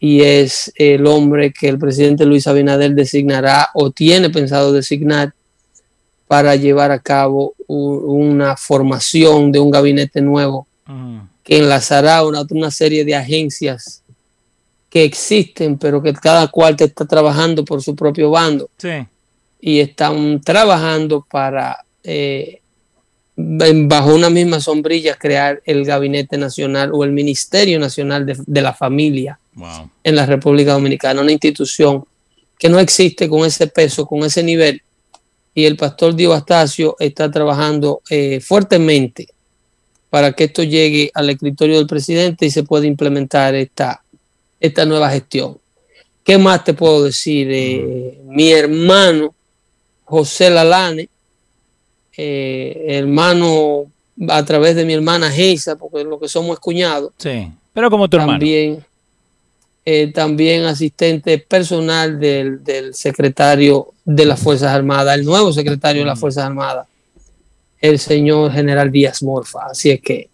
y 0.00 0.22
es 0.22 0.72
el 0.76 1.06
hombre 1.06 1.52
que 1.52 1.68
el 1.68 1.78
presidente 1.78 2.24
Luis 2.24 2.46
Abinader 2.46 2.94
designará 2.94 3.68
o 3.74 3.90
tiene 3.90 4.30
pensado 4.30 4.72
designar 4.72 5.34
para 6.26 6.56
llevar 6.56 6.90
a 6.90 7.00
cabo 7.00 7.52
una 7.66 8.56
formación 8.56 9.52
de 9.52 9.58
un 9.58 9.70
gabinete 9.70 10.22
nuevo 10.22 10.66
que 11.44 11.58
enlazará 11.58 12.24
una, 12.24 12.46
una 12.48 12.70
serie 12.70 13.04
de 13.04 13.14
agencias 13.14 14.02
que 14.90 15.04
existen, 15.04 15.76
pero 15.78 16.02
que 16.02 16.12
cada 16.14 16.48
cual 16.48 16.76
te 16.76 16.84
está 16.84 17.04
trabajando 17.04 17.64
por 17.64 17.82
su 17.82 17.94
propio 17.94 18.30
bando 18.30 18.68
Sí. 18.78 19.06
y 19.60 19.80
están 19.80 20.40
trabajando 20.40 21.26
para, 21.30 21.84
eh, 22.04 22.60
bajo 23.36 24.14
una 24.14 24.30
misma 24.30 24.60
sombrilla, 24.60 25.14
crear 25.14 25.60
el 25.64 25.84
Gabinete 25.84 26.38
Nacional 26.38 26.90
o 26.92 27.04
el 27.04 27.12
Ministerio 27.12 27.78
Nacional 27.78 28.24
de, 28.26 28.36
de 28.46 28.62
la 28.62 28.72
Familia 28.72 29.38
Wow. 29.54 29.90
en 30.04 30.16
la 30.16 30.24
República 30.24 30.72
Dominicana, 30.72 31.20
una 31.20 31.32
institución 31.32 32.04
que 32.58 32.68
no 32.68 32.78
existe 32.80 33.28
con 33.28 33.44
ese 33.44 33.66
peso, 33.66 34.06
con 34.06 34.22
ese 34.24 34.42
nivel. 34.42 34.80
Y 35.54 35.64
el 35.64 35.76
pastor 35.76 36.14
Dio 36.14 36.32
Astacio 36.32 36.96
está 37.00 37.30
trabajando 37.30 38.00
eh, 38.10 38.40
fuertemente 38.40 39.28
para 40.10 40.32
que 40.32 40.44
esto 40.44 40.62
llegue 40.62 41.10
al 41.14 41.28
escritorio 41.30 41.76
del 41.76 41.86
presidente 41.88 42.46
y 42.46 42.50
se 42.50 42.62
pueda 42.62 42.86
implementar 42.86 43.54
esta, 43.56 44.02
esta 44.60 44.84
nueva 44.84 45.10
gestión. 45.10 45.58
¿Qué 46.24 46.38
más 46.38 46.64
te 46.64 46.74
puedo 46.74 47.04
decir? 47.04 47.48
Eh, 47.50 48.18
mi 48.26 48.50
hermano 48.52 49.34
José 50.04 50.50
Lalane, 50.50 51.08
eh, 52.16 52.84
hermano 52.88 53.86
a 54.28 54.44
través 54.44 54.74
de 54.74 54.84
mi 54.84 54.94
hermana 54.94 55.30
Geisa, 55.30 55.76
porque 55.76 56.02
lo 56.02 56.18
que 56.18 56.28
somos 56.28 56.54
es 56.54 56.60
cuñados, 56.60 57.12
Sí. 57.18 57.50
Pero 57.72 57.90
como 57.90 58.08
tu 58.08 58.16
hermano. 58.16 58.32
también, 58.32 58.84
eh, 59.84 60.10
también 60.12 60.64
asistente 60.64 61.38
personal 61.38 62.18
del, 62.18 62.64
del 62.64 62.94
secretario 62.94 63.92
de 64.04 64.24
las 64.24 64.40
Fuerzas 64.40 64.72
Armadas, 64.72 65.16
el 65.16 65.24
nuevo 65.24 65.52
secretario 65.52 66.02
de 66.02 66.06
las 66.06 66.18
Fuerzas 66.18 66.44
Armadas, 66.44 66.88
el 67.80 67.98
señor 67.98 68.50
general 68.52 68.90
Díaz 68.90 69.22
Morfa. 69.22 69.66
Así 69.70 69.90
es 69.90 70.00
que, 70.00 70.28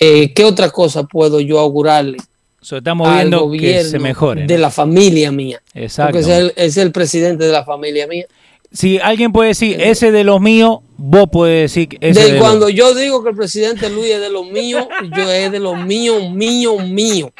eh, 0.00 0.32
¿qué 0.32 0.44
otra 0.44 0.70
cosa 0.70 1.02
puedo 1.02 1.40
yo 1.40 1.58
augurarle 1.58 2.16
So, 2.64 2.78
estamos 2.78 3.06
al 3.08 3.28
viendo 3.28 3.50
que 3.50 3.84
se 3.84 3.98
mejore. 3.98 4.40
¿no? 4.42 4.46
de 4.46 4.58
la 4.58 4.70
familia 4.70 5.30
mía? 5.30 5.60
Exacto. 5.74 6.12
Porque 6.12 6.20
es 6.32 6.38
el, 6.38 6.52
es 6.56 6.76
el 6.78 6.92
presidente 6.92 7.44
de 7.44 7.52
la 7.52 7.64
familia 7.64 8.06
mía. 8.06 8.24
Si 8.72 8.98
alguien 8.98 9.32
puede 9.32 9.48
decir, 9.50 9.80
ese 9.80 10.10
de 10.10 10.24
los 10.24 10.40
míos, 10.40 10.78
vos 10.96 11.28
puedes 11.30 11.70
decir 11.70 11.88
que 11.88 11.98
ese 12.00 12.24
de 12.24 12.32
de 12.32 12.38
cuando 12.38 12.66
los... 12.66 12.74
yo 12.74 12.94
digo 12.94 13.22
que 13.22 13.30
el 13.30 13.36
presidente 13.36 13.88
Luis 13.90 14.10
es 14.12 14.20
de 14.20 14.30
los 14.30 14.50
míos, 14.50 14.84
yo 15.16 15.30
es 15.30 15.52
de 15.52 15.60
los 15.60 15.78
míos, 15.84 16.30
míos, 16.32 16.82
míos. 16.88 17.30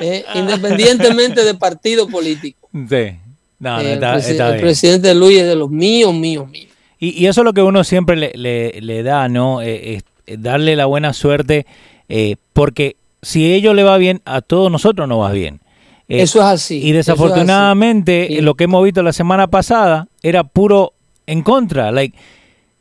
Eh, 0.00 0.24
independientemente 0.34 1.44
de 1.44 1.54
partido 1.54 2.06
político. 2.08 2.68
Sí. 2.72 3.12
No, 3.58 3.76
no, 3.76 3.80
Eh, 3.82 3.94
está, 3.94 4.14
el, 4.14 4.20
presi- 4.22 4.30
está 4.30 4.46
el 4.46 4.52
bien. 4.54 4.60
presidente 4.64 5.14
Luis 5.14 5.38
es 5.40 5.46
de 5.48 5.56
los 5.56 5.70
míos, 5.70 6.14
míos, 6.14 6.48
míos. 6.48 6.68
Y, 6.98 7.20
y 7.22 7.26
eso 7.26 7.40
es 7.40 7.44
lo 7.44 7.52
que 7.52 7.62
uno 7.62 7.82
siempre 7.84 8.16
le, 8.16 8.32
le- 8.34 8.80
le 8.80 9.02
da, 9.02 9.28
¿no? 9.28 9.60
Eh, 9.60 9.96
es- 9.96 10.04
es 10.26 10.40
darle 10.42 10.76
la 10.76 10.86
buena 10.86 11.12
suerte, 11.12 11.66
eh, 12.08 12.36
porque 12.52 12.96
si 13.22 13.44
a 13.44 13.54
ellos 13.54 13.74
le 13.74 13.82
va 13.82 13.98
bien, 13.98 14.22
a 14.24 14.40
todos 14.40 14.70
nosotros 14.70 15.08
nos 15.08 15.20
va 15.20 15.32
bien. 15.32 15.60
Eh, 16.08 16.22
eso 16.22 16.40
es 16.40 16.44
así. 16.46 16.80
y 16.82 16.92
desafortunadamente, 16.92 18.24
así. 18.24 18.40
lo 18.40 18.54
que 18.54 18.64
hemos 18.64 18.82
visto 18.82 19.02
la 19.02 19.12
semana 19.12 19.46
pasada 19.46 20.08
era 20.22 20.44
puro 20.44 20.92
en 21.26 21.42
contra. 21.42 21.92
Like, 21.92 22.16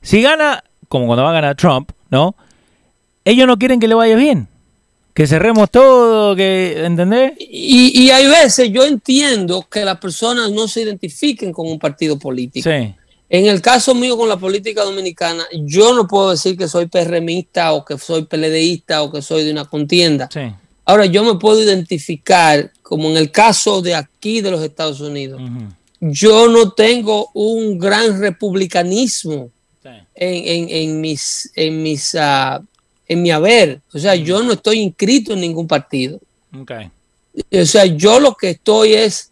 si 0.01 0.21
gana, 0.21 0.63
como 0.87 1.05
cuando 1.05 1.23
va 1.23 1.29
a 1.29 1.33
ganar 1.33 1.55
Trump, 1.55 1.91
¿no? 2.09 2.35
Ellos 3.25 3.47
no 3.47 3.57
quieren 3.57 3.79
que 3.79 3.87
le 3.87 3.95
vaya 3.95 4.15
bien. 4.15 4.47
Que 5.13 5.27
cerremos 5.27 5.69
todo, 5.69 6.35
que, 6.35 6.85
¿entendés? 6.85 7.33
Y, 7.39 8.03
y 8.03 8.09
hay 8.11 8.27
veces 8.27 8.71
yo 8.71 8.83
entiendo 8.83 9.67
que 9.69 9.83
las 9.83 9.99
personas 9.99 10.51
no 10.51 10.67
se 10.67 10.81
identifiquen 10.81 11.51
con 11.51 11.67
un 11.67 11.77
partido 11.77 12.17
político. 12.17 12.69
Sí. 12.69 12.95
En 13.29 13.45
el 13.45 13.61
caso 13.61 13.93
mío 13.93 14.17
con 14.17 14.27
la 14.27 14.37
política 14.37 14.83
dominicana, 14.83 15.45
yo 15.53 15.93
no 15.93 16.07
puedo 16.07 16.31
decir 16.31 16.57
que 16.57 16.67
soy 16.67 16.87
PRMista 16.87 17.73
o 17.73 17.85
que 17.85 17.97
soy 17.97 18.23
PLDista 18.25 19.03
o 19.03 19.11
que 19.11 19.21
soy 19.21 19.43
de 19.43 19.51
una 19.51 19.65
contienda. 19.65 20.27
Sí. 20.33 20.41
Ahora, 20.85 21.05
yo 21.05 21.23
me 21.23 21.35
puedo 21.39 21.61
identificar, 21.61 22.71
como 22.81 23.09
en 23.09 23.17
el 23.17 23.29
caso 23.31 23.81
de 23.83 23.93
aquí 23.93 24.41
de 24.41 24.49
los 24.49 24.63
Estados 24.63 24.99
Unidos, 25.01 25.39
yo 25.99 26.47
no 26.47 26.71
tengo 26.71 27.29
un 27.33 27.77
gran 27.77 28.19
republicanismo 28.19 29.51
Sí. 29.83 29.89
en, 30.15 30.47
en- 30.65 30.69
en 30.69 31.01
mis, 31.01 31.51
en, 31.55 31.83
mis, 31.83 32.15
ah, 32.15 32.61
en 33.07 33.21
mi 33.21 33.31
haber. 33.31 33.79
O 33.93 33.99
sea, 33.99 34.15
yo 34.15 34.41
no 34.43 34.53
estoy 34.53 34.79
inscrito 34.79 35.33
en 35.33 35.41
ningún 35.41 35.67
partido. 35.67 36.19
O 36.57 37.65
sea, 37.65 37.85
yo 37.85 38.19
lo 38.19 38.33
que 38.35 38.49
estoy 38.51 38.93
es 38.93 39.29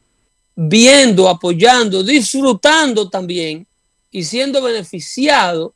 viendo, 0.55 1.27
apoyando, 1.27 2.03
disfrutando 2.03 3.09
también 3.09 3.65
y 4.11 4.23
siendo 4.23 4.61
beneficiado 4.61 5.73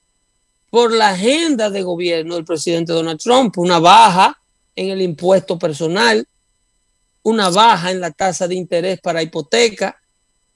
por 0.70 0.94
la 0.94 1.10
agenda 1.10 1.70
de 1.70 1.82
gobierno 1.84 2.36
del 2.36 2.46
presidente 2.46 2.94
Donald 2.94 3.20
Trump, 3.20 3.58
una 3.58 3.80
baja 3.80 4.40
en 4.76 4.90
el 4.90 5.02
impuesto 5.02 5.60
personal, 5.60 6.26
una 7.24 7.50
baja 7.50 7.92
en 7.92 8.00
la 8.00 8.12
tasa 8.12 8.48
de 8.48 8.56
interés 8.56 9.00
para 9.02 9.22
hipoteca, 9.22 10.02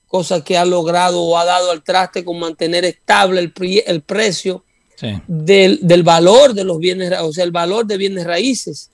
cosa 0.08 0.42
que 0.42 0.56
ha 0.56 0.64
logrado 0.64 1.22
o 1.22 1.36
ha 1.36 1.44
dado 1.44 1.70
al 1.70 1.82
traste 1.82 2.24
con 2.24 2.38
mantener 2.38 2.84
estable 2.84 3.40
el, 3.40 3.52
el 3.86 4.02
precio 4.02 4.62
Sí. 4.98 5.08
del, 5.26 5.78
del 5.82 6.02
valor 6.02 6.54
de 6.54 6.64
los 6.64 6.78
bienes, 6.78 7.12
o 7.20 7.30
sea, 7.30 7.44
el 7.44 7.50
valor 7.50 7.84
de 7.84 7.98
bienes 7.98 8.24
raíces, 8.24 8.90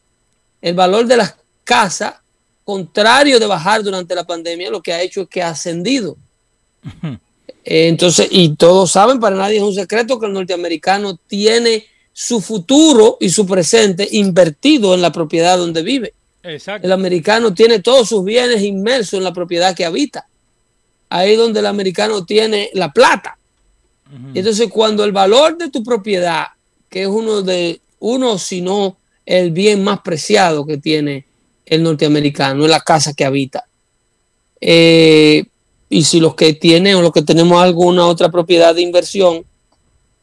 el 0.61 0.74
valor 0.74 1.07
de 1.07 1.16
las 1.16 1.37
casas, 1.62 2.14
contrario 2.64 3.39
de 3.39 3.47
bajar 3.47 3.85
durante 3.85 4.12
la 4.12 4.24
pandemia, 4.24 4.68
lo 4.68 4.83
que 4.83 4.93
ha 4.93 5.01
hecho 5.01 5.20
es 5.22 5.28
que 5.28 5.41
ha 5.41 5.51
ascendido. 5.51 6.16
Eh, 7.65 7.89
Entonces, 7.89 8.29
y 8.31 8.57
todos 8.57 8.91
saben, 8.91 9.21
para 9.21 9.37
nadie 9.37 9.59
es 9.59 9.63
un 9.63 9.75
secreto 9.75 10.19
que 10.19 10.27
el 10.27 10.33
norteamericano 10.33 11.17
tiene 11.27 11.87
su 12.13 12.41
futuro 12.41 13.17
y 13.21 13.31
su 13.31 13.47
presente 13.47 14.07
invertido 14.13 14.95
en 14.95 15.03
la 15.03 15.13
propiedad 15.13 15.57
donde 15.57 15.83
vive. 15.83 16.13
Exacto. 16.43 16.87
El 16.87 16.93
americano 16.93 17.55
tiene 17.55 17.79
todos 17.79 18.09
sus 18.09 18.25
bienes 18.25 18.63
inmersos 18.63 19.15
en 19.15 19.25
la 19.25 19.33
propiedad 19.33 19.75
que 19.75 19.85
habita. 19.85 20.27
Ahí 21.09 21.37
donde 21.37 21.61
el 21.61 21.67
americano 21.67 22.25
tiene 22.25 22.71
la 22.75 22.93
plata. 22.93 23.39
Entonces, 24.35 24.69
cuando 24.71 25.05
el 25.05 25.13
valor 25.13 25.57
de 25.57 25.71
tu 25.71 25.83
propiedad, 25.83 26.49
que 26.91 27.03
es 27.03 27.09
uno 27.09 27.41
de 27.41 27.81
uno, 28.01 28.37
si 28.37 28.61
no 28.61 28.99
el 29.25 29.53
bien 29.53 29.83
más 29.83 30.01
preciado 30.01 30.67
que 30.67 30.77
tiene 30.77 31.25
el 31.65 31.83
norteamericano, 31.83 32.65
es 32.65 32.71
la 32.71 32.81
casa 32.81 33.15
que 33.15 33.25
habita. 33.25 33.65
Eh, 34.61 35.45
y 35.93 36.05
si 36.05 36.20
los 36.20 36.34
que 36.34 36.55
tienen 36.55 36.97
o 36.97 37.03
los 37.03 37.12
que 37.12 37.22
tenemos 37.22 37.62
alguna 37.62 38.07
otra 38.07 38.30
propiedad 38.30 38.74
de 38.74 38.80
inversión, 38.80 39.45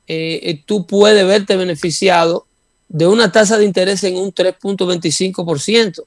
eh, 0.07 0.39
eh, 0.43 0.61
tú 0.65 0.87
puedes 0.87 1.25
verte 1.27 1.55
beneficiado 1.55 2.47
de 2.87 3.05
una 3.05 3.31
tasa 3.31 3.57
de 3.59 3.65
interés 3.65 4.03
en 4.03 4.17
un 4.17 4.33
3.25% 4.33 6.03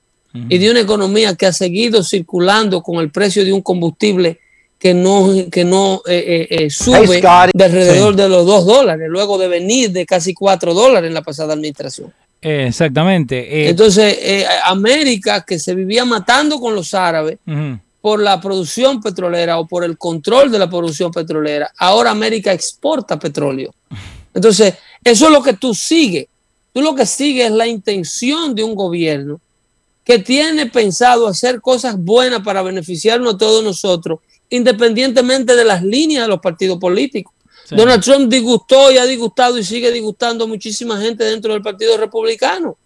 y 0.48 0.58
de 0.58 0.70
una 0.70 0.80
economía 0.80 1.36
que 1.36 1.46
ha 1.46 1.52
seguido 1.52 2.02
circulando 2.02 2.82
con 2.82 2.96
el 2.96 3.10
precio 3.10 3.44
de 3.44 3.52
un 3.52 3.60
combustible 3.60 4.40
que 4.78 4.94
no, 4.94 5.28
que 5.48 5.64
no 5.64 6.02
eh, 6.08 6.48
eh, 6.50 6.64
eh, 6.64 6.70
sube 6.70 7.20
de 7.20 7.64
alrededor 7.64 8.16
de 8.16 8.28
los 8.28 8.44
2 8.44 8.66
dólares, 8.66 9.06
luego 9.08 9.38
de 9.38 9.46
venir 9.46 9.92
de 9.92 10.04
casi 10.04 10.34
4 10.34 10.74
dólares 10.74 11.06
en 11.06 11.14
la 11.14 11.22
pasada 11.22 11.54
administración. 11.54 12.12
Exactamente. 12.40 13.68
Entonces, 13.68 14.44
América, 14.64 15.44
que 15.46 15.60
se 15.60 15.76
vivía 15.76 16.04
matando 16.04 16.58
con 16.58 16.74
los 16.74 16.94
árabes 16.94 17.38
por 18.02 18.20
la 18.20 18.40
producción 18.40 19.00
petrolera 19.00 19.60
o 19.60 19.66
por 19.66 19.84
el 19.84 19.96
control 19.96 20.50
de 20.50 20.58
la 20.58 20.68
producción 20.68 21.12
petrolera, 21.12 21.72
ahora 21.78 22.10
América 22.10 22.52
exporta 22.52 23.18
petróleo. 23.18 23.72
Entonces, 24.34 24.74
eso 25.04 25.26
es 25.26 25.30
lo 25.30 25.42
que 25.42 25.52
tú 25.54 25.72
sigues. 25.72 26.26
Tú 26.72 26.82
lo 26.82 26.96
que 26.96 27.06
sigues 27.06 27.46
es 27.46 27.52
la 27.52 27.66
intención 27.66 28.56
de 28.56 28.64
un 28.64 28.74
gobierno 28.74 29.40
que 30.04 30.18
tiene 30.18 30.66
pensado 30.66 31.28
hacer 31.28 31.60
cosas 31.60 31.96
buenas 31.96 32.42
para 32.42 32.62
beneficiarnos 32.62 33.34
a 33.34 33.38
todos 33.38 33.62
nosotros, 33.62 34.18
independientemente 34.50 35.54
de 35.54 35.64
las 35.64 35.84
líneas 35.84 36.24
de 36.24 36.28
los 36.28 36.40
partidos 36.40 36.78
políticos. 36.78 37.32
Donald 37.70 38.02
Trump 38.02 38.28
disgustó 38.28 38.90
y 38.90 38.98
ha 38.98 39.04
disgustado 39.04 39.56
y 39.58 39.64
sigue 39.64 39.92
disgustando 39.92 40.44
a 40.44 40.48
muchísima 40.48 41.00
gente 41.00 41.22
dentro 41.22 41.52
del 41.52 41.62
Partido 41.62 41.96
Republicano, 41.96 42.76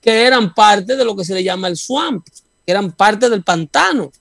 que 0.00 0.22
eran 0.22 0.54
parte 0.54 0.96
de 0.96 1.04
lo 1.04 1.16
que 1.16 1.24
se 1.24 1.34
le 1.34 1.42
llama 1.42 1.66
el 1.66 1.76
swamp, 1.76 2.24
que 2.70 2.72
eran 2.72 2.92
parte 2.92 3.28
del 3.28 3.42
pantano. 3.42 4.12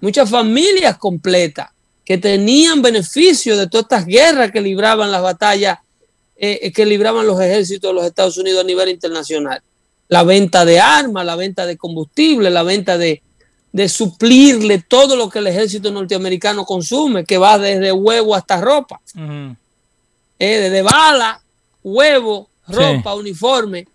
Muchas 0.00 0.30
familias 0.30 0.96
completas 0.96 1.70
que 2.04 2.18
tenían 2.18 2.80
beneficio 2.82 3.56
de 3.56 3.66
todas 3.66 3.84
estas 3.84 4.06
guerras 4.06 4.52
que 4.52 4.60
libraban 4.60 5.10
las 5.10 5.20
batallas, 5.20 5.78
eh, 6.36 6.70
que 6.72 6.86
libraban 6.86 7.26
los 7.26 7.40
ejércitos 7.40 7.90
de 7.90 7.94
los 7.94 8.04
Estados 8.04 8.38
Unidos 8.38 8.62
a 8.62 8.66
nivel 8.66 8.90
internacional. 8.90 9.60
La 10.06 10.22
venta 10.22 10.64
de 10.64 10.78
armas, 10.78 11.26
la 11.26 11.34
venta 11.34 11.66
de 11.66 11.76
combustible, 11.76 12.48
la 12.48 12.62
venta 12.62 12.96
de, 12.96 13.22
suplirle 13.88 14.84
todo 14.86 15.16
lo 15.16 15.28
que 15.28 15.40
el 15.40 15.48
ejército 15.48 15.90
norteamericano 15.90 16.64
consume, 16.64 17.24
que 17.24 17.38
va 17.38 17.58
desde 17.58 17.90
huevo 17.90 18.36
hasta 18.36 18.60
ropa, 18.60 19.00
eh, 19.16 19.56
desde 20.38 20.82
bala, 20.82 21.40
huevo, 21.82 22.48
ropa, 22.68 23.14
uniforme, 23.14 23.86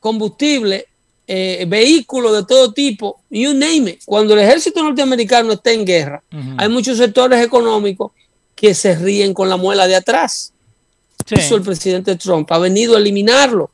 combustible, 0.00 0.87
eh, 1.30 1.66
vehículos 1.68 2.34
de 2.34 2.44
todo 2.44 2.72
tipo, 2.72 3.20
you 3.28 3.52
name 3.52 3.90
it. 3.90 4.00
Cuando 4.06 4.32
el 4.32 4.40
ejército 4.40 4.82
norteamericano 4.82 5.52
está 5.52 5.70
en 5.72 5.84
guerra, 5.84 6.22
hay 6.56 6.68
muchos 6.70 6.96
sectores 6.96 7.44
económicos 7.44 8.12
que 8.54 8.74
se 8.74 8.94
ríen 8.94 9.34
con 9.34 9.48
la 9.48 9.58
muela 9.58 9.86
de 9.86 9.94
atrás. 9.94 10.54
Eso 11.30 11.56
el 11.56 11.62
presidente 11.62 12.16
Trump 12.16 12.50
ha 12.50 12.58
venido 12.58 12.96
a 12.96 12.98
eliminarlo. 12.98 13.70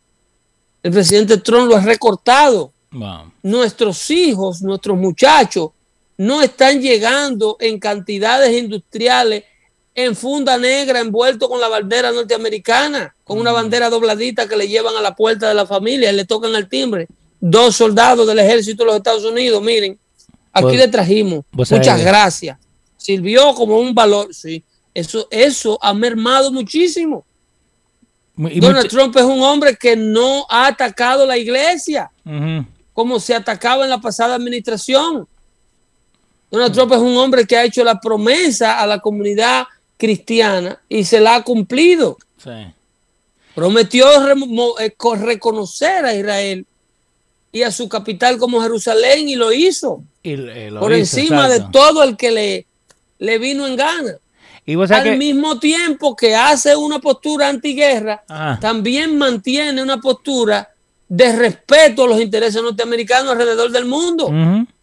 El 0.82 0.90
presidente 0.90 1.38
Trump 1.38 1.70
lo 1.70 1.76
ha 1.76 1.80
recortado. 1.80 2.72
Nuestros 3.42 4.10
hijos, 4.10 4.60
nuestros 4.60 4.98
muchachos, 4.98 5.70
no 6.16 6.42
están 6.42 6.80
llegando 6.80 7.56
en 7.60 7.78
cantidades 7.78 8.52
industriales 8.52 9.44
en 9.94 10.16
funda 10.16 10.58
negra, 10.58 10.98
envuelto 10.98 11.48
con 11.48 11.60
la 11.60 11.68
bandera 11.68 12.10
norteamericana, 12.10 13.14
con 13.22 13.38
una 13.38 13.52
mm. 13.52 13.54
bandera 13.54 13.90
dobladita 13.90 14.48
que 14.48 14.56
le 14.56 14.66
llevan 14.66 14.96
a 14.96 15.00
la 15.00 15.14
puerta 15.14 15.48
de 15.48 15.54
la 15.54 15.66
familia 15.66 16.10
y 16.10 16.16
le 16.16 16.24
tocan 16.24 16.54
el 16.56 16.68
timbre. 16.68 17.06
Dos 17.46 17.76
soldados 17.76 18.26
del 18.26 18.38
ejército 18.38 18.84
de 18.84 18.86
los 18.86 18.96
Estados 18.96 19.22
Unidos, 19.22 19.62
miren, 19.62 19.98
aquí 20.50 20.78
le 20.78 20.88
trajimos. 20.88 21.44
Muchas 21.52 22.02
gracias. 22.02 22.58
Sirvió 22.96 23.54
como 23.54 23.78
un 23.78 23.94
valor, 23.94 24.34
sí. 24.34 24.64
Eso, 24.94 25.28
eso 25.30 25.78
ha 25.82 25.92
mermado 25.92 26.50
muchísimo. 26.50 27.22
Donald 28.34 28.88
Trump 28.88 29.14
es 29.14 29.24
un 29.24 29.42
hombre 29.42 29.76
que 29.76 29.94
no 29.94 30.46
ha 30.48 30.68
atacado 30.68 31.26
la 31.26 31.36
iglesia 31.36 32.10
como 32.94 33.20
se 33.20 33.34
atacaba 33.34 33.84
en 33.84 33.90
la 33.90 34.00
pasada 34.00 34.36
administración. 34.36 35.28
Donald 36.50 36.72
Trump 36.72 36.92
es 36.92 36.98
un 36.98 37.14
hombre 37.18 37.46
que 37.46 37.58
ha 37.58 37.64
hecho 37.64 37.84
la 37.84 38.00
promesa 38.00 38.80
a 38.80 38.86
la 38.86 39.00
comunidad 39.00 39.66
cristiana 39.98 40.80
y 40.88 41.04
se 41.04 41.20
la 41.20 41.34
ha 41.34 41.42
cumplido. 41.42 42.16
Prometió 43.54 44.06
eh, 44.78 44.94
reconocer 45.18 46.06
a 46.06 46.14
Israel 46.14 46.66
y 47.54 47.62
a 47.62 47.70
su 47.70 47.88
capital 47.88 48.36
como 48.36 48.60
Jerusalén 48.60 49.28
y 49.28 49.36
lo 49.36 49.52
hizo. 49.52 50.02
Eh, 50.24 50.72
por 50.76 50.92
encima 50.92 51.48
de 51.48 51.64
todo 51.72 52.02
el 52.02 52.16
que 52.16 52.32
le, 52.32 52.66
le 53.20 53.38
vino 53.38 53.64
en 53.68 53.76
gana. 53.76 54.16
Al 54.90 55.16
mismo 55.18 55.60
tiempo 55.60 56.16
que 56.16 56.34
hace 56.34 56.74
una 56.74 56.98
postura 56.98 57.48
antiguerra, 57.48 58.24
también 58.60 59.16
mantiene 59.16 59.80
una 59.80 60.00
postura 60.00 60.68
de 61.08 61.36
respeto 61.36 62.04
a 62.04 62.08
los 62.08 62.20
intereses 62.20 62.60
norteamericanos 62.60 63.30
alrededor 63.30 63.70
del 63.70 63.84
mundo. 63.84 64.32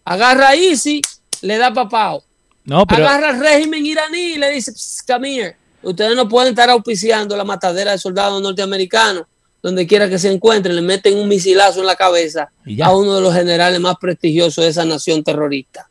Agarra 0.06 0.50
a 0.50 0.56
Isi, 0.56 1.02
le 1.42 1.58
da 1.58 1.74
papao. 1.74 2.24
No, 2.64 2.86
Agarra 2.88 3.30
al 3.30 3.40
régimen 3.40 3.86
iraní 3.86 4.34
y 4.34 4.38
le 4.38 4.50
dice, 4.52 4.72
come 5.06 5.36
here. 5.36 5.58
Ustedes 5.84 6.16
no 6.16 6.30
pueden 6.30 6.52
estar 6.52 6.70
auspiciando 6.70 7.36
la 7.36 7.44
matadera 7.44 7.92
de 7.92 7.98
soldados 7.98 8.42
norteamericanos 8.42 9.26
donde 9.62 9.86
quiera 9.86 10.10
que 10.10 10.18
se 10.18 10.32
encuentren, 10.32 10.76
le 10.76 10.82
meten 10.82 11.18
un 11.18 11.28
misilazo 11.28 11.82
en 11.82 11.88
la 11.88 11.96
cabeza 11.96 12.52
a 12.82 12.96
uno 12.96 13.16
de 13.16 13.22
los 13.22 13.34
generales 13.34 13.80
más 13.80 13.96
prestigiosos 13.98 14.64
de 14.64 14.70
esa 14.70 14.86
nación 14.86 15.24
terrorista. 15.24 15.88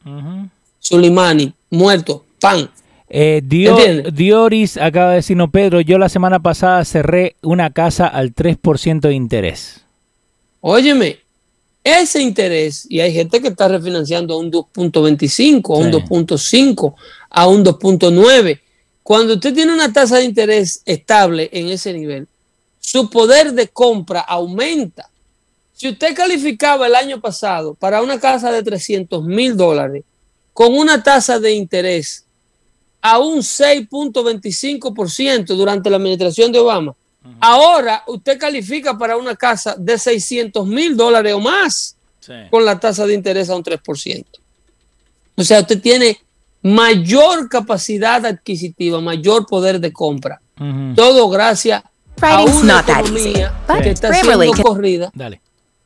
Sulimani, 0.78 1.52
muerto, 1.70 2.24
pan. 2.40 2.70
Eh, 3.08 3.42
Dioris 3.44 4.76
acaba 4.76 5.10
de 5.10 5.16
decir, 5.16 5.36
no, 5.36 5.50
Pedro, 5.50 5.80
yo 5.80 5.98
la 5.98 6.08
semana 6.08 6.40
pasada 6.40 6.84
cerré 6.84 7.36
una 7.42 7.70
casa 7.70 8.06
al 8.06 8.34
3% 8.34 9.00
de 9.00 9.14
interés. 9.14 9.84
Óyeme, 10.60 11.18
ese 11.82 12.20
interés, 12.20 12.86
y 12.88 13.00
hay 13.00 13.12
gente 13.12 13.40
que 13.40 13.48
está 13.48 13.66
refinanciando 13.68 14.34
a 14.34 14.38
un 14.38 14.52
2.25, 14.52 15.74
a 15.74 15.78
un 15.78 15.90
2.5, 15.90 16.94
a 17.30 17.46
un 17.48 17.64
2.9. 17.64 18.60
Cuando 19.02 19.34
usted 19.34 19.54
tiene 19.54 19.72
una 19.72 19.92
tasa 19.92 20.18
de 20.18 20.24
interés 20.24 20.82
estable 20.84 21.48
en 21.52 21.68
ese 21.68 21.92
nivel, 21.92 22.28
su 22.80 23.08
poder 23.08 23.52
de 23.52 23.68
compra 23.68 24.20
aumenta. 24.20 25.08
Si 25.72 25.88
usted 25.88 26.14
calificaba 26.14 26.88
el 26.88 26.94
año 26.94 27.20
pasado 27.20 27.74
para 27.74 28.02
una 28.02 28.18
casa 28.18 28.50
de 28.50 28.62
300 28.62 29.24
mil 29.24 29.56
dólares 29.56 30.02
con 30.52 30.74
una 30.74 31.02
tasa 31.02 31.38
de 31.38 31.52
interés 31.52 32.24
a 33.00 33.18
un 33.18 33.38
6.25% 33.38 35.54
durante 35.54 35.88
la 35.88 35.96
administración 35.96 36.52
de 36.52 36.58
Obama. 36.58 36.94
Ahora 37.38 38.02
usted 38.06 38.38
califica 38.38 38.98
para 38.98 39.16
una 39.16 39.36
casa 39.36 39.74
de 39.78 39.98
600 39.98 40.66
mil 40.66 40.96
dólares 40.96 41.34
o 41.34 41.40
más 41.40 41.96
con 42.50 42.64
la 42.64 42.78
tasa 42.78 43.06
de 43.06 43.14
interés 43.14 43.50
a 43.50 43.56
un 43.56 43.62
3%. 43.62 44.24
O 45.36 45.44
sea, 45.44 45.60
usted 45.60 45.80
tiene 45.80 46.18
mayor 46.62 47.48
capacidad 47.48 48.24
adquisitiva, 48.26 49.00
mayor 49.00 49.46
poder 49.46 49.80
de 49.80 49.92
compra. 49.92 50.40
Todo 50.94 51.30
gracias 51.30 51.82
a 52.22 52.42
una 52.42 52.80
economía 52.80 53.54
que 53.82 53.90
está 53.90 54.12
siendo 54.12 54.52
corrida 54.62 55.12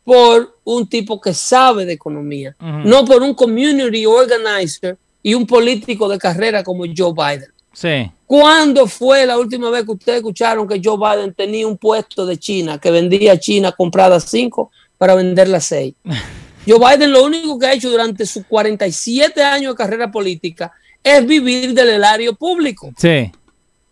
por 0.05 0.59
un 0.65 0.87
tipo 0.87 1.21
que 1.21 1.33
sabe 1.33 1.85
de 1.85 1.95
economía, 1.95 2.55
no 2.61 3.05
por 3.05 3.23
un 3.23 3.35
community 3.35 4.07
organizer 4.07 4.99
y 5.23 5.35
un 5.35 5.47
político 5.47 6.09
de 6.09 6.19
carrera 6.19 6.63
como 6.63 6.85
Joe 6.95 7.13
Biden. 7.13 7.49
Sí. 7.73 8.11
¿Cuándo 8.27 8.87
fue 8.87 9.27
la 9.27 9.39
última 9.39 9.71
vez 9.71 9.85
que 9.85 9.93
ustedes 9.93 10.19
escucharon 10.19 10.69
que 10.69 10.81
Joe 10.83 10.97
Biden 10.97 11.35
tenía 11.35 11.67
un 11.67 11.77
puesto 11.77 12.25
de 12.25 12.39
China, 12.39 12.79
que 12.79 12.91
vendía 12.91 13.39
China 13.39 13.73
comprada 13.73 14.21
cinco 14.21 14.71
para 14.97 15.15
venderla 15.15 15.61
seis? 15.61 15.95
Joe 16.67 16.79
Biden 16.79 17.13
lo 17.13 17.25
único 17.25 17.59
que 17.59 17.67
ha 17.67 17.73
hecho 17.73 17.91
durante 17.91 18.25
sus 18.27 18.45
47 18.47 19.43
años 19.43 19.73
de 19.73 19.77
carrera 19.77 20.11
política 20.11 20.73
es 21.03 21.27
vivir 21.27 21.75
del 21.75 21.91
erario 21.91 22.35
público. 22.35 22.91
Sí. 22.97 23.31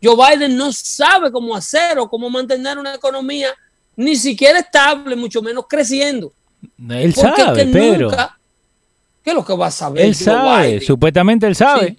Joe 0.03 0.16
Biden 0.16 0.57
no 0.57 0.72
sabe 0.72 1.30
cómo 1.30 1.55
hacer 1.55 1.98
o 1.98 2.09
cómo 2.09 2.28
mantener 2.28 2.78
una 2.78 2.94
economía 2.94 3.55
ni 3.94 4.16
siquiera 4.16 4.59
estable, 4.59 5.14
mucho 5.16 5.42
menos 5.42 5.66
creciendo. 5.68 6.32
Él 6.88 7.14
sabe, 7.14 7.66
pero... 7.66 8.11
¿Qué 9.22 9.30
es 9.30 9.36
lo 9.36 9.44
que 9.44 9.55
va 9.55 9.68
a 9.68 9.70
saber? 9.70 10.05
Él 10.05 10.14
sabe, 10.16 10.80
supuestamente 10.80 11.46
él 11.46 11.55
sabe. 11.55 11.96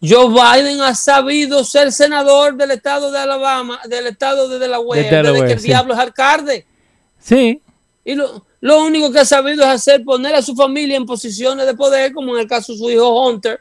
Joe 0.00 0.28
Biden 0.28 0.80
ha 0.82 0.94
sabido 0.94 1.64
ser 1.64 1.90
senador 1.90 2.56
del 2.56 2.72
estado 2.72 3.10
de 3.10 3.18
Alabama, 3.18 3.80
del 3.88 4.06
estado 4.06 4.48
de 4.48 4.58
Delaware, 4.58 5.02
De 5.02 5.10
Delaware, 5.10 5.32
desde 5.32 5.46
que 5.46 5.52
el 5.54 5.60
sí. 5.60 5.66
diablo 5.66 5.94
es 5.94 6.00
alcalde. 6.00 6.66
Sí, 7.20 7.60
Y 8.04 8.14
lo, 8.14 8.44
lo 8.60 8.84
único 8.84 9.10
que 9.10 9.20
ha 9.20 9.24
sabido 9.24 9.64
es 9.64 9.70
hacer 9.70 10.04
poner 10.04 10.34
a 10.34 10.42
su 10.42 10.54
familia 10.54 10.96
en 10.96 11.06
posiciones 11.06 11.66
de 11.66 11.74
poder, 11.74 12.12
como 12.12 12.34
en 12.34 12.42
el 12.42 12.46
caso 12.46 12.72
de 12.72 12.78
su 12.78 12.90
hijo 12.90 13.26
Hunter, 13.26 13.58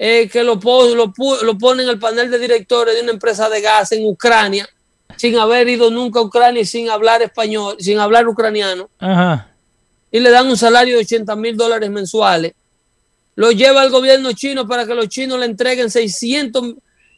eh, 0.00 0.28
que 0.32 0.44
lo, 0.44 0.60
lo, 0.62 1.12
lo 1.42 1.58
pone 1.58 1.82
en 1.82 1.88
el 1.88 1.98
panel 1.98 2.30
de 2.30 2.38
directores 2.38 2.94
de 2.94 3.02
una 3.02 3.10
empresa 3.10 3.48
de 3.48 3.60
gas 3.60 3.90
en 3.90 4.06
Ucrania, 4.06 4.66
sin 5.16 5.36
haber 5.36 5.68
ido 5.68 5.90
nunca 5.90 6.20
a 6.20 6.22
Ucrania 6.22 6.62
y 6.62 6.64
sin 6.64 6.88
hablar 6.88 7.20
español, 7.20 7.76
sin 7.80 7.98
hablar 7.98 8.28
ucraniano, 8.28 8.88
ajá. 9.00 9.48
y 10.12 10.20
le 10.20 10.30
dan 10.30 10.46
un 10.46 10.56
salario 10.56 10.94
de 10.94 11.02
80 11.02 11.34
mil 11.34 11.56
dólares 11.56 11.90
mensuales. 11.90 12.52
Lo 13.34 13.50
lleva 13.50 13.82
al 13.82 13.90
gobierno 13.90 14.32
chino 14.32 14.68
para 14.68 14.86
que 14.86 14.94
los 14.94 15.08
chinos 15.08 15.40
le 15.40 15.46
entreguen 15.46 15.90
600, 15.90 16.74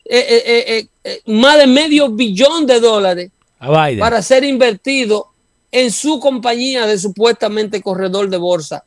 eh, 0.06 0.42
eh, 0.46 0.88
eh, 1.04 1.20
más 1.26 1.58
de 1.58 1.66
medio 1.66 2.08
billón 2.10 2.66
de 2.66 2.80
dólares 2.80 3.30
A 3.58 3.68
Biden. 3.68 4.00
para 4.00 4.22
ser 4.22 4.42
invertido 4.44 5.26
en 5.70 5.90
su 5.90 6.18
compañía 6.18 6.86
de 6.86 6.98
supuestamente 6.98 7.82
corredor 7.82 8.30
de 8.30 8.38
bolsa. 8.38 8.84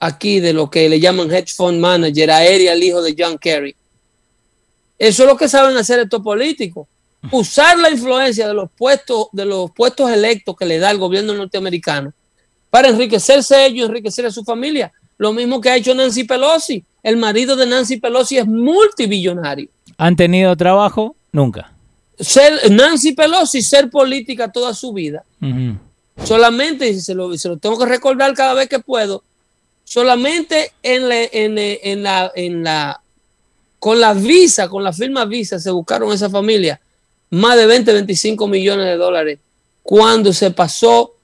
Aquí 0.00 0.40
de 0.40 0.52
lo 0.52 0.70
que 0.70 0.88
le 0.88 0.98
llaman 0.98 1.30
hedge 1.30 1.54
fund 1.54 1.78
manager, 1.78 2.30
aérea, 2.30 2.72
el 2.72 2.82
hijo 2.82 3.02
de 3.02 3.14
John 3.16 3.38
Kerry. 3.38 3.76
Eso 4.98 5.22
es 5.22 5.28
lo 5.28 5.36
que 5.36 5.48
saben 5.48 5.76
hacer 5.76 6.00
estos 6.00 6.22
políticos. 6.22 6.88
Usar 7.30 7.78
la 7.78 7.90
influencia 7.90 8.48
de 8.48 8.54
los 8.54 8.70
puestos, 8.70 9.28
de 9.32 9.44
los 9.44 9.70
puestos 9.70 10.10
electos 10.10 10.56
que 10.56 10.64
le 10.64 10.78
da 10.78 10.90
el 10.90 10.98
gobierno 10.98 11.34
norteamericano 11.34 12.12
para 12.70 12.88
enriquecerse 12.88 13.66
ellos, 13.66 13.88
enriquecer 13.88 14.26
a 14.26 14.30
su 14.30 14.42
familia. 14.42 14.90
Lo 15.18 15.32
mismo 15.32 15.60
que 15.60 15.68
ha 15.68 15.76
hecho 15.76 15.94
Nancy 15.94 16.24
Pelosi. 16.24 16.82
El 17.02 17.16
marido 17.16 17.56
de 17.56 17.66
Nancy 17.66 17.98
Pelosi 17.98 18.38
es 18.38 18.46
multibillonario. 18.46 19.68
¿Han 19.98 20.16
tenido 20.16 20.56
trabajo? 20.56 21.14
Nunca. 21.32 21.72
Ser, 22.18 22.70
Nancy 22.70 23.12
Pelosi, 23.12 23.62
ser 23.62 23.90
política 23.90 24.50
toda 24.52 24.74
su 24.74 24.92
vida, 24.92 25.24
solamente, 26.24 26.88
y 26.88 27.00
se 27.00 27.14
lo, 27.14 27.36
se 27.36 27.48
lo 27.48 27.56
tengo 27.56 27.78
que 27.78 27.86
recordar 27.86 28.34
cada 28.34 28.52
vez 28.52 28.68
que 28.68 28.78
puedo, 28.78 29.22
solamente 30.00 30.70
en 30.84 31.08
la, 31.08 31.20
en, 31.24 31.58
en 31.58 32.02
la, 32.04 32.30
en 32.36 32.62
la, 32.62 33.00
con 33.80 33.98
la 34.00 34.14
visa, 34.14 34.68
con 34.68 34.84
la 34.84 34.92
firma 34.92 35.24
visa, 35.24 35.58
se 35.58 35.72
buscaron 35.72 36.12
esa 36.12 36.30
familia 36.30 36.80
más 37.30 37.56
de 37.56 37.66
20, 37.66 37.92
25 37.94 38.46
millones 38.46 38.86
de 38.86 38.96
dólares 38.96 39.40
cuando 39.82 40.32
se 40.32 40.52
pasó 40.52 41.14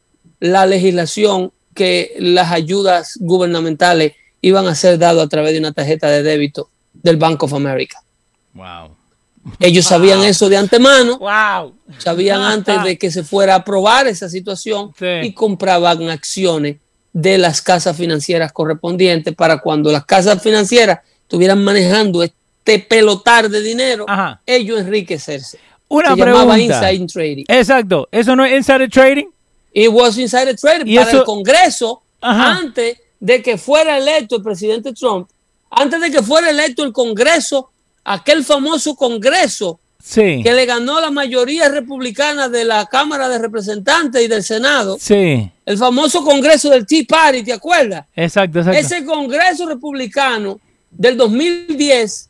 la 0.41 0.67
legislación 0.67 1.53
que 1.75 2.17
las 2.19 2.51
ayudas 2.51 3.17
gubernamentales 3.21 4.15
iban 4.41 4.67
a 4.67 4.75
ser 4.75 4.99
dadas 4.99 5.25
a 5.27 5.29
través 5.29 5.53
de 5.53 5.61
una 5.61 5.73
tarjeta 5.73 6.09
de 6.09 6.25
débito 6.25 6.69
del 6.93 7.19
Bank 7.19 7.45
of 7.45 7.55
America. 7.55 8.03
Wow. 8.53 8.97
Ellos 9.61 9.85
sabían 9.85 10.25
eso 10.25 10.49
de 10.49 10.57
antemano 10.57 11.19
Wow. 11.19 11.73
sabían 11.99 12.41
antes 12.43 12.83
de 12.83 12.99
que 12.99 13.13
se 13.13 13.23
fuera 13.23 13.53
a 13.55 13.59
aprobar 13.59 14.09
esa 14.09 14.29
situación 14.29 14.93
Sí. 14.99 15.07
y 15.23 15.33
compraban 15.35 16.09
acciones 16.09 16.79
de 17.19 17.39
las 17.39 17.63
casas 17.63 17.97
financieras 17.97 18.53
correspondientes 18.53 19.35
para 19.35 19.57
cuando 19.63 19.91
las 19.91 20.05
casas 20.05 20.43
financieras 20.43 20.99
estuvieran 21.23 21.65
manejando 21.65 22.23
este 22.23 22.79
pelotar 22.79 23.49
de 23.49 23.63
dinero, 23.63 24.05
Ajá. 24.07 24.39
ellos 24.45 24.81
enriquecerse. 24.81 25.59
Una 25.89 26.11
se 26.11 26.17
llamaba 26.17 26.53
pregunta. 26.55 26.93
inside 26.93 27.07
trading. 27.11 27.45
Exacto. 27.49 28.07
¿Eso 28.13 28.37
no 28.37 28.45
es 28.45 28.53
insider 28.53 28.91
trading? 28.91 29.29
It 29.73 29.89
was 29.91 30.19
insider 30.19 30.55
trading 30.57 30.87
Y 30.87 30.97
para 30.97 31.09
eso- 31.09 31.19
el 31.21 31.25
Congreso 31.25 32.03
Ajá. 32.21 32.59
antes 32.59 32.99
de 33.19 33.41
que 33.43 33.57
fuera 33.57 33.97
electo 33.97 34.37
el 34.37 34.43
presidente 34.43 34.93
Trump, 34.93 35.27
antes 35.71 35.99
de 35.99 36.11
que 36.11 36.23
fuera 36.23 36.51
electo 36.51 36.85
el 36.85 36.93
Congreso, 36.93 37.71
aquel 38.05 38.45
famoso 38.45 38.95
Congreso 38.95 39.81
Sí. 40.09 40.41
que 40.45 40.53
le 40.55 40.67
ganó 40.67 41.01
la 41.01 41.11
mayoría 41.11 41.69
republicana 41.69 42.49
de 42.49 42.65
la 42.65 42.87
Cámara 42.87 43.29
de 43.29 43.39
Representantes 43.39 44.23
y 44.23 44.29
del 44.29 44.45
Senado, 44.45 44.97
Sí. 45.01 45.51
el 45.67 45.77
famoso 45.77 46.23
Congreso 46.23 46.71
del 46.71 46.87
Tea 46.87 47.03
Party, 47.09 47.43
¿te 47.43 47.53
acuerdas? 47.53 48.07
Exacto, 48.15 48.61
exacto. 48.61 48.79
Ese 48.79 49.05
Congreso 49.05 49.67
republicano 49.67 50.61
del 50.93 51.17
2010 51.17 52.29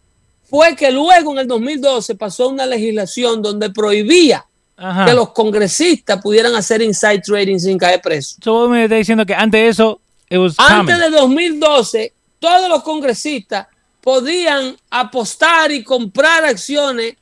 fue 0.48 0.74
que 0.74 0.90
luego 0.90 1.32
en 1.32 1.40
el 1.40 1.46
2012 1.46 2.14
pasó 2.14 2.48
una 2.48 2.64
legislación 2.64 3.42
donde 3.42 3.68
prohibía 3.68 4.44
Ajá. 4.78 5.04
que 5.04 5.12
los 5.12 5.32
congresistas 5.32 6.22
pudieran 6.22 6.54
hacer 6.54 6.80
inside 6.80 7.20
trading 7.20 7.58
sin 7.58 7.76
caer 7.76 8.00
presos. 8.00 8.36
So, 8.42 8.52
vos 8.54 8.70
me 8.70 8.84
estás 8.84 8.98
diciendo 8.98 9.26
que 9.26 9.34
antes 9.34 9.60
de 9.60 9.68
eso, 9.68 10.00
it 10.30 10.38
was 10.38 10.54
Antes 10.56 10.98
de 10.98 11.10
2012, 11.10 12.12
todos 12.38 12.70
los 12.70 12.82
congresistas 12.82 13.66
podían 14.00 14.76
apostar 14.88 15.70
y 15.72 15.82
comprar 15.84 16.42
acciones 16.46 17.16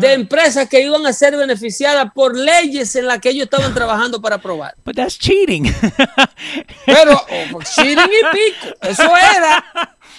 de 0.00 0.12
empresas 0.12 0.68
que 0.68 0.82
iban 0.82 1.04
a 1.06 1.12
ser 1.12 1.36
beneficiadas 1.36 2.12
por 2.14 2.36
leyes 2.36 2.94
en 2.96 3.06
las 3.06 3.18
que 3.20 3.30
ellos 3.30 3.44
estaban 3.44 3.72
trabajando 3.74 4.20
para 4.20 4.36
aprobar. 4.36 4.74
But 4.84 4.96
that's 4.96 5.18
cheating. 5.18 5.64
Pero, 6.86 7.12
oh, 7.54 7.60
cheating 7.62 7.98
y 7.98 8.36
pico, 8.36 8.74
eso 8.82 9.02
era 9.16 9.64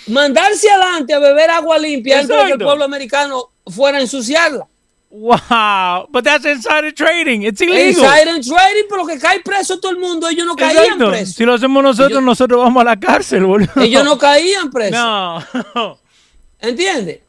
mandarse 0.07 0.69
adelante 0.69 1.13
a 1.13 1.19
beber 1.19 1.49
agua 1.51 1.77
limpia 1.77 2.19
antes 2.21 2.35
de 2.35 2.45
que 2.45 2.51
el 2.53 2.59
pueblo 2.59 2.83
americano 2.85 3.49
fuera 3.67 3.97
a 3.99 4.01
ensuciarla. 4.01 4.65
wow. 5.11 6.07
But 6.09 6.23
that's 6.23 6.45
insider 6.45 6.91
trading. 6.93 7.41
It's 7.43 7.61
illegal. 7.61 7.87
Insider 7.89 8.41
trading, 8.41 8.85
pero 8.89 9.05
que 9.05 9.17
cae 9.19 9.39
preso 9.41 9.79
todo 9.79 9.91
el 9.91 9.97
mundo, 9.99 10.27
ellos 10.29 10.45
no 10.45 10.55
caían 10.55 10.83
Exacto. 10.83 11.09
presos. 11.09 11.35
Si 11.35 11.45
lo 11.45 11.53
hacemos 11.53 11.83
nosotros, 11.83 12.11
Ellos- 12.11 12.23
nosotros 12.23 12.63
vamos 12.63 12.81
a 12.81 12.83
la 12.85 12.99
cárcel, 12.99 13.45
boludo. 13.45 13.71
Ellos 13.81 14.03
no 14.03 14.17
caían 14.17 14.69
presos. 14.71 14.99
No. 15.75 15.99
¿Entiendes? 16.61 17.19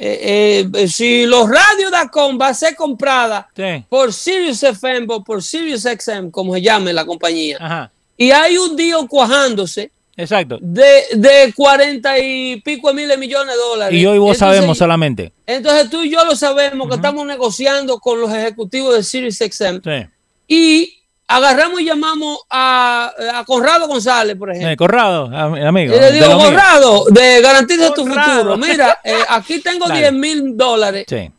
Eh, 0.00 0.68
eh, 0.74 0.86
si 0.88 1.26
los 1.26 1.48
radios 1.50 1.90
DACOM 1.90 2.40
va 2.40 2.48
a 2.48 2.54
ser 2.54 2.76
comprada 2.76 3.48
Sí. 3.56 3.84
por 3.88 4.12
Sirius 4.12 4.62
FM 4.62 5.06
o 5.10 5.24
por 5.24 5.42
Sirius 5.42 5.82
XM, 5.82 6.30
como 6.30 6.54
se 6.54 6.62
llame 6.62 6.92
la 6.92 7.04
compañía, 7.04 7.56
Ajá. 7.60 7.90
y 8.16 8.30
hay 8.30 8.56
un 8.58 8.76
día 8.76 8.96
cuajándose 9.08 9.90
Exacto. 10.16 10.58
de, 10.60 11.02
de 11.14 11.52
40 11.52 12.16
y 12.20 12.60
pico 12.60 12.88
de 12.88 12.94
miles 12.94 13.18
millones 13.18 13.54
de 13.56 13.60
dólares. 13.60 13.98
Y 13.98 14.02
yo 14.02 14.14
y 14.14 14.18
vos 14.18 14.36
Entonces, 14.36 14.56
sabemos 14.58 14.78
solamente. 14.78 15.32
Entonces 15.44 15.90
tú 15.90 16.02
y 16.02 16.10
yo 16.10 16.24
lo 16.24 16.36
sabemos 16.36 16.88
que 16.88 16.94
estamos 16.94 17.26
negociando 17.26 17.98
con 17.98 18.20
los 18.20 18.32
ejecutivos 18.32 18.94
de 18.94 19.02
Sirius 19.02 19.36
XM 19.38 19.80
Sí. 19.82 20.06
y 20.46 20.97
agarramos 21.28 21.80
y 21.80 21.84
llamamos 21.84 22.38
a, 22.50 23.12
a 23.34 23.44
Conrado 23.44 23.86
González, 23.86 24.36
por 24.36 24.50
ejemplo. 24.50 24.70
Eh, 24.72 24.76
Corrado, 24.76 25.24
am- 25.26 25.54
amigo. 25.54 25.94
Y 25.94 26.00
le 26.00 26.12
digo. 26.12 26.38
Conrado, 26.38 27.04
de 27.10 27.40
Garantiza 27.42 27.92
tu 27.92 28.06
futuro. 28.06 28.56
Mira, 28.56 28.98
eh, 29.04 29.14
aquí 29.28 29.60
tengo 29.60 29.86
Dale. 29.86 30.00
10 30.00 30.12
mil 30.14 30.56
dólares. 30.56 31.04
Sí. 31.08 31.30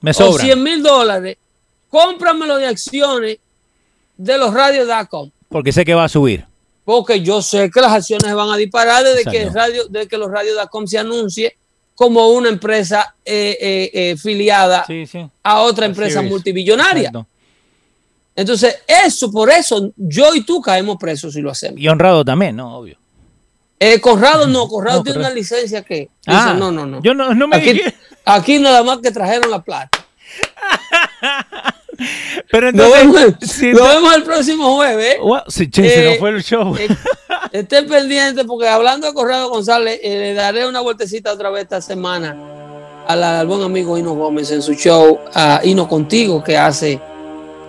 Me 0.00 0.10
o 0.12 0.14
sobra. 0.14 0.44
100 0.44 0.62
mil 0.62 0.82
dólares, 0.82 1.36
cómpramelo 1.88 2.56
de 2.56 2.66
acciones 2.66 3.38
de 4.16 4.38
los 4.38 4.52
radios 4.54 4.86
DACOM. 4.86 5.30
Porque 5.48 5.72
sé 5.72 5.84
que 5.84 5.94
va 5.94 6.04
a 6.04 6.08
subir. 6.08 6.44
Porque 6.84 7.20
yo 7.20 7.42
sé 7.42 7.70
que 7.70 7.80
las 7.80 7.92
acciones 7.92 8.32
van 8.34 8.50
a 8.50 8.56
disparar 8.56 9.02
desde 9.02 9.28
que, 9.30 9.42
el 9.42 9.52
radio, 9.54 9.86
desde 9.88 10.08
que 10.08 10.18
los 10.18 10.30
radios 10.30 10.56
DACOM 10.56 10.86
se 10.86 10.98
anuncie 10.98 11.56
como 11.94 12.28
una 12.28 12.48
empresa 12.48 13.14
eh, 13.24 13.56
eh, 13.60 13.90
eh, 13.92 14.16
filiada 14.16 14.84
Sí, 14.86 15.04
sí. 15.06 15.26
a 15.42 15.60
otra 15.62 15.86
empresa 15.86 16.22
multibillonaria. 16.22 17.08
Exacto. 17.08 17.26
Entonces, 18.38 18.76
eso, 18.86 19.32
por 19.32 19.50
eso, 19.50 19.90
yo 19.96 20.32
y 20.32 20.42
tú 20.44 20.60
caemos 20.60 20.96
presos 20.96 21.34
si 21.34 21.40
lo 21.40 21.50
hacemos. 21.50 21.80
Y 21.80 21.88
honrado 21.88 22.24
también, 22.24 22.54
¿no? 22.54 22.76
Obvio. 22.78 22.96
Eh, 23.80 24.00
Conrado 24.00 24.46
no, 24.46 24.68
Conrado 24.68 24.98
No, 24.98 25.02
tiene 25.04 25.18
una 25.18 25.30
licencia 25.30 25.82
que 25.82 25.94
dice, 25.98 26.10
Ah, 26.26 26.54
no, 26.56 26.70
no, 26.70 26.86
no. 26.86 27.02
yo 27.02 27.14
no- 27.14 27.34
no 27.34 27.48
me 27.48 27.56
aquí, 27.56 27.72
dije- 27.72 27.94
aquí 28.24 28.58
nada 28.60 28.84
más 28.84 28.98
que 28.98 29.10
trajeron 29.10 29.50
la 29.50 29.60
plata. 29.60 30.04
Pero 32.50 32.70
Nos 32.72 32.86
entonces. 32.86 33.12
vemos, 33.12 33.34
si 33.40 33.72
nos 33.72 33.80
no- 33.80 33.88
vemos 33.88 34.14
el 34.14 34.22
próximo 34.22 34.76
jueves. 34.76 35.14
¿eh? 35.16 35.18
Wow, 35.20 35.40
che, 35.48 35.68
se 35.68 36.06
Eh, 36.06 36.10
nos 36.10 36.18
fue 36.18 36.30
el 36.30 36.42
show. 36.44 36.76
Eh, 36.76 36.88
estén 37.52 37.88
pendientes 37.88 38.44
porque 38.46 38.68
hablando 38.68 39.08
de 39.08 39.14
Corrado 39.14 39.48
González, 39.50 39.98
eh, 40.02 40.16
le 40.18 40.34
daré 40.34 40.66
una 40.68 40.80
vueltecita 40.80 41.32
otra 41.32 41.50
vez 41.50 41.64
esta 41.64 41.80
semana 41.80 42.36
a 43.06 43.16
la- 43.16 43.40
al 43.40 43.46
buen 43.48 43.62
amigo 43.62 43.98
Hino 43.98 44.14
Gómez 44.14 44.50
en 44.52 44.62
su 44.62 44.74
show 44.74 45.18
a 45.34 45.60
Hino 45.64 45.88
Contigo 45.88 46.42
que 46.44 46.56
hace 46.56 47.00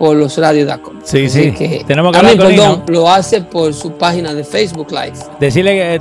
por 0.00 0.16
los 0.16 0.36
radios 0.38 0.66
DACOM. 0.66 0.96
Sí, 1.04 1.26
Así 1.26 1.42
sí. 1.44 1.52
que- 1.52 1.84
Tenemos 1.86 2.10
que 2.12 2.18
a 2.18 2.22
mí, 2.22 2.30
hablar 2.30 2.46
con 2.46 2.56
perdón, 2.56 2.82
Hino. 2.88 3.00
lo 3.00 3.10
hace 3.10 3.42
por 3.42 3.74
su 3.74 3.92
página 3.98 4.32
de 4.32 4.42
Facebook 4.44 4.90
Live. 4.90 5.12
Decirle, 5.38 5.72
que- 5.72 5.94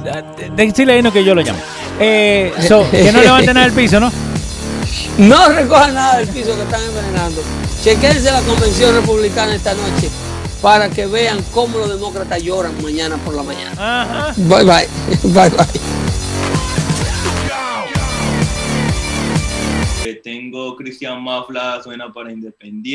eh, 0.45 0.51
decirle 0.55 0.93
a 0.93 0.97
Hino 0.97 1.11
que 1.11 1.23
yo 1.23 1.35
lo 1.35 1.41
llamo. 1.41 1.59
Eh, 1.99 2.53
so, 2.65 2.83
que 2.91 3.11
no 3.11 3.21
levanten 3.21 3.53
nada 3.55 3.67
del 3.67 3.75
piso, 3.75 3.99
¿no? 3.99 4.09
No 5.17 5.49
recojan 5.49 5.93
nada 5.93 6.17
del 6.19 6.29
piso 6.29 6.55
que 6.55 6.61
están 6.63 6.81
envenenando. 6.81 7.41
Chequense 7.83 8.31
la 8.31 8.41
convención 8.41 8.95
republicana 8.95 9.53
esta 9.53 9.73
noche 9.73 10.09
para 10.61 10.89
que 10.89 11.05
vean 11.05 11.39
cómo 11.53 11.77
los 11.77 11.89
demócratas 11.89 12.41
lloran 12.41 12.71
mañana 12.81 13.17
por 13.17 13.33
la 13.35 13.43
mañana. 13.43 13.71
Ajá. 13.77 14.33
Bye 14.37 14.63
bye. 14.63 14.87
Bye 15.33 15.49
bye. 15.49 15.65
Tengo 20.23 20.75
Cristian 20.75 21.23
Mafla, 21.23 21.81
suena 21.83 22.11
para 22.11 22.31
Independiente. 22.31 22.87